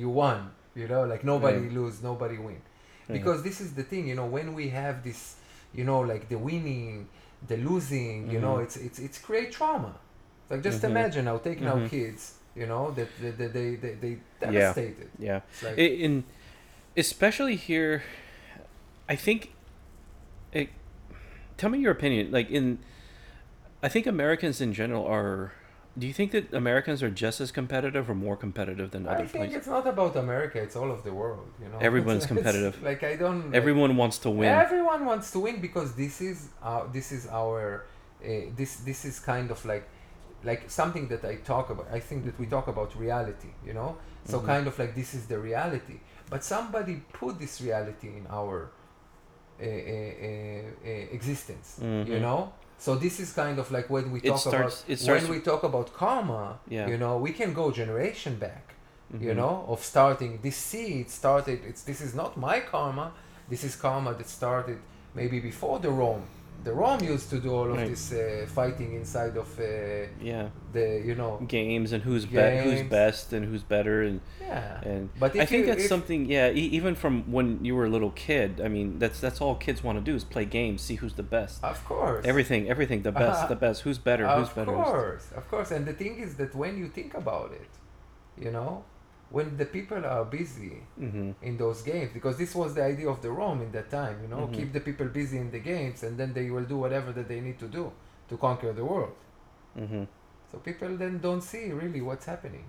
[0.00, 0.38] you won,
[0.80, 1.72] you know, like nobody Right.
[1.80, 2.60] lose, nobody win
[3.08, 3.16] Yeah.
[3.16, 5.20] because this is the thing you know when we have this
[5.78, 6.94] you know like the winning
[7.50, 8.64] the losing you know Mhm.
[8.64, 9.92] it's it's it's create trauma
[10.50, 10.90] like just Mhm.
[10.90, 11.88] imagine now taking now Mhm.
[11.90, 16.24] kids you know that that that they they, they devastated yeah it's like in
[16.96, 18.02] especially here
[19.08, 19.52] i think
[20.52, 20.68] it,
[21.56, 22.78] tell me your opinion like in
[23.82, 25.52] i think americans in general are
[25.98, 29.28] do you think that americans are just as competitive or more competitive than other places?
[29.28, 30.56] I think places it's not about America.
[30.66, 31.48] It's all of the world.
[31.62, 32.82] You know, Everyone's It's- it's competitive.
[32.82, 33.42] like I don't.
[33.48, 37.26] like, everyone wants to win Everyone wants to win because this is our, this is
[37.40, 37.84] our
[38.24, 39.84] uh, this this is kind of like
[40.44, 41.86] like something that I talk about.
[41.92, 43.96] I think that we talk about reality, you know.
[44.24, 44.46] So Mhm.
[44.46, 45.98] kind of like this is the reality,
[46.30, 48.56] but somebody put this reality in our
[49.60, 50.88] uh, uh, uh,
[51.18, 51.86] existence, you
[52.16, 52.20] Mhm.
[52.20, 52.52] know.
[52.78, 55.30] So this is kind of like when we It talk starts- about it starts- when
[55.30, 56.58] we talk about karma.
[56.68, 56.88] Yeah.
[56.90, 58.64] You know, we can go generation back
[59.20, 59.36] you Mhm.
[59.42, 63.06] know of starting this seed started it's this is not my karma
[63.50, 64.78] this is karma that started
[65.14, 66.24] maybe before the rome
[66.64, 67.88] the rome used to do all of Right.
[67.90, 69.64] this uh, fighting inside of uh,
[70.30, 74.80] yeah the you know games and who's be- who's best and who's better and yeah
[74.90, 76.20] and But I think you- that's if- something.
[76.36, 78.50] Yeah, e- even from when you were a little kid.
[78.66, 81.28] I mean, that's that's all kids want to do is play games, see who's the
[81.36, 81.56] best.
[81.72, 83.78] of course Everything, everything, the best, the best.
[83.84, 84.24] Who's better?
[84.26, 84.72] of who's better?
[84.76, 87.70] who's- course of course and the thing is that when you think about it
[88.44, 88.70] you know
[89.36, 91.34] when the people are busy Mhm.
[91.48, 94.28] in those games because this was the idea of the Rome in that time you
[94.32, 94.54] know Mhm.
[94.56, 97.40] keep the people busy in the games and then they will do whatever that they
[97.46, 97.84] need to do
[98.28, 99.16] to conquer the world
[99.84, 100.06] Mhm.
[100.50, 102.66] so people then don't see really what's happening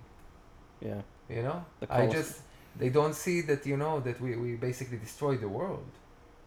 [0.89, 1.01] Yeah.
[1.35, 1.59] you know
[1.89, 2.33] I just
[2.81, 5.91] they don't see that you know that we, we basically destroy the world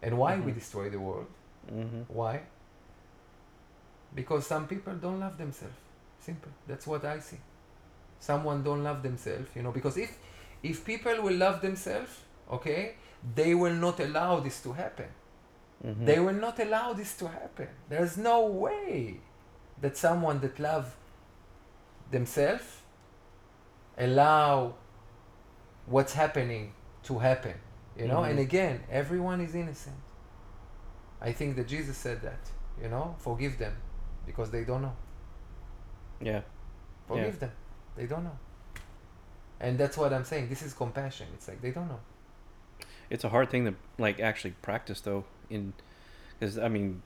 [0.01, 0.55] and why we Mhm.
[0.61, 1.29] destroy the world
[1.71, 2.01] Mm-hmm.
[2.19, 2.35] why
[4.15, 5.75] because some people don't love themselves
[6.27, 7.39] simple that's what i see
[8.19, 10.17] someone don't love themselves you know because if
[10.63, 12.11] if people will love themselves
[12.51, 12.95] okay
[13.35, 15.07] they will not allow this to happen.
[15.85, 16.05] Mm-hmm.
[16.05, 17.67] they will not allow this to happen.
[17.87, 19.19] There's no way
[19.79, 20.95] that someone that love
[22.09, 22.63] themselves
[23.97, 24.73] allow
[25.85, 26.73] what's happening
[27.03, 27.53] to happen
[27.95, 28.23] you know?
[28.23, 28.43] And Mhm.
[28.43, 29.95] again everyone is innocent.
[31.21, 32.39] I think that jesus said that
[32.81, 33.15] you know?
[33.19, 33.75] Forgive them
[34.25, 34.95] because they don't know.
[36.21, 36.41] Yeah.
[37.07, 37.51] forgive them
[37.97, 38.37] they don't know.
[39.59, 40.49] And that's what i'm saying.
[40.49, 41.27] This is compassion.
[41.33, 41.99] It's like they don't know.
[43.09, 45.25] It's a hard thing to like actually practice though.
[45.49, 45.73] In
[46.39, 47.01] because I mean,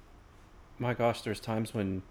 [0.79, 2.03] my gosh, there's times when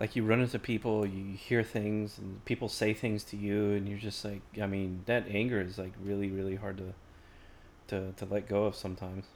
[0.00, 3.88] like you run into people, you hear things, and people say things to you, and
[3.88, 6.94] you're just like, I mean, that anger is like really, really hard to
[7.88, 9.26] to to let go of sometimes.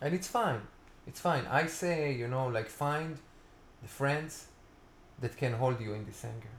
[0.00, 0.62] and it's fine.
[1.06, 1.46] It's fine.
[1.50, 3.18] I say you know like find
[3.82, 4.46] the friends
[5.20, 6.54] that can hold you in this anger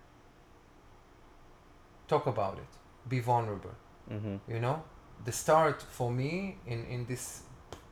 [2.07, 2.72] talk about it
[3.10, 3.76] be vulnerable
[4.11, 4.36] Mm-hmm.
[4.53, 4.77] you know
[5.26, 7.41] the start for me in in this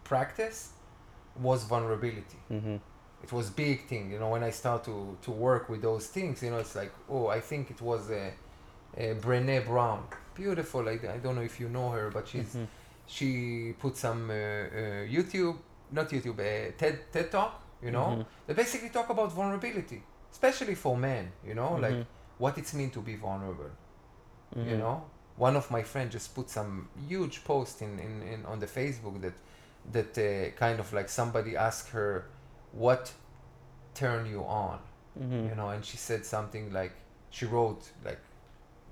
[0.04, 0.70] practice
[1.42, 2.78] was vulnerability Mm-hmm.
[3.24, 6.44] it was big thing you know when i start to to work with those things
[6.44, 8.26] you know it's like oh i think it was a,
[8.98, 10.04] a brene brown
[10.36, 12.68] beautiful I, I don't know if you know her but she's Mhm.
[13.16, 14.38] she put some uh, uh,
[15.16, 15.56] youtube
[15.92, 17.54] not youtube uh, ted ted talk
[17.86, 18.26] you know Mhm.
[18.48, 20.00] they basically talk about vulnerability
[20.32, 22.06] especially for men you know like Mhm.
[22.38, 23.72] what it's mean to be vulnerable
[24.56, 24.80] you Mhm.
[24.80, 25.04] know
[25.38, 29.20] one of my friends just put some huge post in, in, in on the facebook
[29.22, 29.34] that
[29.92, 32.26] that uh, kind of like somebody asked her
[32.72, 33.14] what
[33.96, 34.80] turn you on
[35.20, 35.50] Mhm.
[35.50, 36.94] you know and she said something like
[37.30, 38.20] she wrote like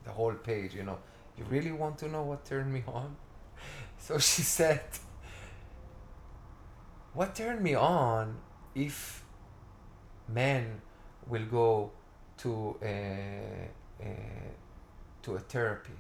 [0.04, 0.98] the whole page you know
[1.38, 3.16] you really want to know what turned me on
[4.00, 4.82] so she said
[7.14, 8.38] what turned me on
[8.76, 9.24] if
[10.28, 10.82] men
[11.28, 11.92] will go
[12.38, 13.70] to a,
[14.02, 14.08] a
[15.24, 15.98] to a therapy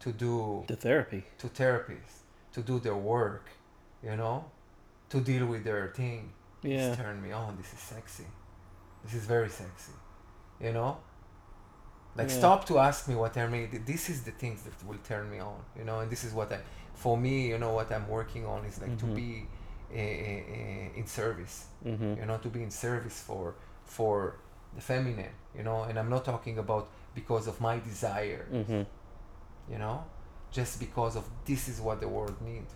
[0.00, 1.24] to do The therapy.
[1.38, 2.18] to therapists
[2.52, 3.46] to do their work
[4.02, 4.44] you know
[5.10, 6.32] to deal with their thing
[6.62, 6.76] Yeah.
[6.88, 8.26] this turned me on this is sexy
[9.04, 9.92] this is very sexy
[10.60, 10.90] you know
[12.16, 12.38] like Yeah.
[12.40, 15.38] stop to ask me what I me this is the things that will turn me
[15.40, 16.58] on you know and this is what i
[16.94, 18.98] for me you know what i'm working on is like Mhm.
[19.04, 19.30] to be
[19.92, 22.12] a, a, a, in service Mm-hmm.
[22.20, 23.54] you know to be in service for
[23.96, 24.14] for
[24.76, 28.82] the feminine you know and i'm not talking about because of my desire Mm-hmm.
[29.72, 30.04] you know
[30.50, 32.72] just because of this is what the world needs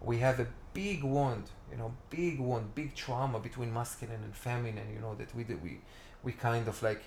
[0.00, 4.88] we have a big wound you know big wound big trauma between masculine and feminine
[4.94, 5.78] you know that we that we
[6.22, 7.02] we kind of like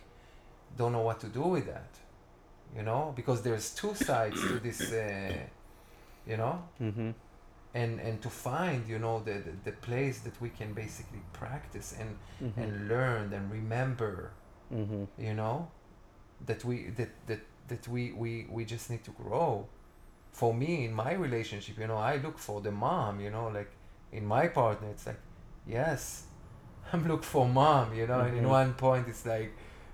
[0.78, 1.92] don't know what to do with that
[2.76, 5.34] you know because there's two sides to this uh,
[6.28, 7.12] you know Mm-hmm.
[7.74, 11.96] and and to find you know the, the the place that we can basically practice
[12.00, 12.62] and Mm-hmm.
[12.62, 14.32] and learn and remember
[14.74, 15.04] Mm-hmm.
[15.18, 15.70] you know
[16.46, 19.66] that we that that that we we we just need to grow
[20.32, 23.72] for me in my relationship you know i look for the mom you know like
[24.12, 25.20] in my partner it's like
[25.68, 26.24] yes
[26.94, 28.50] i'm look for mom you know and in Mhm.
[28.62, 29.52] one point it's like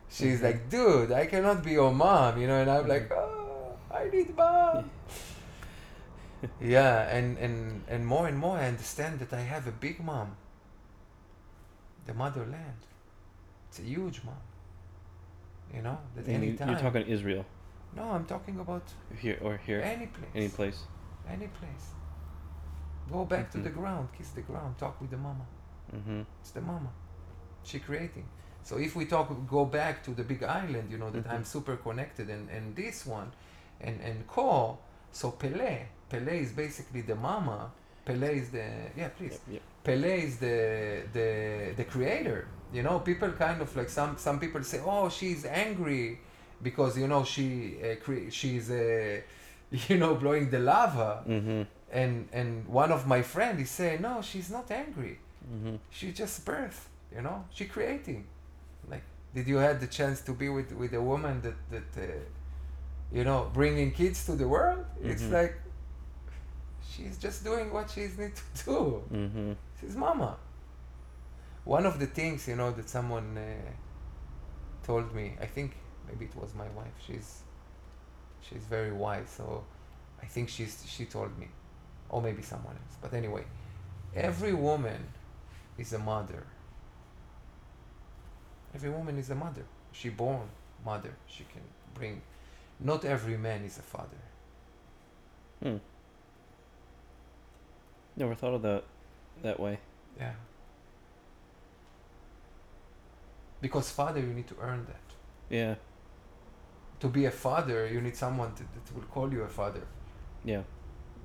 [0.09, 0.43] she's Mhm.
[0.43, 2.89] like dude i cannot be your mom you know and i'm Mhm.
[2.95, 4.89] like oh i need mom
[6.61, 10.35] yeah and and and more and more i understand that i have a big mom
[12.05, 12.81] the motherland
[13.67, 14.41] it's a huge mom
[15.73, 17.45] you know that And you, anytime you're talking Israel
[17.95, 18.83] no i'm talking about
[19.23, 20.79] here or here, any place any place.
[21.35, 21.85] any place
[23.11, 23.63] go back to Mhm.
[23.67, 25.45] the ground kiss the ground talk with the mama
[25.95, 26.21] Mm-hmm.
[26.41, 26.89] it's the mama
[27.63, 28.25] she creating
[28.67, 29.27] so if we talk
[29.57, 31.33] go back to the big island you know that Mhm.
[31.33, 33.29] i'm super connected and and this one
[33.85, 34.77] and and ko
[35.11, 35.73] so pele
[36.11, 37.59] pele is basically the mama
[38.05, 38.67] pele is the
[38.99, 39.61] yeah please Yep, yep.
[39.87, 40.57] Pele is the
[41.17, 41.27] the
[41.79, 42.39] the creator.
[42.71, 46.19] You know, people kind of like some some people say, "Oh, she's angry
[46.61, 49.21] because you know she uh, cre- she's uh,
[49.89, 51.61] you know blowing the lava." Mm-hmm.
[51.91, 55.17] And and one of my friends is saying, "No, she's not angry.
[55.51, 55.75] Mm-hmm.
[55.89, 56.89] She just birth.
[57.15, 58.25] You know, she creating.
[58.87, 59.01] Like,
[59.33, 62.05] did you had the chance to be with with a woman that that uh,
[63.11, 64.85] you know bringing kids to the world?
[65.03, 65.31] It's Mhm.
[65.33, 65.55] like
[66.91, 69.51] she's just doing what she's need to do." Mm-hmm.
[69.81, 70.37] She's mama.
[71.69, 73.71] One of the things, you know, that someone uh,
[74.83, 75.77] told me, I think
[76.07, 76.95] maybe it was my wife.
[77.05, 77.43] She's
[78.41, 79.63] she's very wise, so
[80.19, 81.47] I think she's she told me,
[82.09, 82.95] or maybe someone else.
[82.99, 83.45] But anyway,
[84.15, 85.01] every woman
[85.77, 86.43] is a mother.
[88.73, 89.65] Every woman is a mother.
[89.91, 90.49] She born
[90.83, 91.13] mother.
[91.27, 91.61] She can
[91.93, 92.23] bring.
[92.79, 94.23] Not every man is a father.
[95.61, 95.77] Hmm.
[98.17, 98.83] Never thought of that
[99.43, 99.77] that way.
[100.17, 100.33] Yeah.
[103.61, 105.07] Because father, you need to earn that.
[105.49, 105.75] Yeah.
[107.01, 109.81] To be a father, you need someone to, that will call you a father.
[110.43, 110.63] Yeah.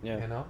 [0.02, 0.20] Yeah.
[0.20, 0.46] You know.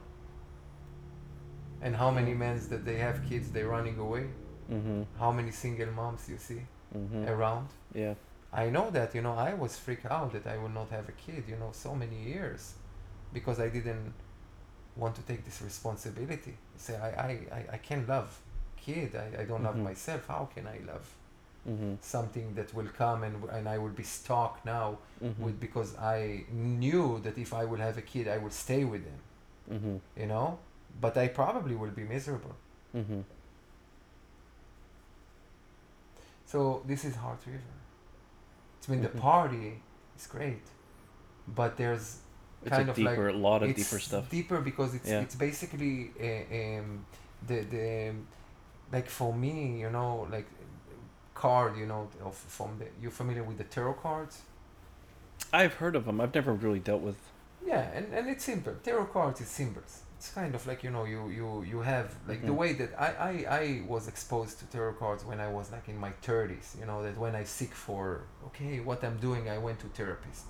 [1.83, 4.27] And how many men that they have kids, they're running away.
[4.73, 5.03] Mm-hmm.
[5.19, 6.63] How many single moms you see
[6.97, 7.29] Mm-hmm.
[7.29, 7.69] around?
[7.93, 8.15] Yeah.
[8.53, 11.13] I know that, you know, I was freaked out that I will not have a
[11.13, 12.75] kid, you know, so many years
[13.33, 14.15] because I didn't
[14.97, 16.57] want to take this responsibility.
[16.77, 18.41] Say, I, I, I, I can't love
[18.77, 19.17] kid.
[19.17, 19.83] I, I don't love Mhm.
[19.83, 20.27] myself.
[20.29, 21.05] How can I love
[21.69, 21.95] Mm-hmm.
[22.03, 25.43] something that will come and, and I will be stuck now Mm-hmm.
[25.45, 29.03] with because I knew that if I will have a kid, I will stay with
[29.05, 29.21] them,
[29.75, 29.97] Mm-hmm.
[30.21, 30.59] you know?
[31.01, 32.55] But I probably will be miserable.
[32.95, 33.21] Mm-hmm.
[36.47, 37.75] So this is Heart River.
[38.79, 39.13] It's been Mhm.
[39.13, 39.81] the party
[40.19, 40.63] is great,
[41.49, 42.19] but there's
[42.63, 44.29] It's kind a of like deeper, a lot of it's deeper stuff.
[44.31, 45.21] deeper because it's Yeah.
[45.25, 47.05] it's basically uh, um,
[47.47, 48.15] the the
[48.93, 50.47] like for me, you know, like
[51.35, 54.43] card, you know, of from the you familiar with the tarot cards?
[55.53, 56.21] I've heard of them.
[56.21, 57.17] I've never really dealt with.
[57.67, 58.75] Yeah, and, and it's simple.
[58.83, 60.03] Tarot cards is symbols.
[60.19, 62.57] It's kind of like you know you you you have like the Mhm.
[62.63, 65.99] way that I, I I was exposed to tarot cards when I was like in
[65.99, 66.77] my thirties.
[66.79, 70.47] You know that when I seek for okay what I'm doing, I went to therapist.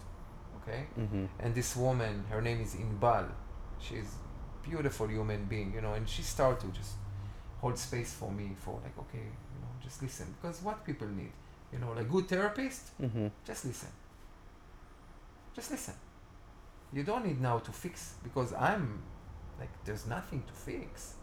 [0.63, 1.27] Okay, Mm-hmm.
[1.41, 3.27] and this woman, her name is Inbal.
[3.81, 4.11] She's
[4.63, 6.93] beautiful human being, you know, and she started to just
[7.61, 9.27] hold space for me for like okay,
[9.85, 11.33] just listen because what people need,
[11.73, 13.27] you know, like good therapist, Mm-hmm.
[13.47, 13.91] just listen.
[15.55, 15.95] Just listen.
[16.93, 19.03] You don't need now to fix because I'm
[19.61, 21.15] like there's nothing to fix.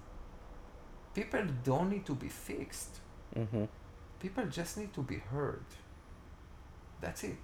[1.14, 3.00] People don't need to be fixed.
[3.38, 3.66] Mm-hmm.
[4.20, 5.66] People just need to be heard.
[7.02, 7.44] That's it.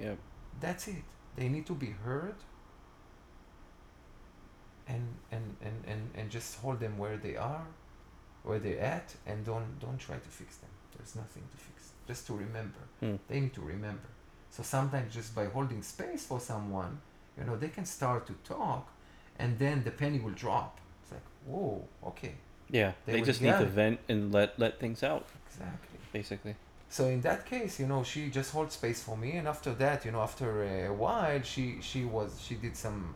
[0.00, 0.18] Yep.
[0.60, 1.04] That's it.
[1.36, 2.36] They need to be heard
[4.86, 7.66] and and, and, and, and just hold them where they are,
[8.44, 10.70] where they're at and don't don't try to fix them.
[10.96, 11.90] There's nothing to fix.
[12.06, 12.82] Just to remember.
[13.00, 13.16] Hmm.
[13.28, 14.08] They need to remember.
[14.50, 17.00] So sometimes just by holding space for someone,
[17.36, 18.88] you know, they can start to talk
[19.38, 20.78] and then the penny will drop.
[21.02, 22.34] It's like, whoa, okay.
[22.70, 22.92] Yeah.
[23.06, 25.98] They They, just need to vent and let let things out, Exactly.
[26.12, 26.54] basically.
[26.88, 30.04] So in that case, you know, she just holds space for me, and after that,
[30.04, 33.14] you know, after a while, she she was she did some,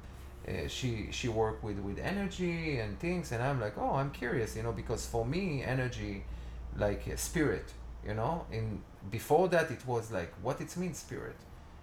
[0.68, 4.62] she she worked with with energy and things, and I'm like, oh, I'm curious, you
[4.62, 6.24] know, because for me, energy,
[6.76, 7.66] like uh, spirit,
[8.06, 11.36] you know, in before that it was like what it means spirit,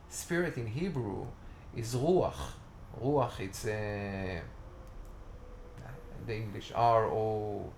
[0.10, 1.26] spirit in Hebrew
[1.76, 2.42] is ruach,
[3.02, 3.40] ruach.
[3.40, 4.40] It's uh,
[6.28, 7.72] the English R O,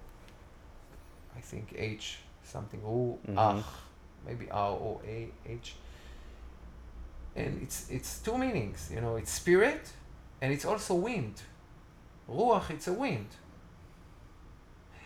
[1.35, 3.63] I think H something ruach
[4.25, 5.75] maybe R O A H.
[7.35, 9.91] And it's it's two meanings, you know, it's spirit
[10.41, 11.41] and it's also wind.
[12.29, 13.27] Ruach it's a wind.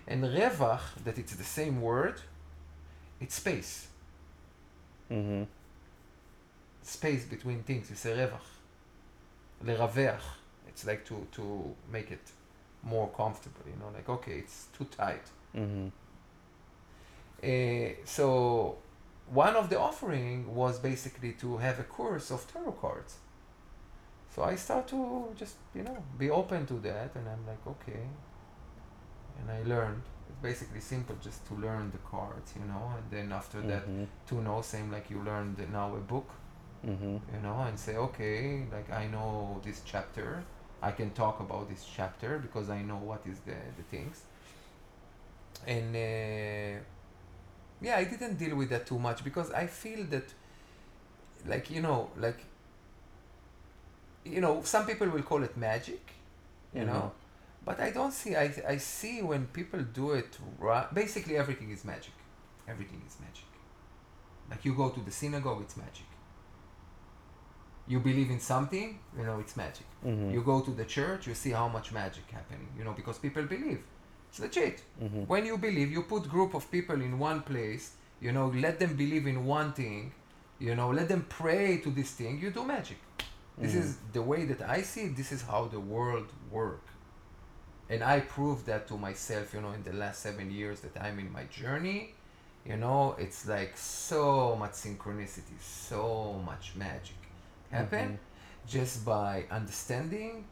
[0.08, 2.20] And revach, that it's the same word,
[3.20, 3.88] it's space.
[5.10, 5.44] Mm-hmm.
[6.82, 8.50] Space between things, it's a revach.
[9.64, 10.20] Leraveach.
[10.68, 12.32] It's like to, to make it
[12.84, 15.26] more comfortable, you know, like okay, it's too tight.
[15.56, 15.88] Mm-hmm.
[17.44, 18.78] Uh, so
[19.32, 23.16] one of the offering was basically to have a course of tarot cards.
[24.34, 28.04] So I start to just you know be open to that, and I'm like okay,
[29.40, 30.02] and I learned.
[30.30, 34.04] It's basically simple, just to learn the cards, you know, and then after that Mm-hmm.
[34.28, 36.30] to know, same like you learned now a book,
[36.86, 37.18] Mm-hmm.
[37.34, 40.44] you know, and say okay, like I know this chapter,
[40.82, 44.24] I can talk about this chapter because I know what is the the things.
[45.68, 46.80] And uh,
[47.82, 50.34] yeah, I didn't deal with that too much because I feel that,
[51.48, 52.40] like you know, like
[54.26, 56.02] you know, some people will call it magic,
[56.74, 57.12] you know,
[57.66, 58.36] but I don't see.
[58.36, 60.94] I I see when people do it right.
[60.94, 62.14] Basically, everything is magic.
[62.68, 63.46] Everything is magic.
[64.50, 66.06] Like you go to the synagogue, it's magic.
[67.88, 69.86] You believe in something, you know, it's magic.
[70.06, 70.32] Mm-hmm.
[70.32, 73.44] You go to the church, you see how much magic happening, you know, because people
[73.44, 73.82] believe.
[74.30, 74.82] It's legit.
[75.04, 75.24] Mm-hmm.
[75.24, 78.96] When you believe, you put group of people in one place, you know, let them
[78.96, 80.14] believe in one thing,
[80.60, 82.98] you know, let them pray to this thing, you do magic.
[83.62, 86.86] This is the way that I see it, this is how the world work.
[87.90, 91.20] And I proved that to myself, you know, in the last seven years that I'm
[91.20, 92.16] in my journey.
[92.66, 97.18] You know, it's like so much synchronicity, so much magic
[97.72, 98.20] happen
[98.68, 100.46] just by understanding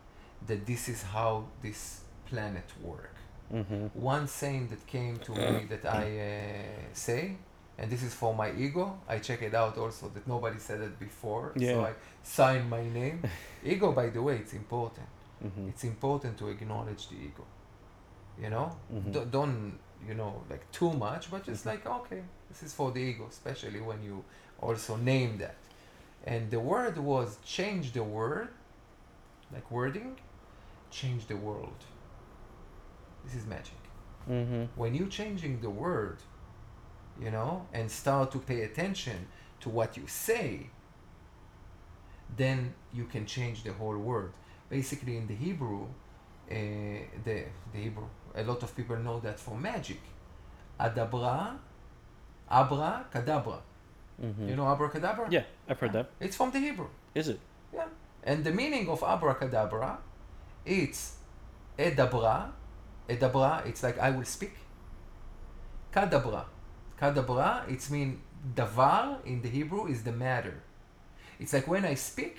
[0.47, 3.15] that this is how this planet work.
[3.53, 3.87] Mm-hmm.
[3.93, 7.37] One saying that came to me that I uh, say,
[7.79, 8.85] and this is for my ego.
[9.07, 11.93] I check it out also that nobody said it before, so I
[12.23, 13.23] sign my name.
[13.63, 15.07] ego, by the way, it's important.
[15.43, 15.69] Mm-hmm.
[15.69, 17.45] it's important to acknowledge the ego.
[18.43, 19.11] You know, Mhm.
[19.13, 21.71] D- don't you know like too much, but just Mhm.
[21.71, 24.17] like okay, this is for the ego, especially when you
[24.61, 25.55] also name that.
[26.31, 28.49] And the word was change the word,
[29.53, 30.11] like wording,
[30.91, 31.79] change the world.
[33.23, 33.81] This is magic.
[34.29, 34.63] Mm-hmm.
[34.81, 36.17] When you changing the word,
[37.21, 39.27] you know, and start to pay attention
[39.61, 40.69] to what you say,
[42.37, 44.31] then you can change the whole world.
[44.69, 46.55] Basically, in the Hebrew, uh,
[47.23, 50.01] the the Hebrew, a lot of people know that for magic,
[50.79, 51.57] adabra,
[52.49, 53.59] abra kadabra.
[54.21, 54.49] Mm-hmm.
[54.49, 55.27] You know abracadabra?
[55.29, 56.09] Yeah, I've heard that.
[56.19, 56.87] It's from the Hebrew.
[57.15, 57.39] Is it?
[57.73, 57.85] Yeah.
[58.23, 59.97] And the meaning of abracadabra,
[60.65, 61.15] it's
[61.77, 62.51] edabra.
[63.09, 64.53] Edabra, it's like I will speak.
[65.91, 66.45] Kadabra.
[66.99, 68.21] Kadabra, it's mean
[68.55, 70.61] davar in the Hebrew is the matter.
[71.39, 72.37] It's like when I speak,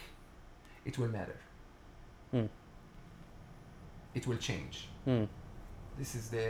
[0.84, 1.38] it will matter.
[2.30, 2.46] Hmm.
[4.14, 4.88] It will change.
[5.04, 5.24] Hmm.
[5.98, 6.46] This is the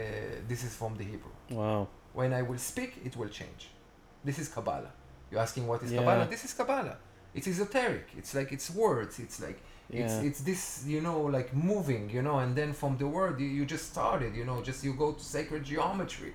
[0.47, 1.31] this is from the Hebrew.
[1.49, 1.87] Wow.
[2.13, 3.69] When I will speak, it will change.
[4.23, 4.91] This is Kabbalah.
[5.29, 5.99] You're asking what is Yeah.
[5.99, 6.27] Kabbalah?
[6.29, 6.97] This is Kabbalah.
[7.33, 8.07] It's esoteric.
[8.17, 9.19] It's like it's words.
[9.19, 9.59] It's like
[9.89, 13.47] it's it's this you know like moving you know and then from the word you,
[13.47, 16.33] you just started you know just you go to sacred geometry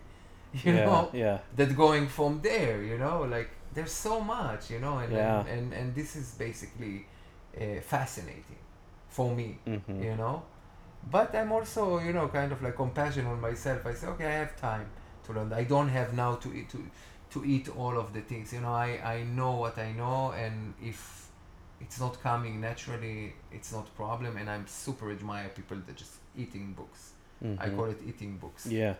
[0.64, 0.84] you yeah.
[0.86, 1.38] know Yeah.
[1.56, 5.40] that going from there you know like there's so much you know and Yeah.
[5.40, 7.06] and, and, and this is basically
[7.60, 8.60] uh, fascinating
[9.08, 10.02] for me Mm-hmm.
[10.02, 10.42] you know
[11.10, 14.32] but i'm also you know kind of like compassion on myself i say okay i
[14.44, 14.86] have time
[15.24, 16.78] to learn i don't have now to eat to
[17.30, 20.74] to eat all of the things you know i i know what i know and
[20.82, 21.28] if
[21.80, 26.72] it's not coming naturally it's not problem and i'm super admire people that just eating
[26.72, 27.12] books
[27.44, 27.62] Mm-hmm.
[27.62, 28.94] i call it eating books Yeah.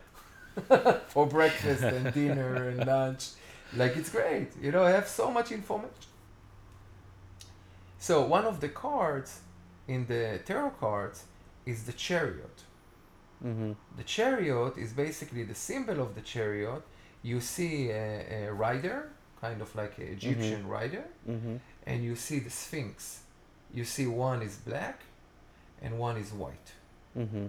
[1.09, 3.31] for breakfast and dinner and lunch.
[3.75, 4.85] Like it's great, you know.
[4.85, 5.91] I have so much information.
[7.99, 9.41] So one of the cards
[9.89, 11.25] in the tarot cards
[11.65, 12.63] is the chariot.
[13.45, 13.73] Mm-hmm.
[13.97, 16.83] The chariot is basically the symbol of the chariot.
[17.23, 19.11] You see a, a rider,
[19.41, 21.57] kind of like an Egyptian rider, Mm-hmm.
[21.87, 23.21] and you see the Sphinx.
[23.75, 25.01] You see one is black,
[25.83, 26.73] and one is white
[27.19, 27.47] Mm-hmm.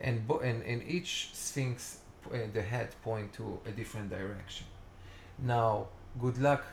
[0.00, 1.98] and bo- and, and each sphinx
[2.32, 4.66] uh, the head point to a different direction
[5.38, 5.86] now
[6.18, 6.64] good luck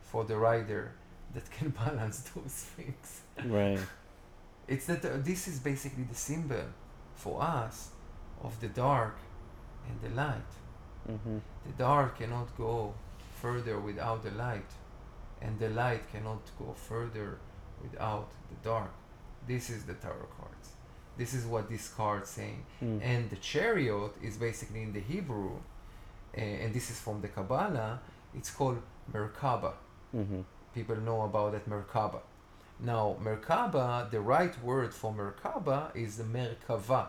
[0.00, 0.92] for the rider
[1.34, 3.20] that can balance those things.
[3.44, 3.78] Right.
[4.68, 6.64] it's that uh, this is basically the symbol
[7.14, 7.90] for us
[8.42, 9.16] of the dark
[9.88, 10.50] and the light
[11.10, 11.38] Mm-hmm.
[11.66, 12.92] the dark cannot go
[13.40, 14.70] further without the light
[15.40, 17.38] and the light cannot go further
[17.82, 18.92] without the dark
[19.46, 20.57] this is the tarot cards
[21.18, 23.00] this is what this card saying Mm.
[23.10, 25.52] and the chariot is basically in the Hebrew,
[26.36, 28.00] uh, and this is from the Kabbalah.
[28.38, 28.80] It's called
[29.12, 29.72] Merkaba.
[30.14, 30.40] Mm-hmm.
[30.74, 32.20] People know about that Merkaba.
[32.80, 37.02] Now, Merkaba, the right word for Merkaba is the Merkava.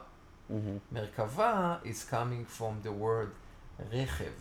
[0.52, 0.78] Mm-hmm.
[0.96, 3.32] Merkava is coming from the word
[3.94, 4.38] Rechev.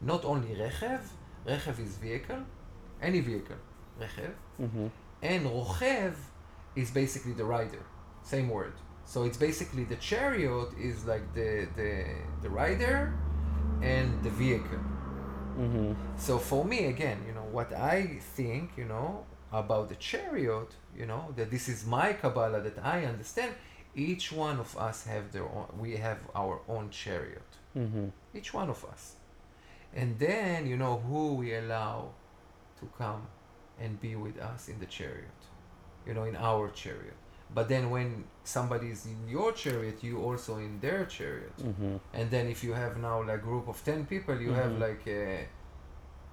[0.00, 1.00] Not only Rechev,
[1.46, 2.42] Rechev is vehicle,
[3.00, 3.56] any vehicle,
[4.00, 4.86] Rechev, Mm-hmm.
[5.22, 6.14] and Rochev
[6.76, 7.82] is basically the rider,
[8.24, 8.72] same word.
[9.04, 12.04] So it's basically the chariot is like the the,
[12.42, 13.14] the rider
[13.82, 14.80] and the vehicle.
[15.58, 15.92] Mm-hmm.
[16.16, 21.06] So for me again, you know, what I think, you know, about the chariot, you
[21.06, 23.54] know, that this is my Kabbalah that I understand,
[23.94, 27.50] each one of us have their own we have our own chariot.
[27.76, 28.06] Mm-hmm.
[28.34, 29.14] Each one of us.
[29.94, 32.10] And then, you know, who we allow
[32.80, 33.28] to come
[33.80, 35.40] and be with us in the chariot.
[36.06, 37.23] You know, in our chariot.
[37.54, 41.56] But then when somebody is in your chariot, you also in their chariot.
[41.58, 41.96] Mm-hmm.
[42.12, 44.80] And then if you have now like a group of 10 people, you have Mhm.
[44.86, 45.46] like a,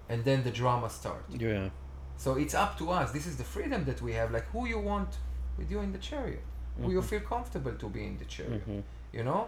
[0.10, 1.34] and then the drama starts.
[1.36, 1.70] Yeah.
[2.18, 3.12] So it's up to us.
[3.12, 4.32] This is the freedom that we have.
[4.32, 5.12] Like who you want
[5.58, 6.44] with you in the chariot.
[6.82, 7.10] Who you Mhm.
[7.12, 8.80] feel comfortable to be in the chariot Mm-hmm.
[9.18, 9.42] you know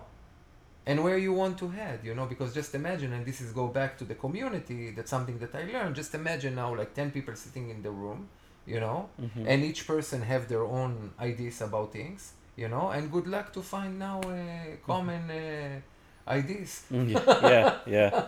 [0.86, 3.66] and where you want to head you know because just imagine and this is go
[3.80, 7.34] back to the community that's something that i learned just imagine now like 10 people
[7.46, 8.28] sitting in the room
[8.66, 9.10] you know?
[9.22, 9.48] Mm-hmm.
[9.48, 12.90] and each person have their own ideas about things you know?
[12.90, 16.84] And good luck to find now uh, common uh, ideas.
[16.92, 17.40] Mm, yeah.
[17.50, 17.78] yeah.
[17.88, 18.26] Yeah.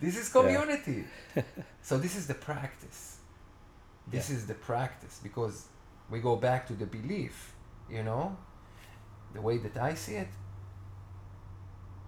[0.00, 1.04] this is community.
[1.84, 3.16] So this is the practice.
[4.06, 5.66] This is the practice because
[6.08, 7.54] we go back to the belief
[7.90, 8.36] you know?
[9.34, 10.28] The way that i see it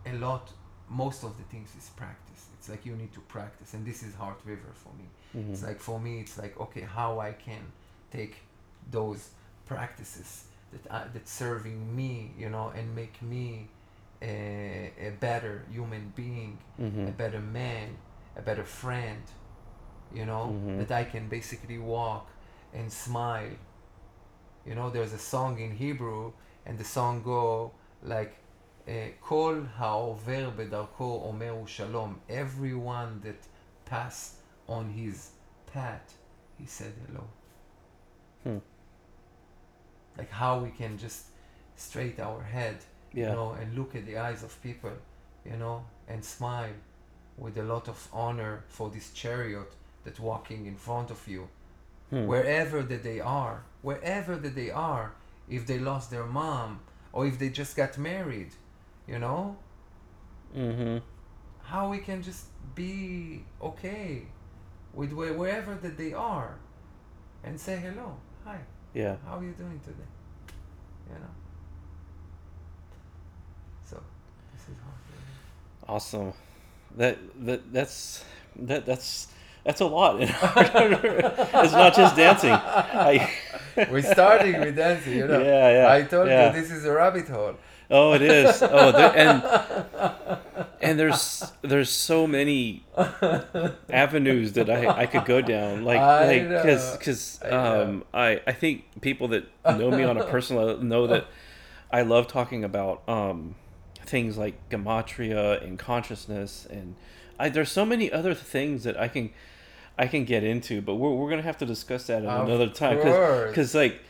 [0.06, 0.52] a lot
[0.88, 2.46] most of the things is practice.
[2.58, 5.51] It's like you need to practice and this is heart river for me Mm-hmm.
[5.53, 7.63] it's like for me it's like okay how i can
[8.11, 8.35] take
[8.89, 9.29] those
[9.65, 13.67] practices that I, that serving me you know and make me
[14.21, 17.07] a, a better human being mm-hmm.
[17.07, 17.87] a better man,
[18.35, 19.23] a better friend,
[20.13, 20.79] you know, Mhm.
[20.79, 22.27] that I can basically walk
[22.73, 23.55] and smile.
[24.65, 26.33] You know, there's a song in Hebrew,
[26.65, 27.71] and the song go
[28.03, 28.33] like
[29.19, 32.15] כל העובר בדרכו אומר הוא שלום.
[32.29, 33.47] Everyone that
[33.91, 34.33] passed
[34.68, 35.30] on his
[35.66, 36.14] path,
[36.58, 37.24] he said hello.
[38.42, 38.58] Hmm.
[40.18, 41.26] Like how we can just
[41.76, 42.76] straight our head,
[43.12, 43.30] Yeah.
[43.30, 44.92] you know, and look at the eyes of people,
[45.44, 46.74] you know, and smile
[47.36, 49.72] with a lot of honor for this chariot
[50.04, 51.48] that's walking in front of you.
[52.10, 52.26] Hmm.
[52.26, 55.12] Wherever that they are, wherever that they are,
[55.48, 56.80] if they lost their mom
[57.12, 58.52] or if they just got married,
[59.06, 59.56] you know,
[60.56, 60.98] Mm-hmm.
[61.62, 62.46] how we can just
[62.76, 64.22] be okay
[64.94, 66.56] with wherever that they are
[67.42, 68.58] and say hello, hi,
[68.94, 69.16] Yeah.
[69.26, 70.08] how are you doing today?
[71.08, 71.34] You know.
[73.84, 74.00] So
[74.52, 74.76] this is
[75.86, 75.94] how.
[75.94, 76.32] Awesome.
[76.96, 78.24] That that that's
[78.56, 79.28] that that's
[79.64, 80.16] that's a lot.
[80.20, 82.52] it's not just dancing.
[82.52, 83.30] I,
[83.90, 85.40] We're starting with dancing, you know.
[85.44, 86.54] Yeah, yeah, I told yeah.
[86.54, 87.56] you this is a rabbit hole.
[87.90, 88.62] oh, it is.
[88.62, 89.42] Oh, and
[90.80, 92.84] and there's there's so many
[93.90, 95.84] avenues that I, I could go down.
[95.84, 100.16] Like I like because because I um I I think people that know me on
[100.16, 101.26] a personal level know that
[101.90, 103.54] I love talking about um
[104.04, 106.94] things like gematria and consciousness and
[107.38, 109.30] I there's so many other things that I can
[109.96, 112.68] I can get into, but we're we're gonna have to discuss that at Of another
[112.68, 112.98] time.
[113.48, 114.00] Because like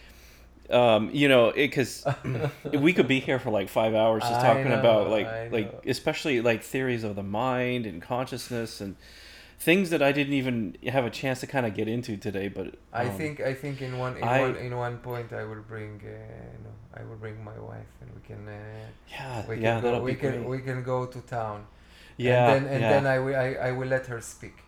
[0.71, 2.07] um you know because
[2.73, 6.41] we could be here for like five hours just I talking about like like especially
[6.41, 8.97] like theories of the mind and consciousness and
[9.59, 12.49] things that I didn't even have a chance to kind of get into today.
[12.49, 15.45] But I um, think I think in one in I- one in one point I
[15.45, 16.11] will bring uh,
[16.65, 19.83] no, I will bring my wife and we can uh, yeah we yeah can go
[19.83, 20.49] that'll we can great.
[20.49, 21.67] we can go to town.
[22.17, 22.89] yeah And then and yeah.
[22.89, 24.64] then I will I, I will let her speak.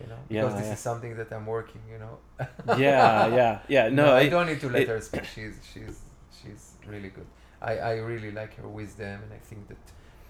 [0.00, 0.72] You know, Yeah, because this yeah.
[0.72, 1.82] is something that I'm working.
[1.92, 2.18] You know.
[2.78, 5.24] yeah yeah yeah no, I, I, don't need to let it- her speak.
[5.24, 6.00] She's she's
[6.42, 7.26] she's really good.
[7.62, 9.76] I, I really like her wisdom, and I think that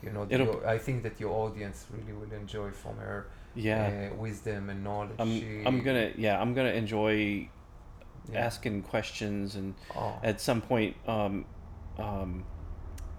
[0.03, 4.11] you know your, I think that your audience really will enjoy from her yeah.
[4.13, 5.17] uh, wisdom and knowledge.
[5.19, 7.49] I'm she, I'm gonna yeah I'm gonna enjoy
[8.33, 8.39] yeah.
[8.47, 11.45] asking questions and Oh, at some point um
[11.99, 12.45] um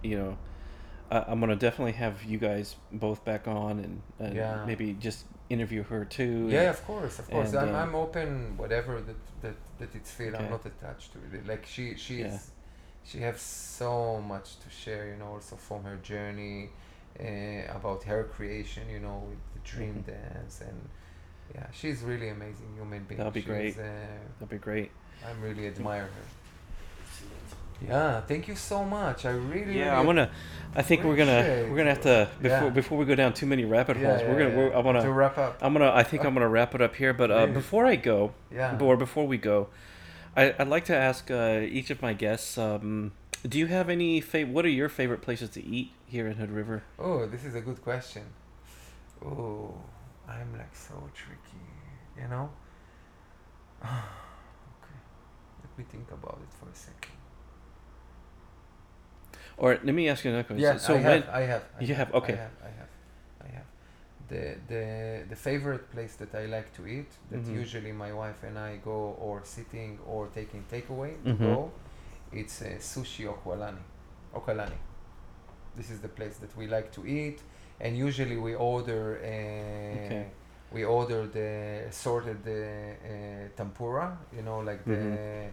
[0.02, 0.38] you know
[1.10, 4.64] I, i'm gonna definitely have you guys both back on and, and Yeah.
[4.66, 7.50] maybe just interview her too yeah, of course, of course.
[7.50, 10.34] and, I'm, uh, I'm open, whatever that that that it's feel.
[10.34, 10.44] Okay.
[10.44, 11.46] I'm not attached to it.
[11.52, 12.38] Like she she's Yeah.
[13.10, 13.40] she has
[13.80, 13.92] so
[14.32, 15.04] much to share.
[15.10, 16.70] You know, also from her journey
[17.20, 18.84] uh, about her creation.
[18.94, 20.06] You know, with the dream Mhm.
[20.14, 20.78] dance and
[21.54, 23.18] yeah, she's really amazing human being.
[23.18, 23.74] That'll be She's, great.
[23.78, 23.82] Uh,
[24.38, 24.90] that'd be great
[25.28, 26.26] I'm really admire her.
[27.88, 29.24] Yeah, thank you so much.
[29.26, 30.30] I really yeah really i'm gonna
[30.74, 32.68] i think we're gonna we're gonna have to before Yeah.
[32.70, 34.56] before we go down too many rabbit holes yeah, we're gonna yeah.
[34.56, 35.58] we're, i'm to gonna wrap up.
[35.60, 38.32] i'm gonna i think i'm gonna wrap it up here but uh, before i go
[38.50, 38.78] Yeah.
[38.80, 39.68] or before we go
[40.36, 43.12] I, i'd like to ask uh, each of my guests um,
[43.46, 46.50] do you have any fav- what are your favorite places to eat here in hood
[46.50, 48.22] river Oh, this is a good question.
[49.24, 49.74] Oh,
[50.28, 51.64] I'm like so tricky,
[52.20, 52.48] you know?
[53.84, 53.90] okay.
[55.62, 57.01] Let me think about it for a second.
[59.62, 61.64] Or let me ask you another question Yeah, so I, when have, I have.
[61.78, 62.34] I You have, okay.
[62.34, 62.54] I have.
[62.68, 62.90] I have.
[63.46, 63.68] I have.
[64.32, 64.84] The, the,
[65.32, 67.60] the favorite place that I like to eat, that Mhm.
[67.62, 71.46] usually my wife and I go or sitting or taking takeaway to Mhm.
[71.50, 71.58] go,
[72.40, 73.82] it's uh, Sushi Okwalani.
[74.38, 74.78] Okalani.
[75.78, 77.38] This is the place that we like to eat,
[77.84, 79.26] and usually we order uh,
[80.06, 80.26] Okay.
[80.76, 81.50] we order the
[81.92, 85.48] assorted uh, uh, tempura, you know, like the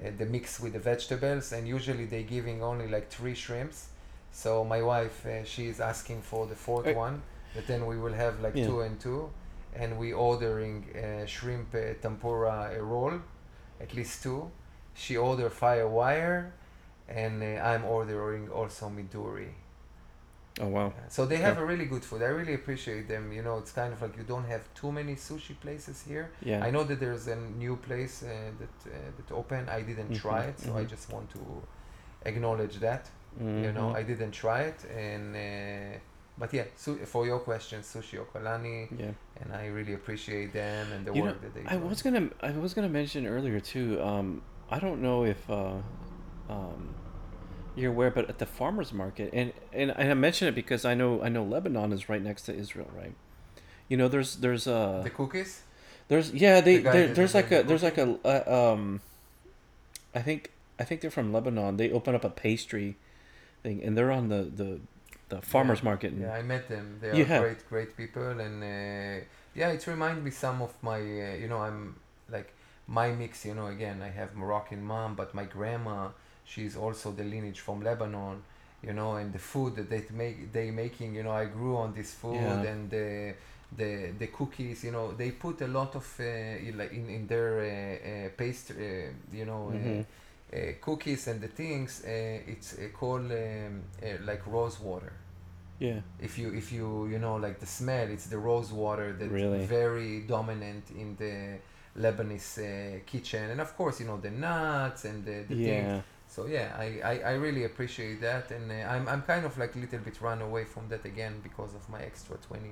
[0.00, 3.88] uh, the mix with the vegetables, and usually they giving only like three shrimps.
[4.32, 7.22] So my wife, uh, she is asking for the fourth Uh, one,
[7.54, 8.66] but then we will have like Yeah.
[8.66, 9.30] two and two,
[9.74, 13.14] and we ordering uh, shrimp uh, tempura a roll,
[13.80, 14.50] at least two.
[14.94, 16.52] She order fire wire
[17.08, 19.50] and uh, I'm ordering also midori.
[20.60, 21.62] Oh wow So they have Okay.
[21.62, 22.22] a really good food.
[22.22, 23.32] I really appreciate them.
[23.32, 26.26] You know, it's kind of like you don't have too many sushi places here.
[26.42, 28.28] yeah I know that there's a new place uh,
[28.60, 29.68] that uh, that opened.
[29.68, 30.90] I didn't Mhm, try it, so I mhm.
[30.94, 31.42] just want to
[32.24, 33.10] acknowledge that.
[33.62, 33.96] You know, Mhm.
[34.00, 35.98] I didn't try it, and uh,
[36.38, 41.04] but yeah, su- for your question, sushi okalani, yeah and I really appreciate them and
[41.06, 41.88] the You know, work that they I do.
[41.88, 44.00] was gonna I was gonna mention earlier too.
[44.02, 45.78] Um, I don't know if uh,
[46.48, 46.94] um,
[47.74, 50.94] you're aware, but at the farmers market, and, and and I mention it because I
[50.94, 53.14] know I know Lebanon is right next to Israel, right?
[53.88, 55.62] You know, there's there's uh the cookies.
[56.08, 59.00] there's yeah they The there, there's like a the there's like a uh, um,
[60.14, 61.76] I think I think they're from Lebanon.
[61.76, 62.96] They open up a pastry
[63.62, 64.80] thing, and they're on the the
[65.28, 66.12] the farmers market.
[66.12, 66.98] And, Yeah, I met them.
[67.00, 67.42] They are have.
[67.42, 69.24] great, great people, and uh,
[69.54, 70.98] yeah, it reminds me some of my.
[70.98, 71.96] Uh, you know, I'm
[72.30, 72.52] like
[72.86, 73.44] my mix.
[73.44, 76.08] You know, again, I have Moroccan mom, but my grandma,
[76.44, 78.42] she's also the lineage from Lebanon,
[78.82, 81.94] you know, and the food that they make they making, you know, I grew on
[81.94, 82.70] this food Yeah.
[82.72, 83.34] and the
[83.76, 86.24] the the cookies, you know, they put a lot of uh,
[86.68, 88.76] in like in in their uh, uh, pastry,
[89.08, 89.70] uh, you know.
[89.70, 90.04] Uh, Mhm.
[90.52, 95.12] uh, cookies and the things uh, it's uh, called um, uh, like rose water
[95.80, 96.00] Yeah.
[96.20, 99.66] if you if you you know like the smell it's the rose water that's Really?
[99.66, 101.58] very dominant in the
[102.00, 106.00] lebanese uh, kitchen and of course you know the nuts and the, the things Yeah.
[106.34, 109.74] So yeah I, I i really appreciate that and uh, i'm i'm kind of like
[109.76, 112.68] a little bit run away from that again because of my extra 20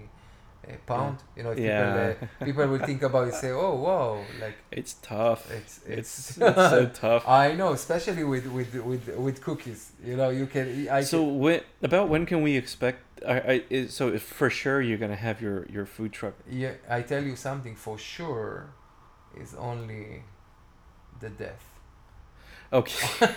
[0.68, 1.62] uh, pound you know Yeah.
[1.66, 2.14] people uh,
[2.44, 4.10] people will think about it say oh wow
[4.40, 5.46] like It's tough.
[5.50, 7.26] it's It's it's, it's so tough.
[7.26, 9.92] I know, especially with with with with cookies.
[10.04, 10.88] You know, you can.
[10.88, 13.00] I so can, when about when can we expect?
[13.26, 16.34] I, I is, so if for sure you're gonna have your your food truck.
[16.50, 18.70] yeah, I tell you something for sure,
[19.36, 20.22] is only
[21.20, 21.71] the death.
[22.72, 23.08] Okay.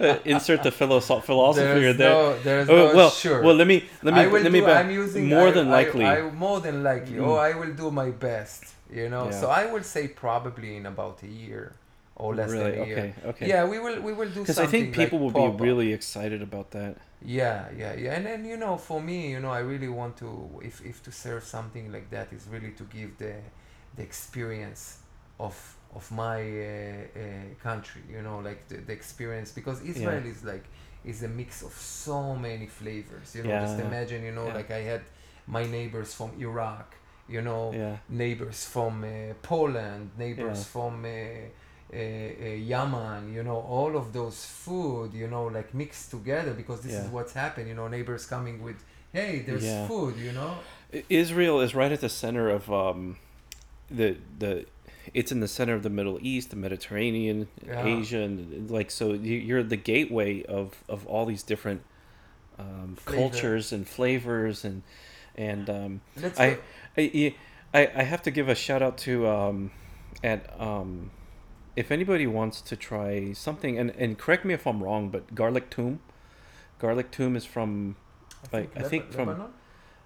[0.00, 2.10] Uh, insert the philosoph- philosophy there's there.
[2.10, 3.42] no, there's Oh, no well, sure.
[3.42, 4.84] well, let me let me I will let me do, back.
[4.84, 6.04] I'm using more I- than likely.
[6.04, 7.16] I, more than likely.
[7.16, 7.26] Mm.
[7.26, 8.64] Oh, I will do my best.
[8.92, 9.40] You know, Yeah.
[9.40, 11.74] so I will say probably in about a year
[12.16, 12.72] or less really?
[12.72, 12.98] than a year.
[12.98, 13.14] Okay.
[13.30, 13.48] Okay.
[13.48, 14.58] Yeah, we will we will do Because.
[14.58, 16.96] I think people like will be really excited about that.
[17.24, 18.14] Yeah, yeah, yeah.
[18.16, 20.28] And then you know, for me, you know, I really want to
[20.62, 23.34] if if to serve something like that is really to give the
[23.96, 24.98] the experience
[25.38, 25.54] of
[25.94, 27.22] of my uh, uh,
[27.62, 30.64] country, you know, like the, the experience because Israel is like
[31.04, 33.34] is a mix of so many flavors.
[33.36, 34.54] You know, just imagine, you know, Yeah.
[34.54, 35.02] like I had
[35.46, 36.94] my neighbors from Iraq,
[37.28, 37.96] you know, Yeah.
[38.08, 40.72] neighbors from uh, Poland, neighbors Yeah.
[40.74, 46.10] from uh, uh, uh, Yemen, you know, all of those food, you know, like mixed
[46.10, 48.78] together because this is what's happened, you know, neighbors coming with,
[49.12, 49.86] hey, there's Yeah.
[49.88, 50.52] food, you know.
[51.08, 53.16] Israel is right at the center of um,
[53.90, 54.66] the the.
[55.14, 57.84] It's in the center of the Middle East, the Mediterranean, Yeah.
[57.84, 59.12] Asia, and like so.
[59.12, 61.82] you- You're the gateway of of all these different
[62.58, 64.82] um, cultures and flavors, and
[65.36, 66.00] and um,
[66.38, 66.58] I.
[66.96, 67.34] I,
[67.74, 69.70] I, I have to give a shout out to um,
[70.22, 71.10] at um,
[71.74, 75.70] if anybody wants to try something, and, and correct me if I'm wrong, but garlic
[75.70, 76.00] toum,
[76.78, 77.96] garlic toum is from
[78.52, 79.46] like, I think from- Lebanon?
[79.48, 79.54] from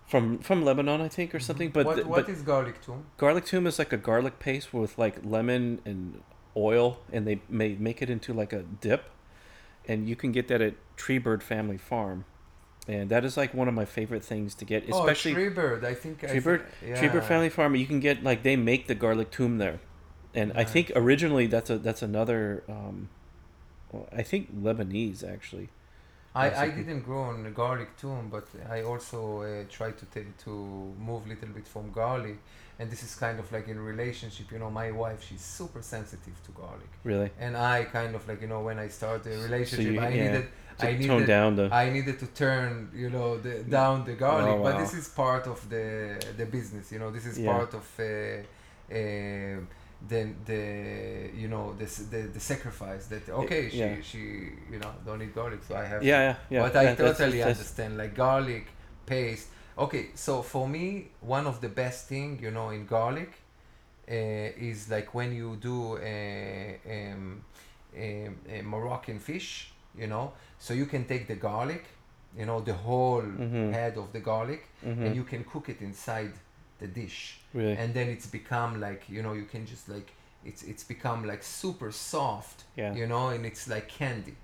[0.06, 1.70] from from Lebanon, I think, or something.
[1.70, 3.06] But what, what but is garlic toum?
[3.16, 6.22] garlic toum is like a garlic paste with like lemon and
[6.56, 9.10] oil, and they may make it into like a dip,
[9.86, 12.24] and you can get that at Treebird Family Farm,
[12.88, 15.32] and that is like one of my favorite things to get, especially.
[15.32, 15.84] oh, Treebird.
[15.84, 16.22] I think.
[16.24, 17.02] I Treebird- thi- yeah.
[17.02, 19.80] Treebird Family Farm, you can get like they make the garlic toum there,
[20.34, 23.08] and I think originally that's a that's another, um,
[23.90, 25.68] well, I think Lebanese actually.
[26.44, 28.46] I, I didn't grow on garlic toum, but
[28.76, 30.50] I also uh, try to ta- to
[31.08, 32.38] move a little bit from garlic,
[32.78, 34.46] and this is kind of like in relationship.
[34.52, 38.40] You know, my wife she's super sensitive to garlic, Really, and I kind of like
[38.44, 40.22] you know when I started a relationship, you- I yeah.
[40.24, 40.46] needed
[40.78, 41.64] to I needed down the.
[41.84, 42.70] I needed to turn
[43.02, 45.86] you know the down the garlic, Oh, but this is part of the
[46.40, 46.84] the business.
[46.92, 47.52] You know, this is Yeah.
[47.52, 48.04] part of uh,
[48.98, 49.60] uh,
[50.08, 53.96] the the you know the, the the sacrifice that okay she yeah.
[54.02, 54.18] she
[54.70, 56.62] you know don't eat garlic, so I have yeah, yeah, yeah.
[56.62, 57.96] but I totally that's- understand.
[57.96, 58.66] Like garlic
[59.06, 59.48] paste.
[59.78, 63.32] Okay, so for me, one of the best thing you know in garlic
[64.08, 64.14] uh,
[64.70, 67.42] is like when you do a, um,
[67.96, 69.72] a, a Moroccan fish.
[69.98, 71.84] You know, so you can take the garlic,
[72.38, 73.72] you know, the whole Mhm.
[73.72, 75.06] head of the garlic, Mhm.
[75.06, 76.32] and you can cook it inside
[76.78, 77.76] the dish, really.
[77.82, 80.08] and then it's become like you know you can just like
[80.48, 82.94] it's it's become like super soft Yeah.
[83.00, 84.36] you know and it's like candy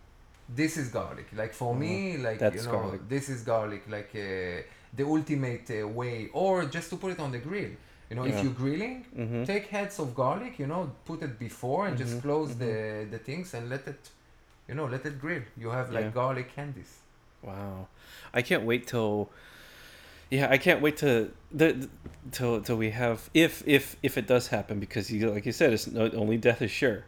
[0.60, 1.94] this is garlic like for me
[2.26, 3.00] like That's you know garlic.
[3.14, 4.62] this is garlic like uh,
[4.98, 7.72] the ultimate uh, way or just to put it on the grill
[8.10, 8.32] you know Yeah.
[8.38, 9.42] if you're grilling Mhm.
[9.52, 12.74] take heads of garlic you know put it before and Mhm, just close the
[13.14, 14.02] the things and let it
[14.68, 16.20] you know let it grill you have like Yeah.
[16.20, 16.92] garlic candies
[17.50, 17.78] Wow,
[18.38, 19.16] I can't wait till.
[20.32, 21.88] Yeah, I can't wait to the
[22.30, 25.74] till till we have if if if it does happen because you like you said
[25.74, 27.04] it's no, only death is sure.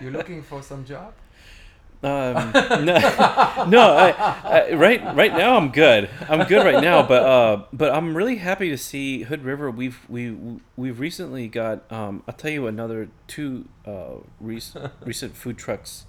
[0.00, 1.12] you're looking for some job
[2.02, 2.96] Um, no,
[3.68, 3.92] no.
[3.92, 6.08] I, I, right, right now I'm good.
[6.30, 9.70] I'm good right now, but uh, but I'm really happy to see Hood River.
[9.70, 10.34] We've we
[10.76, 11.90] we've recently got.
[11.92, 16.06] Um, I'll tell you another two uh, recent recent food trucks.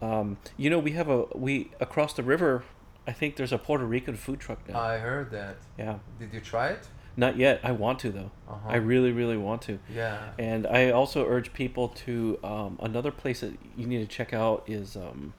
[0.00, 2.62] Um, you know, we have a we across the river.
[3.08, 4.78] I think there's a Puerto Rican food truck now.
[4.80, 6.82] i heard that yeah, did you try it
[7.16, 7.58] not yet.
[7.64, 8.30] I want to though.
[8.48, 8.68] uh-huh.
[8.68, 9.80] I really, really want to.
[9.92, 14.32] yeah And I also urge people to um, another place that you need to check
[14.32, 15.34] out is um,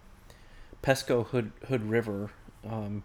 [0.84, 2.32] Pesco Hood Hood River.
[2.70, 3.04] Um,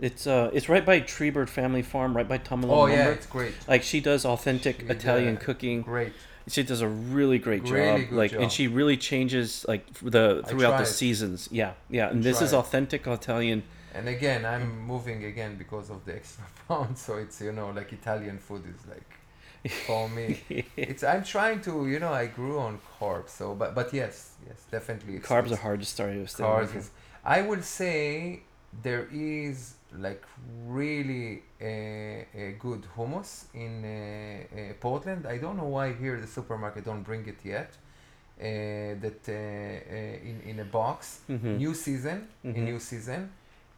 [0.00, 3.54] it's uh it's right by Treebird Family Farm, right by Tumalo oh yeah it's great
[3.68, 6.12] Like she does authentic She, Italian cooking, great
[6.48, 8.12] She does a really great Really job.
[8.12, 8.40] like, job.
[8.42, 11.48] and she really changes like the throughout the seasons.
[11.50, 12.10] Yeah, yeah.
[12.10, 12.46] And this Tried.
[12.46, 13.62] is authentic Italian.
[13.94, 16.98] And again, I'm moving again because of the extra pound.
[16.98, 19.10] So it's you know like Italian food is like
[19.86, 20.28] for me.
[20.76, 23.30] it's I'm trying to you know I grew on carbs.
[23.30, 26.36] So but but yes yes definitely it's, Carbs it's, are hard to start with.
[26.36, 26.90] Carbs is,
[27.24, 28.42] I would say
[28.82, 30.24] there is like
[30.66, 35.26] really a, a good hummus in uh, uh, Portland.
[35.26, 37.70] I don't know why here the supermarket don't bring it yet.
[38.40, 41.58] Uh, that uh, uh, in in a box, Mhm.
[41.58, 42.56] new season, Mhm.
[42.56, 43.30] in new season.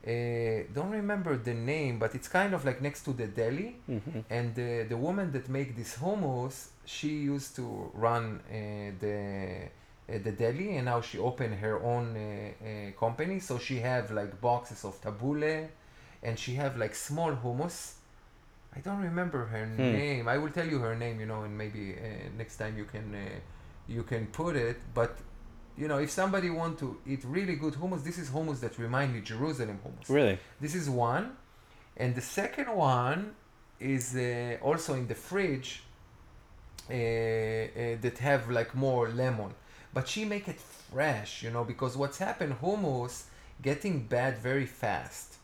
[0.07, 3.77] Uh, don't remember the name, but it's kind of like next to the deli.
[3.89, 4.25] Mhm.
[4.31, 8.55] And the the woman that make this hummus, she used to run uh,
[9.01, 9.69] the
[10.09, 13.41] uh, the deli, and now she opened her own uh, uh, company.
[13.41, 15.69] So she have like boxes of tabbouleh,
[16.23, 17.95] and she have like small hummus.
[18.77, 19.93] I don't remember her Hmm.
[19.93, 20.29] name.
[20.29, 23.15] I will tell you her name, you know, and maybe uh, next time you can
[23.15, 23.41] uh,
[23.89, 24.77] you can put it.
[24.95, 25.13] But
[25.79, 29.15] you know, if somebody want to eat really good hummus, this is hummus that remind
[29.15, 30.09] me Jerusalem hummus.
[30.09, 30.39] Really?
[30.61, 31.37] This is one,
[31.97, 33.35] and the second one
[33.79, 35.83] is uh, also in the fridge
[36.89, 39.53] uh, uh, that have like more lemon,
[39.93, 43.25] but she make it fresh, you know, because what's happened hummus
[43.63, 45.37] getting bad very fast,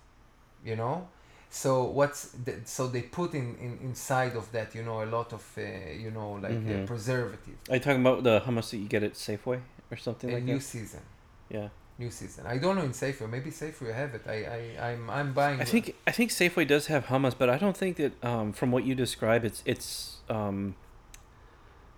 [0.65, 1.09] you know.
[1.51, 5.35] So what's the, so they put in, in inside of that, you know, a lot
[5.35, 5.63] of uh,
[6.05, 6.87] you know like uh, Mhm.
[6.87, 7.57] preservative.
[7.69, 9.61] Are you talking about the hummus that you get at Safeway
[9.93, 10.63] or something A like new that?
[10.75, 11.03] season,
[11.51, 11.69] Yeah.
[11.99, 12.47] new season.
[12.47, 13.29] I don't know in Safeway.
[13.37, 14.25] Maybe Safeway have it.
[14.27, 15.61] I I I'm I'm buying.
[15.61, 18.69] I think I think Safeway does have hummus, but I don't think that um, from
[18.75, 19.89] what you describe, it's it's
[20.29, 20.75] um,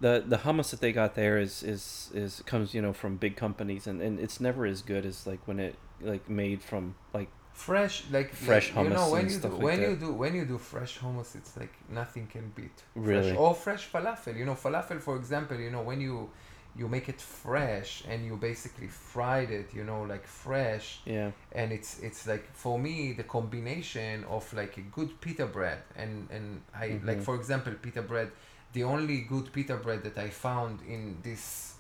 [0.01, 3.37] the the hummus that they got there is is is comes you know from big
[3.37, 7.29] companies, and, and it's never as good as like when it like made from like
[7.53, 10.13] fresh like Fresh like, you know hummus when and you do like when you do
[10.13, 13.31] when you do fresh hummus it's like nothing can beat Really?
[13.31, 16.29] fresh or fresh falafel you know falafel for example you know when you
[16.77, 21.73] you make it fresh and you basically fried it you know like fresh yeah and
[21.73, 26.47] it's it's like for me the combination of like a good pita bread and and
[26.75, 27.25] I like Mhm.
[27.29, 28.31] for example pita bread
[28.73, 31.75] the only good pita bread that I found in this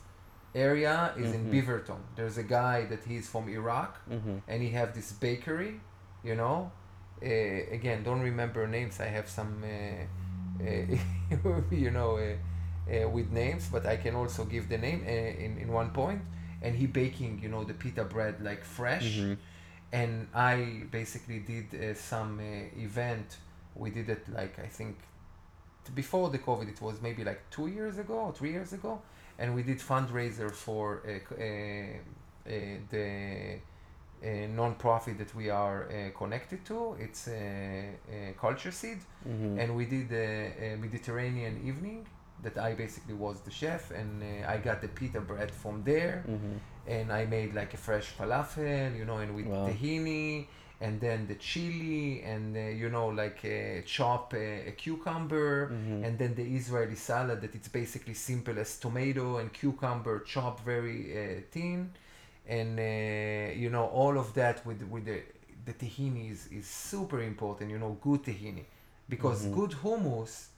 [0.55, 1.53] area is in Mhm.
[1.53, 4.37] Beaverton there's a guy that he's from Iraq mm-hmm.
[4.49, 5.81] and he have this bakery
[6.23, 6.71] you know
[7.23, 10.03] uh, again don't remember names i have some uh,
[10.62, 12.11] uh, you know
[12.86, 15.11] uh, uh, with names but i can also give the name uh,
[15.44, 16.20] in, in one point.
[16.62, 19.36] and he baking you know the pita bread like fresh Mhm.
[19.93, 20.56] and i
[20.90, 23.28] basically did uh, some uh, event
[23.82, 24.97] we did it like i think
[25.94, 28.93] before the covid it was maybe like two years ago or three years ago
[29.39, 31.44] and we did fundraiser for uh, uh,
[32.47, 33.59] uh, the
[34.23, 36.97] a non-profit that we are uh, connected to.
[36.98, 39.59] It's a, a Culture Seed, Mm-hmm.
[39.61, 42.06] and we did a, a Mediterranean evening
[42.43, 46.24] that I basically was the chef, and uh, I got the pita bread from there,
[46.28, 46.56] mm-hmm.
[46.86, 49.66] and I made like a fresh falafel, you know, and with Wow.
[49.69, 50.47] tahini,
[50.81, 56.05] and then the chili, and uh, you know, like uh, chop a, a cucumber, Mm-hmm.
[56.05, 61.01] and then the Israeli salad that it's basically simple as tomato and cucumber chopped very
[61.16, 61.90] uh, thin,
[62.47, 65.23] and uh, you know all of that with with the
[65.65, 67.70] the tahini is, is super important.
[67.70, 68.65] You know, good tahini,
[69.09, 69.55] because Mhm.
[69.55, 70.48] good hummus.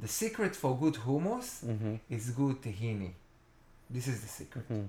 [0.00, 1.94] The secret for good hummus Mm-hmm.
[2.16, 3.10] is good tahini.
[3.94, 4.66] This is the secret.
[4.68, 4.86] Mm-hmm.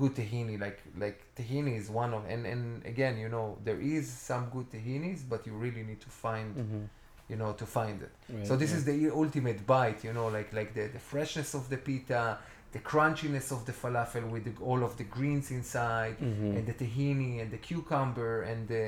[0.00, 2.62] Good tahini, like like tahini is one of and and
[2.92, 6.84] again, you know, there is some good tahinis, but you really need to find Mm-hmm.
[7.30, 8.12] you know to find it.
[8.28, 11.64] Right, So this is the ultimate bite, you know, like like the, the freshness of
[11.72, 12.38] the pita,
[12.72, 16.56] the crunchiness of the falafel with the, all of the greens inside, Mhm.
[16.56, 18.86] and the tahini and the cucumber and the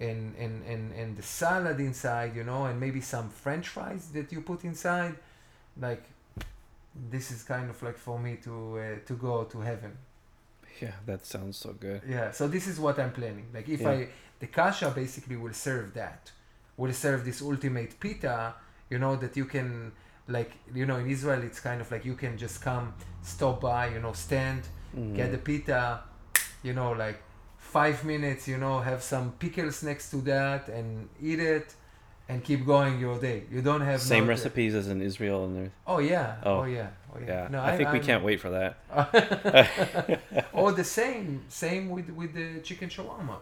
[0.00, 4.30] and, and and and the salad inside, you know, and maybe some French fries that
[4.32, 5.14] you put inside,
[5.80, 6.04] like
[7.10, 9.92] this is kind of like for me to uh, to go to heaven.
[10.82, 12.02] yeah, that sounds so good.
[12.08, 13.46] Yeah, so this is what I'm planning.
[13.54, 13.90] Like if Yeah.
[13.90, 14.08] I
[14.40, 16.30] the kasha basically will serve that.
[16.76, 18.54] Will serve this ultimate pita,
[18.90, 19.92] you know, that you can
[20.28, 22.92] like you know, in Israel it's kind of like you can just come,
[23.22, 24.62] stop by, you know, stand,
[24.94, 25.14] Mhm.
[25.16, 26.00] get the pita,
[26.62, 27.18] you know, like
[27.78, 31.68] five minutes, you know, have some pickles next to that and eat it
[32.28, 33.38] and keep going your day.
[33.54, 35.72] You don't have Same no- recipes as in Israel and everything.
[35.86, 36.36] Oh yeah.
[36.48, 36.60] Oh.
[36.60, 36.88] Oh, yeah.
[37.14, 37.26] Oh yeah.
[37.28, 38.72] Yeah, No, I, think we I'm- can't wait for that.
[40.52, 43.38] or the same same with with the chicken shawarma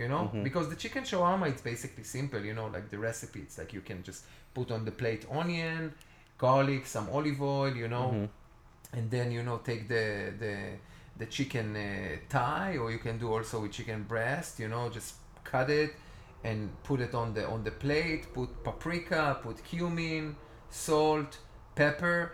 [0.00, 0.42] you know Mhm.
[0.48, 3.80] because the chicken shawarma it's basically simple you know like the recipe it's like you
[3.90, 4.20] can just
[4.56, 5.92] put on the plate onion
[6.44, 8.28] garlic some olive oil you know Mhm.
[8.96, 10.04] and then you know take the
[10.42, 10.54] the
[11.18, 15.14] the chicken uh, thigh or you can do also with chicken breast you know just
[15.44, 15.92] cut it
[16.44, 20.36] and put it on the on the plate put paprika put cumin
[20.70, 21.38] salt
[21.74, 22.32] pepper.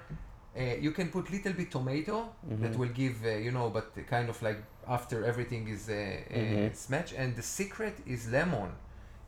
[0.57, 2.29] Uh, you can put little bit tomato
[2.63, 2.77] that Mhm.
[2.81, 6.77] will give uh, you know, but kind of like after everything is uh, uh, Mhm.
[6.77, 7.15] smashed.
[7.23, 8.71] And the secret is lemon.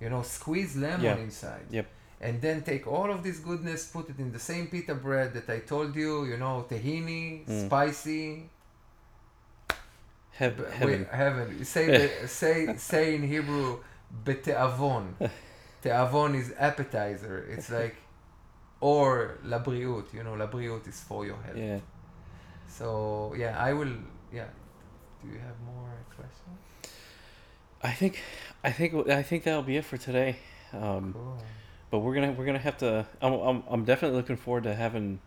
[0.03, 1.17] You know, squeeze lemon Yeah.
[1.29, 1.67] inside.
[1.71, 1.87] Yep.
[2.21, 5.49] And then take all of this goodness, put it in the same pita bread that
[5.49, 6.25] I told you.
[6.31, 7.67] You know, tahini, Mm.
[7.67, 8.51] spicy.
[10.35, 10.67] Heaven.
[10.81, 11.65] Wait, heaven.
[11.65, 13.79] Say the, say say in Hebrew,
[14.25, 15.15] beteavon.
[15.83, 17.47] Teavon is appetizer.
[17.51, 17.97] It's like,
[18.81, 20.13] or labriut.
[20.13, 21.57] You know, labriut is for your health.
[21.57, 21.79] Yeah.
[22.67, 23.95] So yeah, I will.
[24.33, 24.47] Yeah.
[25.23, 26.59] Do you have more questions?
[27.83, 28.21] I think,
[28.65, 30.37] I think, I think that'll be it for today.
[30.73, 31.39] Um, Cool.
[31.91, 33.07] but we're gonna we're gonna have to.
[33.23, 35.21] I'm, I'm I'm definitely looking forward to having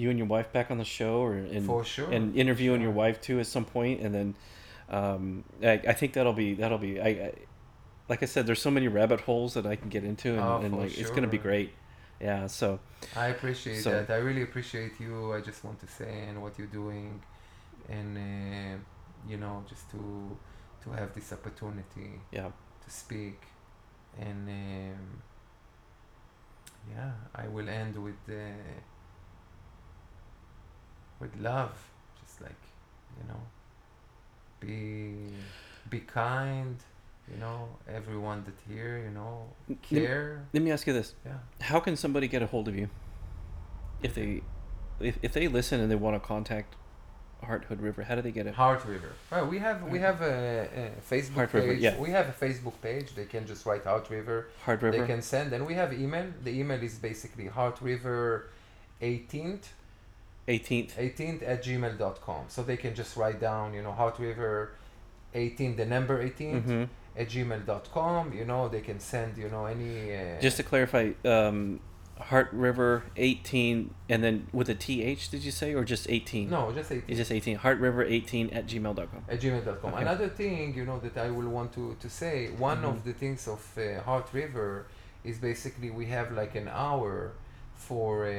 [0.00, 2.10] you and your wife back on the show, or and For sure.
[2.10, 4.28] and interviewing your wife too at some point, and then
[4.98, 7.32] um, I, I think that'll be that'll be I, I
[8.08, 10.60] like I said, there's so many rabbit holes that I can get into, and, Oh,
[10.64, 11.70] and like it's gonna be great.
[12.20, 12.46] Yeah.
[12.48, 12.80] So
[13.16, 14.10] I appreciate So- that.
[14.10, 15.32] I really appreciate you.
[15.32, 17.22] I just want to say and what you're doing,
[17.88, 18.76] and uh,
[19.30, 20.00] you know, just to
[20.82, 22.48] to have this opportunity yeah,
[22.84, 23.38] to speak,
[24.18, 25.22] and um,
[26.94, 28.34] yeah, I will end with uh,
[31.20, 31.72] with love,
[32.20, 32.60] just like
[33.18, 33.40] you know,
[34.58, 35.32] be
[35.88, 36.76] be kind.
[37.32, 39.44] You know, everyone that here, you know,
[39.82, 40.42] care.
[40.52, 41.34] let me ask you this: Yeah.
[41.60, 42.88] How can somebody get a hold of you
[44.02, 44.42] if they
[44.98, 46.74] if, if they listen and they want to contact
[47.44, 48.02] Heart Hood River?
[48.02, 48.54] How do they get it?
[48.54, 49.12] Heart River.
[49.30, 51.62] Well, we have we uh, have a, a Facebook Heart page.
[51.62, 51.98] River, yeah.
[51.98, 53.14] We have a Facebook page.
[53.14, 54.48] They can just write Heart River.
[54.64, 54.98] Heart River.
[54.98, 56.26] They can send, and we have email.
[56.42, 58.50] The email is basically Heart River,
[59.02, 59.66] 18th
[60.54, 60.92] 18th.
[60.96, 62.42] 18th at gmail.com.
[62.48, 64.72] So they can just write down, you know, Heart River,
[65.34, 66.84] 18, the number 18 hmm
[67.16, 68.32] at gmail.com.
[68.38, 70.14] You know, they can send, you know, any.
[70.16, 71.80] Uh, Just to clarify, um,
[72.18, 76.50] Heart River 18, and then with a TH, did you say, or just 18?
[76.50, 77.04] no, just 18.
[77.08, 77.56] It's just 18.
[77.56, 79.22] Heart River 18 at gmail.com.
[79.28, 79.92] at gmail.com.
[79.94, 80.02] Okay.
[80.02, 82.34] Another thing, you know, that I will want to, to say,
[82.68, 82.90] one Mhm.
[82.90, 84.86] of the things of uh, Heart River
[85.24, 87.32] is basically we have like an hour
[87.74, 88.30] for uh,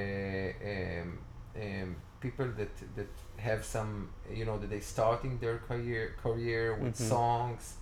[0.74, 1.08] um,
[1.56, 3.07] um, people that, that
[3.38, 7.07] have some, you know, that they starting their career career with Mhm.
[7.10, 7.76] songs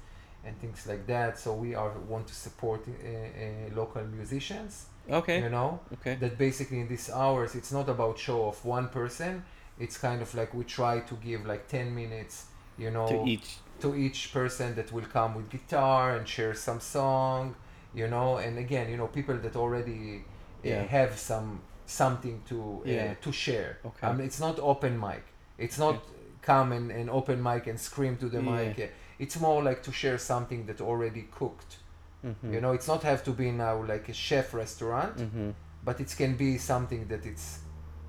[0.46, 1.38] and things like that.
[1.38, 5.40] So we are want to support uh, uh, local musicians, Okay.
[5.42, 6.16] you know, Okay.
[6.16, 9.44] that basically in these hours it's not about show of one person
[9.80, 12.48] it's kind of like we try to give like 10 minutes
[12.78, 13.58] you know To each.
[13.80, 17.56] to each person that will come with guitar and share some song
[17.94, 20.18] you know and again you know people that already
[20.66, 20.84] uh, Yeah.
[20.84, 23.14] have some something to uh, Yeah.
[23.26, 24.08] to share Okay.
[24.08, 25.24] I mean, it's not open mic
[25.58, 25.96] it's not
[26.42, 28.52] come and, and open mic and scream to the Yeah.
[28.56, 28.88] mic Uh,
[29.24, 31.78] it's more like to share something that already cooked
[32.26, 32.54] Mm-hmm.
[32.54, 35.50] you know it's not have to be now like a chef restaurant Mm-hmm.
[35.88, 37.48] but it can be something that it's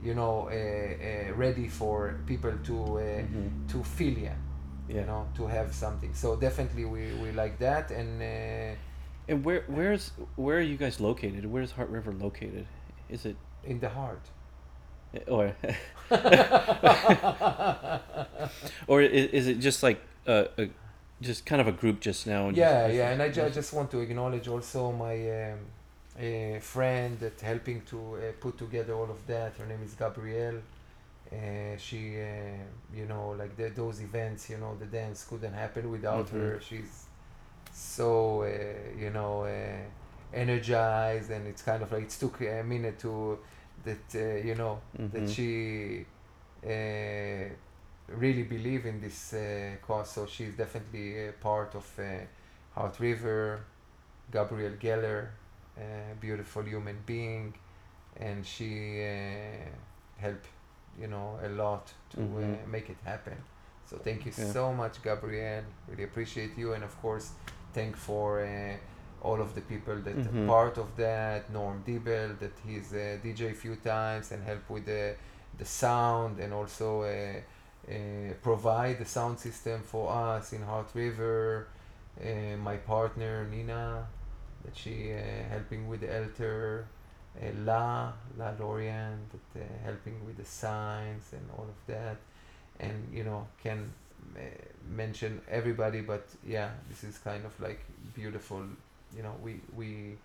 [0.02, 1.96] you know uh, uh, ready for
[2.26, 4.34] people to uh, hmm to feel yeah,
[4.88, 5.00] Yeah.
[5.00, 8.76] you know to have something so definitely we, we like that and uh,
[9.30, 10.04] And where where's
[10.44, 11.42] where are you guys located?
[11.52, 12.66] Where's Heart River located?
[13.08, 14.22] Is it in the heart
[15.28, 15.54] or
[18.86, 20.68] or is, is it just like a, a
[21.20, 22.48] just kind of a group just now?
[22.48, 25.58] And yeah just, yeah and I, ju- I just want to acknowledge also my um,
[26.18, 30.60] uh, friend that helping to uh, put together all of that her name is Gabrielle
[31.32, 32.24] uh, she uh,
[32.94, 36.30] you know like the, those events you know the dance couldn't happen without Mhm.
[36.32, 37.04] her she's
[37.72, 39.50] so uh, you know uh,
[40.32, 43.38] energized and it's kind of like it took a minute to
[43.84, 44.80] that uh, you know
[45.12, 45.34] that Mhm.
[45.34, 46.06] she
[46.64, 47.48] uh,
[48.08, 50.10] really believe in this uh, cause.
[50.10, 52.04] So she's definitely a part of uh,
[52.74, 53.60] Heart River
[54.32, 55.28] Gabrielle Geller
[55.76, 57.54] a beautiful human being
[58.16, 59.68] and she uh,
[60.18, 60.46] helped
[61.00, 63.36] you know a lot to uh, make it happen.
[63.86, 64.52] So thank you Yeah.
[64.52, 65.64] so much Gabrielle.
[65.88, 66.74] Really appreciate you.
[66.74, 67.30] And of course
[67.72, 68.76] thank for uh,
[69.22, 70.28] all of the people that Mhm.
[70.44, 74.64] are part of that Norm Diebel that he's a DJ a few times and help
[74.70, 75.14] with the
[75.58, 77.08] the sound and also uh,
[77.88, 81.66] uh, provide the sound system for us in Heart River
[82.20, 84.06] uh, my partner Nina
[84.64, 85.18] that she uh,
[85.54, 86.86] helping with the altar
[87.40, 92.16] uh, La La Lorian that uh, helping with the signs and all of that
[92.78, 93.80] and you know can
[94.36, 94.40] uh,
[95.02, 97.80] mention everybody but yeah this is kind of like
[98.14, 98.62] beautiful
[99.16, 100.16] you know we we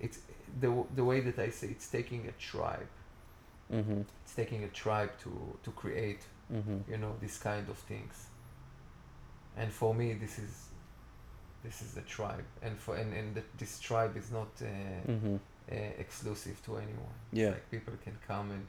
[0.00, 0.18] it's
[0.60, 2.88] the the way that I say it's taking a tribe
[3.72, 4.00] Mm-hmm.
[4.24, 5.30] it's taking a tribe to
[5.64, 6.78] to create Mm-hmm.
[6.90, 8.26] you know this kind of things
[9.56, 10.52] and for me this is
[11.64, 14.66] this is the tribe and for and, and that this tribe is not uh,
[15.12, 15.36] Mm-hmm.
[15.36, 15.74] uh,
[16.04, 17.16] exclusive to anyone.
[17.32, 17.50] Yeah.
[17.50, 18.66] Like people can come and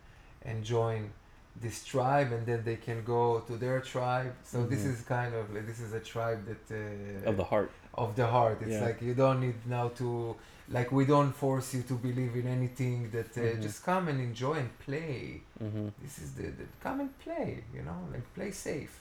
[0.50, 1.10] and join
[1.62, 4.34] this tribe, and then they can go to their tribe.
[4.44, 4.94] So this Mhm.
[4.94, 7.72] is kind of like, this is a tribe that uh, Of the heart.
[7.94, 8.58] Of the heart.
[8.62, 8.86] It's Yeah.
[8.88, 10.36] like you don't need now to
[10.70, 13.10] like we don't force you to believe in anything.
[13.12, 13.62] That uh, Mhm.
[13.62, 15.42] just come and enjoy and play.
[15.64, 15.88] Mm-hmm.
[16.04, 17.64] This is the, the come and play.
[17.76, 18.94] You know, like play safe.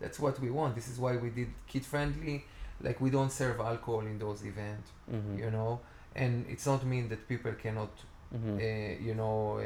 [0.00, 0.74] That's what we want.
[0.74, 2.44] This is why we did kid friendly.
[2.86, 4.88] Like we don't serve alcohol in those events.
[5.12, 5.38] Mm-hmm.
[5.42, 5.80] You know,
[6.14, 7.90] and it's not mean that people cannot
[8.34, 8.56] Mm-hmm.
[8.58, 9.64] uh, you know, uh,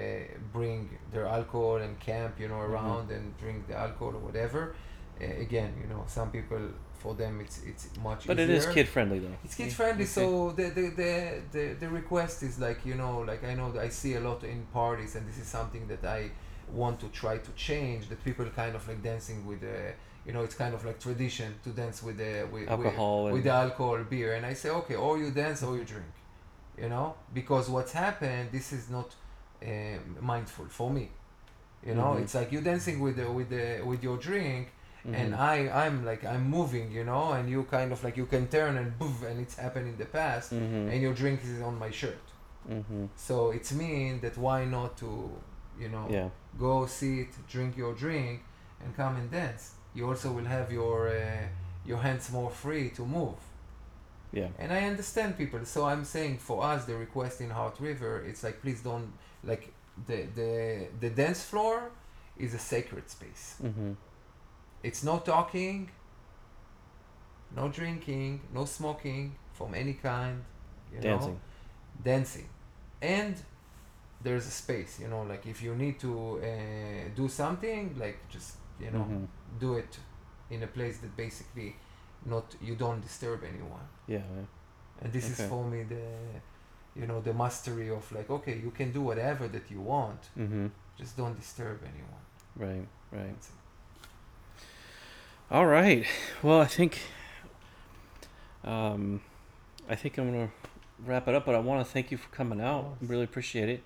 [0.52, 2.68] bring their alcohol and camp, you know, Mhm.
[2.70, 4.60] around and drink the alcohol or whatever.
[5.20, 6.62] Uh, again, you know, some people
[7.02, 8.56] for them it's it's much But it easier.
[8.70, 9.36] is kid friendly though.
[9.44, 10.18] It's kid friendly, Okay.
[10.18, 10.24] so
[10.58, 11.12] the, the the,
[11.56, 14.58] the the request is like you know, like I know I see a lot in
[14.80, 16.20] parties, and this is something that I
[16.82, 18.02] want to try to change.
[18.10, 19.78] That people kind of like dancing with the,
[20.26, 23.44] you know, it's kind of like tradition to dance with the with, alcohol with, with
[23.48, 26.14] the alcohol beer, and I say okay, or you dance or you drink,
[26.82, 27.06] you know,
[27.38, 29.08] because what's happened, this is not
[29.62, 29.68] uh,
[30.32, 31.06] mindful for me.
[31.88, 32.22] You know, Mhm.
[32.22, 34.64] it's like you dancing with the with the with your drink,
[35.04, 35.38] and Mhm.
[35.38, 38.76] I I'm like I'm moving, you know, and you kind of like you can turn
[38.76, 40.90] and boof, and it's happened in the past, Mhm.
[40.92, 42.26] and your drink is on my shirt.
[42.68, 43.08] Mhm.
[43.16, 45.30] So it's mean that why not to,
[45.82, 46.28] you know, Yeah.
[46.58, 48.40] go sit, drink your drink,
[48.82, 49.74] and come and dance.
[49.94, 51.48] You also will have your uh,
[51.84, 53.38] your hands more free to move.
[54.32, 54.48] Yeah.
[54.58, 55.64] And I understand people.
[55.64, 59.12] So I'm saying for us, the request in Heart River, it's like please don't
[59.44, 59.64] like
[60.06, 60.52] the the
[61.00, 61.90] the dance floor
[62.38, 63.56] is a sacred space.
[63.62, 63.92] Mm-hmm.
[64.82, 65.90] It's no talking,
[67.54, 70.44] no drinking, no smoking from any kind.
[70.92, 71.32] You Dancing.
[71.34, 71.40] know,
[72.04, 72.48] dancing,
[73.00, 73.34] and
[74.22, 75.00] there's a space.
[75.00, 79.26] You know, like if you need to uh, do something, like just you know Mhm.
[79.58, 79.98] do it
[80.50, 81.74] in a place that basically
[82.26, 83.86] not you don't disturb anyone.
[84.06, 84.18] Yeah.
[84.36, 84.44] yeah.
[85.00, 85.32] And this Okay.
[85.44, 86.04] is for me the
[86.94, 90.66] you know the mastery of like okay you can do whatever that you want Mm-hmm.
[90.98, 92.86] just don't disturb anyone Right.
[93.10, 93.42] Right.
[95.52, 96.06] All right.
[96.42, 96.98] Well, I think
[98.64, 99.20] um,
[99.86, 100.50] I think I'm gonna
[101.04, 101.44] wrap it up.
[101.44, 102.96] But I want to thank you for coming out.
[103.02, 103.10] Yes.
[103.10, 103.82] Really appreciate it.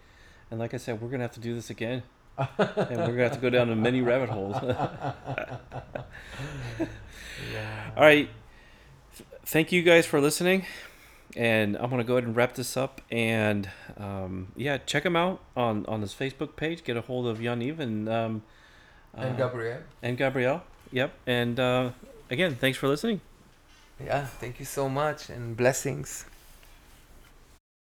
[0.49, 2.05] And like I said, we're gonna have to do this again,
[2.39, 4.55] and we're gonna have to go down to many rabbit holes.
[7.53, 8.31] yeah All right.
[9.45, 10.67] Thank you guys for listening.
[11.35, 13.01] And I'm going to go ahead and wrap this up.
[13.11, 13.69] And
[13.99, 16.83] um, yeah, check him out on, on his Facebook page.
[16.85, 18.43] Get a hold of Yaniv and, um,
[19.13, 20.63] and uh, Gabriel and Gabrielle.
[20.93, 21.13] Yep.
[21.27, 21.91] And uh,
[22.31, 23.21] again, thanks for listening.
[24.05, 26.27] yeah thank you so much and blessings